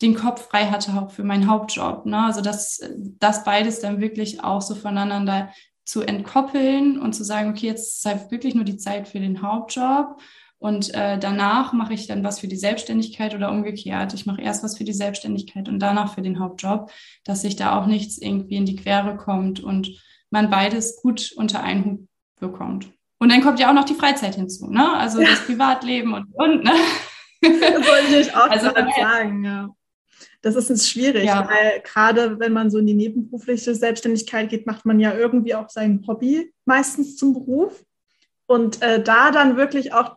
den 0.02 0.14
Kopf 0.14 0.48
frei 0.48 0.66
hatte 0.66 0.92
auch 0.92 1.10
für 1.10 1.24
meinen 1.24 1.48
Hauptjob. 1.48 2.06
Ne? 2.06 2.18
Also, 2.24 2.40
dass 2.40 2.80
das 3.18 3.44
beides 3.44 3.80
dann 3.80 4.00
wirklich 4.00 4.42
auch 4.42 4.62
so 4.62 4.74
voneinander 4.74 5.50
zu 5.84 6.02
entkoppeln 6.02 6.98
und 6.98 7.14
zu 7.14 7.24
sagen, 7.24 7.50
okay, 7.50 7.66
jetzt 7.66 7.98
ist 7.98 8.06
halt 8.06 8.30
wirklich 8.30 8.54
nur 8.54 8.64
die 8.64 8.76
Zeit 8.76 9.08
für 9.08 9.20
den 9.20 9.42
Hauptjob 9.42 10.20
und 10.64 10.94
äh, 10.94 11.18
danach 11.18 11.74
mache 11.74 11.92
ich 11.92 12.06
dann 12.06 12.24
was 12.24 12.40
für 12.40 12.48
die 12.48 12.56
Selbstständigkeit 12.56 13.34
oder 13.34 13.50
umgekehrt. 13.50 14.14
Ich 14.14 14.24
mache 14.24 14.40
erst 14.40 14.64
was 14.64 14.78
für 14.78 14.84
die 14.84 14.94
Selbstständigkeit 14.94 15.68
und 15.68 15.78
danach 15.78 16.14
für 16.14 16.22
den 16.22 16.40
Hauptjob, 16.40 16.90
dass 17.22 17.42
sich 17.42 17.56
da 17.56 17.78
auch 17.78 17.84
nichts 17.84 18.16
irgendwie 18.16 18.54
in 18.54 18.64
die 18.64 18.76
Quere 18.76 19.14
kommt 19.18 19.60
und 19.60 20.02
man 20.30 20.48
beides 20.48 21.02
gut 21.02 21.34
unter 21.36 21.62
einen 21.62 21.84
Hut 21.84 22.08
bekommt. 22.40 22.90
Und 23.18 23.30
dann 23.30 23.42
kommt 23.42 23.60
ja 23.60 23.68
auch 23.68 23.74
noch 23.74 23.84
die 23.84 23.92
Freizeit 23.92 24.36
hinzu, 24.36 24.70
ne? 24.70 24.90
Also 24.94 25.20
ja. 25.20 25.28
das 25.28 25.40
Privatleben 25.46 26.14
und 26.14 26.28
und, 26.32 26.64
ne? 26.64 26.72
Das 27.42 27.52
wollte 27.52 28.16
ich 28.20 28.34
auch 28.34 28.48
also, 28.48 28.70
gerade 28.70 28.90
sagen, 28.98 29.44
ja. 29.44 29.68
Das 30.40 30.56
ist 30.56 30.70
jetzt 30.70 30.88
schwierig, 30.88 31.24
ja. 31.26 31.46
weil 31.46 31.82
gerade 31.82 32.38
wenn 32.40 32.54
man 32.54 32.70
so 32.70 32.78
in 32.78 32.86
die 32.86 32.94
nebenberufliche 32.94 33.74
Selbstständigkeit 33.74 34.48
geht, 34.48 34.66
macht 34.66 34.86
man 34.86 34.98
ja 34.98 35.12
irgendwie 35.12 35.56
auch 35.56 35.68
sein 35.68 36.02
Hobby 36.06 36.54
meistens 36.64 37.18
zum 37.18 37.34
Beruf. 37.34 37.84
Und 38.46 38.80
äh, 38.80 39.02
da 39.02 39.30
dann 39.30 39.58
wirklich 39.58 39.92
auch, 39.92 40.16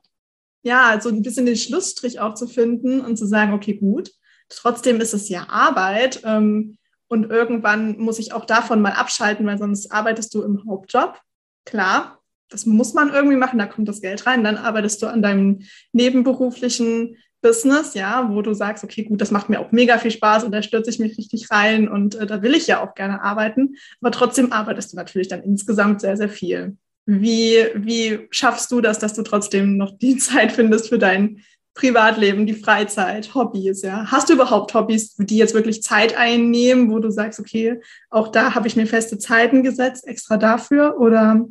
ja, 0.68 0.99
so 1.01 1.07
ein 1.09 1.22
bisschen 1.22 1.45
den 1.45 1.55
Schlussstrich 1.55 2.20
auch 2.20 2.34
zu 2.34 2.45
finden 2.45 2.99
und 2.99 3.18
zu 3.18 3.26
sagen, 3.26 3.53
okay, 3.53 3.76
gut, 3.76 4.11
trotzdem 4.49 4.99
ist 4.99 5.13
es 5.13 5.30
ja 5.30 5.47
Arbeit. 5.49 6.22
Ähm, 6.26 6.78
und 7.07 7.32
irgendwann 7.32 7.97
muss 7.97 8.20
ich 8.20 8.34
auch 8.34 8.43
davon 8.43 8.82
mal 8.82 8.91
abschalten, 8.91 9.45
weil 9.45 9.57
sonst 9.57 9.91
arbeitest 9.93 10.34
du 10.34 10.43
im 10.43 10.65
Hauptjob. 10.68 11.22
Klar, 11.63 12.20
das 12.49 12.65
muss 12.65 12.93
man 12.93 13.13
irgendwie 13.13 13.38
machen, 13.38 13.59
da 13.59 13.65
kommt 13.65 13.88
das 13.88 14.01
Geld 14.01 14.26
rein, 14.26 14.43
dann 14.43 14.57
arbeitest 14.57 15.01
du 15.01 15.07
an 15.07 15.22
deinem 15.22 15.61
nebenberuflichen 15.93 17.15
Business, 17.41 17.93
ja, 17.93 18.30
wo 18.30 18.41
du 18.41 18.53
sagst, 18.53 18.84
okay, 18.84 19.03
gut, 19.03 19.22
das 19.22 19.32
macht 19.32 19.47
mir 19.47 19.61
auch 19.61 19.72
mega 19.72 19.97
viel 19.99 20.11
Spaß 20.11 20.43
und 20.43 20.51
da 20.51 20.61
stürze 20.61 20.89
ich 20.89 20.99
mich 20.99 21.18
richtig 21.18 21.49
rein 21.49 21.88
und 21.88 22.15
äh, 22.15 22.26
da 22.26 22.41
will 22.41 22.55
ich 22.55 22.68
ja 22.68 22.84
auch 22.84 22.93
gerne 22.93 23.22
arbeiten, 23.22 23.76
aber 24.01 24.11
trotzdem 24.11 24.51
arbeitest 24.51 24.91
du 24.91 24.97
natürlich 24.97 25.30
dann 25.30 25.43
insgesamt 25.43 26.01
sehr, 26.01 26.18
sehr 26.18 26.30
viel. 26.30 26.78
Wie, 27.10 27.66
wie 27.74 28.28
schaffst 28.32 28.70
du 28.72 28.82
das, 28.82 28.99
dass 28.99 29.14
du 29.14 29.24
trotzdem 29.24 29.78
noch 29.78 29.97
die 29.97 30.18
Zeit 30.18 30.51
findest 30.51 30.89
für 30.89 30.99
dein 30.99 31.41
Privatleben, 31.74 32.45
die 32.45 32.53
Freizeit, 32.53 33.34
Hobbys, 33.34 33.84
ja? 33.84 34.12
Hast 34.12 34.30
du 34.30 34.34
überhaupt 34.34 34.74
Hobbys, 34.74 35.16
die 35.16 35.38
jetzt 35.38 35.53
wirklich 35.53 35.84
Zeit 35.84 36.18
einnehmen, 36.18 36.91
wo 36.91 36.99
du 36.99 37.12
sagst, 37.12 37.39
okay, 37.39 37.80
auch 38.10 38.30
da 38.30 38.55
habe 38.55 38.68
ich 38.68 38.76
mir 38.76 38.88
feste 38.88 39.20
Zeiten 39.20 39.64
gesetzt, 39.64 40.08
extra 40.08 40.38
dafür 40.38 40.99
oder 40.99 41.45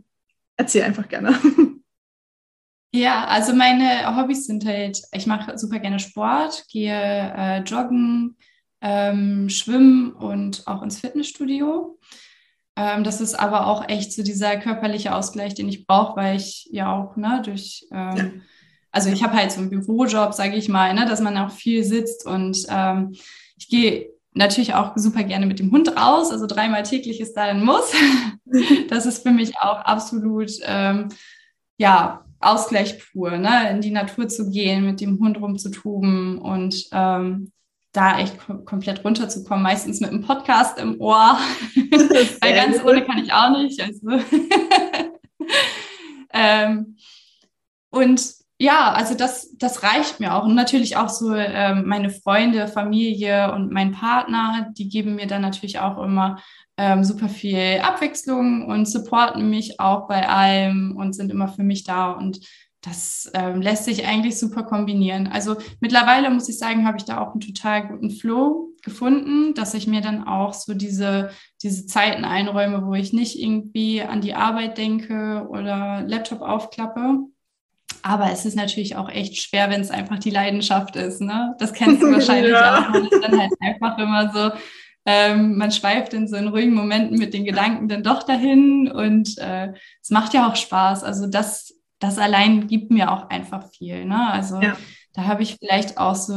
erzähl 0.57 0.83
einfach 0.83 1.09
gerne. 1.09 1.39
Ja, 2.93 3.27
also 3.27 3.53
meine 3.53 4.17
Hobbys 4.17 4.47
sind 4.47 4.65
halt, 4.65 5.03
ich 5.13 5.27
mache 5.27 5.59
super 5.59 5.81
gerne 5.81 5.99
Sport, 5.99 6.65
gehe 6.71 6.95
äh, 6.95 7.59
joggen, 7.59 8.39
ähm, 8.81 9.51
schwimmen 9.51 10.13
und 10.13 10.67
auch 10.67 10.83
ins 10.83 11.01
Fitnessstudio. 11.01 11.99
Ähm, 12.77 13.05
das 13.05 13.21
ist 13.21 13.35
aber 13.35 13.67
auch 13.67 13.89
echt 13.89 14.13
so 14.13 14.23
dieser 14.23 14.57
körperliche 14.59 15.15
Ausgleich, 15.15 15.55
den 15.55 15.69
ich 15.69 15.87
brauche, 15.87 16.17
weil 16.17 16.37
ich 16.37 16.69
ja 16.71 16.93
auch 16.93 17.17
ne, 17.17 17.41
durch, 17.45 17.87
ähm, 17.91 18.17
ja. 18.17 18.25
also 18.93 19.09
ich 19.09 19.23
habe 19.23 19.35
halt 19.35 19.51
so 19.51 19.61
einen 19.61 19.71
Bürojob, 19.71 20.35
sage 20.35 20.57
ich 20.57 20.69
mal, 20.69 20.93
ne, 20.95 21.07
dass 21.07 21.21
man 21.21 21.37
auch 21.39 21.51
viel 21.51 21.85
sitzt 21.85 22.27
und 22.27 22.67
ähm, 22.69 23.15
ich 23.57 23.69
gehe 23.69 24.11
natürlich 24.37 24.75
auch 24.75 24.93
super 24.97 25.25
gerne 25.25 25.47
mit 25.47 25.59
dem 25.59 25.73
Hund 25.73 25.97
raus. 25.97 26.31
Also 26.31 26.47
dreimal 26.47 26.83
täglich 26.83 27.21
ist 27.21 27.35
da 27.35 27.45
ein 27.45 27.65
Muss. 27.65 27.91
das 28.89 29.07
ist 29.07 29.23
für 29.23 29.33
mich 29.33 29.57
auch 29.59 29.79
absolut, 29.79 30.51
ähm, 30.65 31.09
ja, 31.79 32.23
Ausgleich 32.39 32.99
pur, 32.99 33.39
ne? 33.39 33.71
in 33.71 33.81
die 33.81 33.91
Natur 33.91 34.29
zu 34.29 34.51
gehen, 34.51 34.85
mit 34.85 35.01
dem 35.01 35.19
Hund 35.19 35.41
rumzutuben 35.41 36.39
und 36.39 36.87
ähm, 36.93 37.51
da 37.97 38.19
echt 38.19 38.39
kom 38.39 38.65
komplett 38.65 39.05
runterzukommen, 39.05 39.63
meistens 39.63 40.01
mit 40.01 40.11
einem 40.11 40.23
Podcast 40.23 40.79
im 40.79 41.01
Ohr, 41.01 41.39
weil 42.41 42.55
ganz 42.55 42.85
ohne 42.85 43.05
kann 43.05 43.19
ich 43.19 43.33
auch 43.33 43.51
nicht. 43.51 43.81
Also 43.81 44.25
ähm, 46.33 46.97
und 47.91 48.21
ja, 48.59 48.93
also 48.93 49.15
das, 49.15 49.57
das 49.59 49.83
reicht 49.83 50.19
mir 50.19 50.35
auch. 50.35 50.45
Und 50.45 50.55
natürlich 50.55 50.97
auch 50.97 51.09
so 51.09 51.35
ähm, 51.35 51.85
meine 51.87 52.11
Freunde, 52.11 52.69
Familie 52.69 53.53
und 53.53 53.71
mein 53.71 53.93
Partner, 53.93 54.73
die 54.77 54.89
geben 54.89 55.17
mir 55.17 55.27
dann 55.27 55.43
natürlich 55.43 55.79
auch 55.79 56.03
immer 56.03 56.39
ähm, 56.79 57.05
super 57.05 57.29
viel 57.29 57.81
Abwechslung 57.83 58.67
und 58.67 58.87
supporten 58.87 59.49
mich 59.51 59.81
auch 59.81 60.09
bei 60.09 60.29
allem 60.29 60.97
und 60.97 61.15
sind 61.15 61.31
immer 61.31 61.49
für 61.49 61.63
mich 61.63 61.85
da. 61.85 62.13
Und 62.13 62.41
das 62.87 63.31
ähm, 63.35 63.61
lässt 63.61 63.85
sich 63.85 64.07
eigentlich 64.07 64.39
super 64.39 64.63
kombinieren. 64.63 65.27
Also 65.27 65.57
mittlerweile 65.81 66.31
muss 66.31 66.49
ich 66.49 66.59
sagen, 66.59 66.87
habe 66.87 66.99
ich 66.99 67.05
da 67.05 67.21
auch 67.21 67.33
einen 67.33 67.41
total 67.41 67.89
guten 67.89 68.11
Flow 68.11 68.69
gefunden, 68.85 69.55
dass 69.55 69.75
ich 69.75 69.89
mir 69.89 70.01
dann 70.01 70.27
auch 70.27 70.55
so 70.55 70.73
diese, 70.73 71.31
diese 71.63 71.87
Zeiten 71.87 72.25
einräume, 72.25 72.87
wo 72.87 72.95
ich 72.95 73.13
nicht 73.13 73.39
irgendwie 73.41 74.03
an 74.03 74.21
die 74.21 74.35
Arbeit 74.35 74.79
denke 74.79 75.47
oder 75.49 76.05
Laptop 76.07 76.43
aufklappe. 76.43 77.19
Aber 78.03 78.31
es 78.31 78.47
ist 78.47 78.57
natürlich 78.57 78.95
auch 78.95 79.09
echt 79.09 79.37
schwer, 79.37 79.69
wenn 79.69 79.81
es 79.81 79.91
einfach 79.91 80.21
die 80.21 80.31
Leidenschaft 80.31 80.95
ist. 80.95 81.21
Ne? 81.21 81.57
Das 81.59 81.73
kennst 81.73 82.03
du 82.03 82.07
wahrscheinlich 82.13 82.53
ja. 82.53 82.79
auch. 82.79 82.89
Man 82.91 83.07
ist 83.07 83.21
dann 83.21 83.41
halt 83.41 83.53
einfach 83.61 83.99
immer 83.99 84.33
so, 84.33 84.57
ähm, 85.07 85.57
man 85.57 85.73
schweift 85.73 86.15
in 86.15 86.29
so 86.29 86.37
in 86.37 86.49
ruhigen 86.49 86.75
Momenten 86.75 87.19
mit 87.19 87.35
den 87.35 87.45
Gedanken 87.45 87.89
dann 87.89 88.05
doch 88.05 88.23
dahin 88.23 88.89
und 88.89 89.39
äh, 89.39 89.73
es 90.01 90.11
macht 90.11 90.35
ja 90.35 90.49
auch 90.49 90.55
Spaß. 90.55 91.03
Also 91.03 91.27
das 91.27 91.76
das 91.99 92.19
allein 92.19 92.67
gibt 92.67 92.91
mir 92.91 93.11
auch 93.11 93.31
einfach 93.31 93.71
viel. 93.71 94.05
Ne? 94.05 94.33
Also 94.33 94.61
ja. 94.61 94.77
da 95.15 95.25
habe 95.25 95.43
ich 95.43 95.57
vielleicht 95.57 95.99
auch 95.99 96.15
so, 96.15 96.35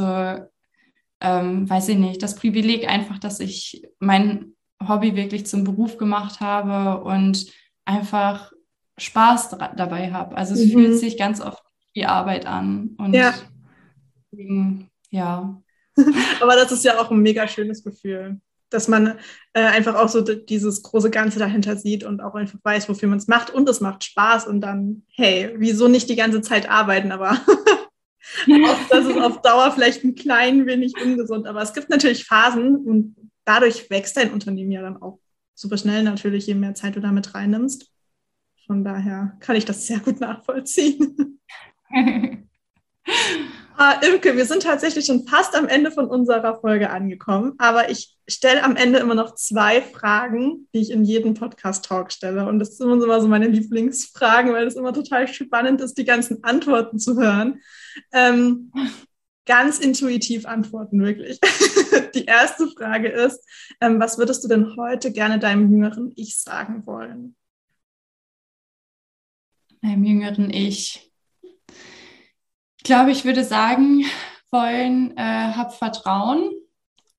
ähm, 1.20 1.68
weiß 1.68 1.88
ich 1.88 1.98
nicht, 1.98 2.22
das 2.22 2.34
Privileg 2.34 2.88
einfach, 2.88 3.18
dass 3.18 3.40
ich 3.40 3.82
mein 3.98 4.54
Hobby 4.86 5.16
wirklich 5.16 5.46
zum 5.46 5.64
Beruf 5.64 5.98
gemacht 5.98 6.40
habe 6.40 7.04
und 7.04 7.46
einfach 7.84 8.52
Spaß 8.96 9.50
dabei 9.76 10.12
habe. 10.12 10.36
Also 10.36 10.54
es 10.54 10.66
mhm. 10.66 10.70
fühlt 10.70 10.98
sich 10.98 11.18
ganz 11.18 11.40
oft 11.40 11.62
wie 11.92 12.06
Arbeit 12.06 12.46
an. 12.46 12.94
Und 12.98 13.14
ja. 13.14 13.34
Deswegen, 14.32 14.90
ja. 15.10 15.60
Aber 16.40 16.54
das 16.54 16.72
ist 16.72 16.84
ja 16.84 16.98
auch 17.00 17.10
ein 17.10 17.20
mega 17.20 17.46
schönes 17.46 17.84
Gefühl 17.84 18.40
dass 18.70 18.88
man 18.88 19.18
äh, 19.52 19.60
einfach 19.60 19.94
auch 19.94 20.08
so 20.08 20.20
dieses 20.20 20.82
große 20.82 21.10
Ganze 21.10 21.38
dahinter 21.38 21.76
sieht 21.76 22.04
und 22.04 22.20
auch 22.20 22.34
einfach 22.34 22.58
weiß, 22.62 22.88
wofür 22.88 23.08
man 23.08 23.18
es 23.18 23.28
macht 23.28 23.50
und 23.50 23.68
es 23.68 23.80
macht 23.80 24.04
Spaß 24.04 24.46
und 24.46 24.60
dann, 24.60 25.02
hey, 25.14 25.54
wieso 25.56 25.88
nicht 25.88 26.08
die 26.08 26.16
ganze 26.16 26.40
Zeit 26.40 26.70
arbeiten, 26.70 27.12
aber 27.12 27.32
auch 28.66 28.88
das 28.88 29.06
ist 29.06 29.18
auf 29.18 29.42
Dauer 29.42 29.72
vielleicht 29.72 30.04
ein 30.04 30.14
klein 30.14 30.66
wenig 30.66 30.94
ungesund, 31.02 31.46
aber 31.46 31.62
es 31.62 31.72
gibt 31.72 31.90
natürlich 31.90 32.24
Phasen 32.24 32.76
und 32.76 33.16
dadurch 33.44 33.90
wächst 33.90 34.16
dein 34.16 34.32
Unternehmen 34.32 34.70
ja 34.70 34.82
dann 34.82 35.02
auch 35.02 35.18
super 35.54 35.76
schnell 35.76 36.02
natürlich, 36.02 36.46
je 36.46 36.54
mehr 36.54 36.74
Zeit 36.74 36.96
du 36.96 37.00
damit 37.00 37.34
reinnimmst. 37.34 37.90
Von 38.66 38.84
daher 38.84 39.36
kann 39.40 39.56
ich 39.56 39.64
das 39.64 39.86
sehr 39.86 39.98
gut 40.00 40.20
nachvollziehen. 40.20 41.40
Ah, 43.82 43.98
Imke, 44.02 44.36
wir 44.36 44.44
sind 44.44 44.62
tatsächlich 44.62 45.06
schon 45.06 45.26
fast 45.26 45.56
am 45.56 45.66
Ende 45.66 45.90
von 45.90 46.06
unserer 46.06 46.60
Folge 46.60 46.90
angekommen, 46.90 47.54
aber 47.56 47.88
ich 47.88 48.14
stelle 48.32 48.62
am 48.62 48.76
Ende 48.76 48.98
immer 48.98 49.14
noch 49.14 49.34
zwei 49.34 49.82
Fragen, 49.82 50.68
die 50.74 50.80
ich 50.80 50.90
in 50.90 51.04
jedem 51.04 51.34
Podcast-Talk 51.34 52.12
stelle. 52.12 52.46
Und 52.46 52.58
das 52.58 52.76
sind 52.76 52.90
immer 52.90 53.20
so 53.20 53.28
meine 53.28 53.48
Lieblingsfragen, 53.48 54.52
weil 54.52 54.66
es 54.66 54.76
immer 54.76 54.92
total 54.92 55.28
spannend 55.28 55.80
ist, 55.80 55.98
die 55.98 56.04
ganzen 56.04 56.44
Antworten 56.44 56.98
zu 56.98 57.16
hören. 57.16 57.60
Ähm, 58.12 58.72
ganz 59.46 59.78
intuitiv 59.78 60.46
antworten, 60.46 61.00
wirklich. 61.02 61.40
die 62.14 62.24
erste 62.24 62.68
Frage 62.68 63.08
ist, 63.08 63.44
ähm, 63.80 64.00
was 64.00 64.18
würdest 64.18 64.44
du 64.44 64.48
denn 64.48 64.76
heute 64.76 65.12
gerne 65.12 65.38
deinem 65.38 65.70
jüngeren 65.70 66.12
Ich 66.16 66.38
sagen 66.40 66.86
wollen? 66.86 67.36
Meinem 69.80 70.04
jüngeren 70.04 70.50
Ich 70.50 71.10
ich 72.80 72.84
glaube, 72.84 73.10
ich 73.10 73.26
würde 73.26 73.44
sagen 73.44 74.06
wollen, 74.50 75.14
äh, 75.18 75.52
hab 75.52 75.74
Vertrauen, 75.74 76.50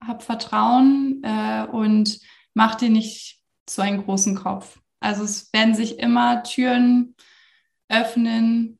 hab 0.06 0.22
Vertrauen 0.22 1.22
äh, 1.24 1.66
und 1.70 2.18
mach 2.54 2.74
dir 2.74 2.90
nicht 2.90 3.40
so 3.68 3.82
einen 3.82 4.04
großen 4.04 4.34
Kopf. 4.34 4.80
Also 5.00 5.24
es 5.24 5.52
werden 5.52 5.74
sich 5.74 5.98
immer 5.98 6.42
Türen 6.42 7.14
öffnen, 7.88 8.78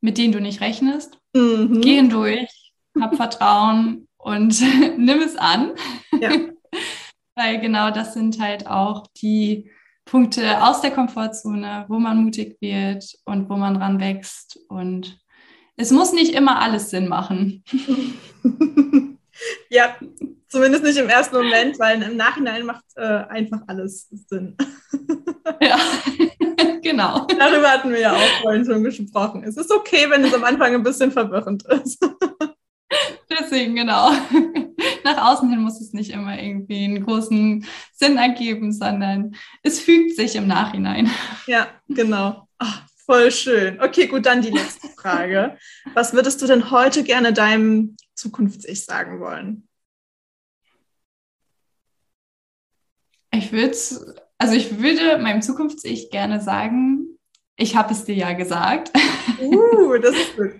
mit 0.00 0.18
denen 0.18 0.32
du 0.32 0.40
nicht 0.40 0.60
rechnest. 0.60 1.18
Mhm. 1.34 1.80
Geh 1.80 1.96
hindurch, 1.96 2.72
hab 3.00 3.16
Vertrauen 3.16 4.08
und 4.16 4.60
nimm 4.98 5.20
es 5.20 5.36
an. 5.36 5.72
Ja. 6.20 6.30
Weil 7.34 7.60
genau 7.60 7.90
das 7.90 8.12
sind 8.12 8.38
halt 8.40 8.66
auch 8.66 9.06
die 9.16 9.70
Punkte 10.04 10.62
aus 10.62 10.82
der 10.82 10.90
Komfortzone, 10.90 11.86
wo 11.88 11.98
man 11.98 12.22
mutig 12.22 12.58
wird 12.60 13.16
und 13.24 13.48
wo 13.48 13.56
man 13.56 13.76
ranwächst 13.76 14.58
und 14.68 15.18
es 15.76 15.90
muss 15.90 16.12
nicht 16.12 16.34
immer 16.34 16.60
alles 16.60 16.90
Sinn 16.90 17.08
machen. 17.08 17.64
ja, 19.70 19.96
zumindest 20.48 20.84
nicht 20.84 20.98
im 20.98 21.08
ersten 21.08 21.36
Moment, 21.36 21.78
weil 21.78 22.02
im 22.02 22.16
Nachhinein 22.16 22.66
macht 22.66 22.84
äh, 22.96 23.00
einfach 23.02 23.60
alles 23.66 24.08
Sinn. 24.28 24.56
ja, 25.60 25.78
genau. 26.82 27.26
Darüber 27.26 27.70
hatten 27.70 27.90
wir 27.90 28.00
ja 28.00 28.12
auch 28.12 28.42
vorhin 28.42 28.64
schon 28.64 28.84
gesprochen. 28.84 29.44
Es 29.44 29.56
ist 29.56 29.72
okay, 29.72 30.06
wenn 30.08 30.24
es 30.24 30.34
am 30.34 30.44
Anfang 30.44 30.74
ein 30.74 30.82
bisschen 30.82 31.10
verwirrend 31.10 31.64
ist. 31.64 31.98
Deswegen, 33.30 33.74
genau. 33.74 34.12
Nach 35.04 35.32
außen 35.32 35.48
hin 35.48 35.62
muss 35.62 35.80
es 35.80 35.94
nicht 35.94 36.10
immer 36.10 36.38
irgendwie 36.38 36.84
einen 36.84 37.04
großen 37.04 37.64
Sinn 37.94 38.18
ergeben, 38.18 38.72
sondern 38.72 39.34
es 39.62 39.80
fügt 39.80 40.16
sich 40.16 40.36
im 40.36 40.46
Nachhinein. 40.46 41.10
Ja, 41.46 41.68
genau. 41.88 42.46
Ach, 42.58 42.82
Voll 43.04 43.32
schön. 43.32 43.80
Okay, 43.80 44.06
gut, 44.06 44.26
dann 44.26 44.42
die 44.42 44.50
letzte 44.50 44.88
Frage. 44.88 45.58
Was 45.94 46.12
würdest 46.12 46.40
du 46.40 46.46
denn 46.46 46.70
heute 46.70 47.02
gerne 47.02 47.32
deinem 47.32 47.96
Zukunfts-Ich 48.14 48.84
sagen 48.84 49.20
wollen? 49.20 49.68
Ich 53.32 53.50
würde, 53.50 53.76
also 54.38 54.54
ich 54.54 54.78
würde 54.78 55.18
meinem 55.18 55.42
Zukunfts-Ich 55.42 56.10
gerne 56.10 56.40
sagen, 56.40 57.18
ich 57.56 57.76
habe 57.76 57.92
es 57.92 58.04
dir 58.04 58.14
ja 58.14 58.32
gesagt. 58.34 58.92
Uh, 59.40 59.96
das 60.02 60.14
ist 60.14 60.36
gut. 60.36 60.52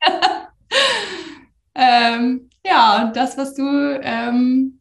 ähm, 1.74 2.50
ja, 2.64 3.12
das, 3.14 3.36
was 3.38 3.54
du 3.54 3.62
ähm, 4.02 4.80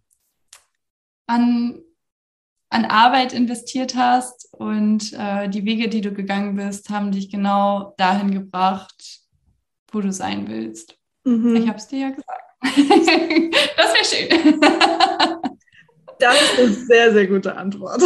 an 1.28 1.84
an 2.70 2.86
Arbeit 2.86 3.34
investiert 3.34 3.95
hast 3.95 4.47
und 4.53 5.13
äh, 5.13 5.49
die 5.49 5.65
Wege, 5.65 5.89
die 5.89 6.01
du 6.01 6.11
gegangen 6.11 6.55
bist, 6.55 6.89
haben 6.89 7.11
dich 7.11 7.30
genau 7.32 7.93
dahin 7.97 8.32
gebracht, 8.32 9.22
wo 9.91 10.01
du 10.01 10.11
sein 10.11 10.47
willst. 10.47 10.95
Mhm. 11.24 11.55
Ich 11.55 11.67
habe 11.67 11.78
es 11.78 11.88
dir 11.88 11.99
ja 11.99 12.09
gesagt. 12.09 12.41
das 12.61 13.93
wäre 13.93 14.05
schön. 14.05 14.61
das 16.20 16.41
ist 16.41 16.59
eine 16.59 16.74
sehr, 16.74 17.13
sehr 17.13 17.28
gute 17.28 17.55
Antwort. 17.55 18.01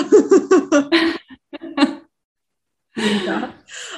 ja. 3.25 3.53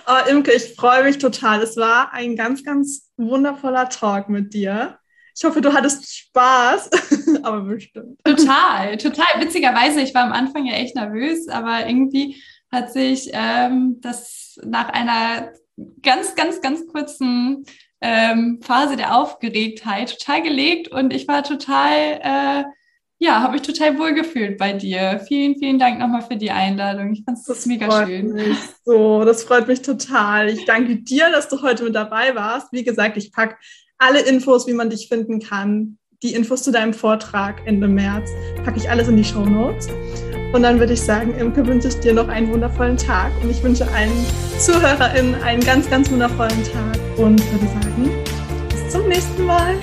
Oh, 0.07 0.29
Imke, 0.29 0.53
ich 0.53 0.73
freue 0.75 1.03
mich 1.03 1.17
total. 1.19 1.61
Es 1.61 1.77
war 1.77 2.13
ein 2.13 2.35
ganz, 2.35 2.63
ganz 2.63 3.11
wundervoller 3.17 3.89
Talk 3.89 4.29
mit 4.29 4.53
dir. 4.53 4.97
Ich 5.37 5.43
hoffe, 5.43 5.61
du 5.61 5.73
hattest 5.73 6.15
Spaß, 6.15 6.89
aber 7.45 7.61
bestimmt. 7.61 8.19
Total, 8.23 8.97
total. 8.97 9.39
Witzigerweise, 9.39 10.01
ich 10.01 10.13
war 10.13 10.23
am 10.23 10.31
Anfang 10.31 10.65
ja 10.65 10.73
echt 10.73 10.95
nervös, 10.95 11.47
aber 11.47 11.87
irgendwie 11.87 12.41
hat 12.71 12.91
sich 12.91 13.29
ähm, 13.33 13.97
das 14.01 14.59
nach 14.63 14.89
einer 14.89 15.51
ganz, 16.01 16.35
ganz, 16.35 16.61
ganz 16.61 16.87
kurzen 16.87 17.65
ähm, 18.01 18.59
Phase 18.61 18.97
der 18.97 19.15
Aufgeregtheit 19.15 20.17
total 20.19 20.41
gelegt 20.43 20.89
und 20.89 21.13
ich 21.13 21.27
war 21.27 21.43
total, 21.43 22.19
äh, 22.21 22.63
ja, 23.19 23.41
habe 23.41 23.53
mich 23.53 23.61
total 23.61 23.97
wohl 23.97 24.13
gefühlt 24.13 24.57
bei 24.57 24.73
dir. 24.73 25.21
Vielen, 25.27 25.55
vielen 25.57 25.79
Dank 25.79 25.99
nochmal 25.99 26.21
für 26.21 26.35
die 26.35 26.51
Einladung. 26.51 27.13
Ich 27.13 27.23
fand 27.23 27.37
es 27.37 27.65
mega 27.65 28.05
schön. 28.05 28.33
Mich 28.33 28.57
so, 28.83 29.23
das 29.23 29.43
freut 29.43 29.67
mich 29.67 29.81
total. 29.81 30.49
Ich 30.49 30.65
danke 30.65 30.97
dir, 30.97 31.29
dass 31.31 31.47
du 31.47 31.61
heute 31.61 31.85
mit 31.85 31.95
dabei 31.95 32.35
warst. 32.35 32.71
Wie 32.71 32.83
gesagt, 32.83 33.17
ich 33.17 33.31
packe 33.31 33.55
alle 33.97 34.19
Infos, 34.21 34.67
wie 34.67 34.73
man 34.73 34.89
dich 34.89 35.07
finden 35.07 35.39
kann, 35.39 35.97
die 36.25 36.33
Infos 36.33 36.63
zu 36.63 36.71
deinem 36.71 36.93
Vortrag 36.93 37.61
Ende 37.65 37.87
März, 37.87 38.31
packe 38.63 38.79
ich 38.79 38.89
alles 38.89 39.07
in 39.07 39.17
die 39.17 39.23
Show 39.23 39.45
Notes. 39.45 39.89
Und 40.53 40.63
dann 40.63 40.79
würde 40.79 40.93
ich 40.93 41.01
sagen, 41.01 41.35
Imke, 41.37 41.65
wünsche 41.67 41.89
ich 41.89 41.99
dir 41.99 42.13
noch 42.13 42.27
einen 42.27 42.51
wundervollen 42.51 42.97
Tag 42.97 43.31
und 43.43 43.51
ich 43.51 43.61
wünsche 43.61 43.85
allen 43.93 44.11
ZuhörerInnen 44.57 45.35
einen 45.43 45.61
ganz, 45.63 45.87
ganz 45.89 46.09
wundervollen 46.09 46.63
Tag 46.63 46.99
und 47.17 47.39
würde 47.51 47.67
sagen, 47.67 48.09
bis 48.69 48.89
zum 48.89 49.07
nächsten 49.07 49.45
Mal. 49.45 49.75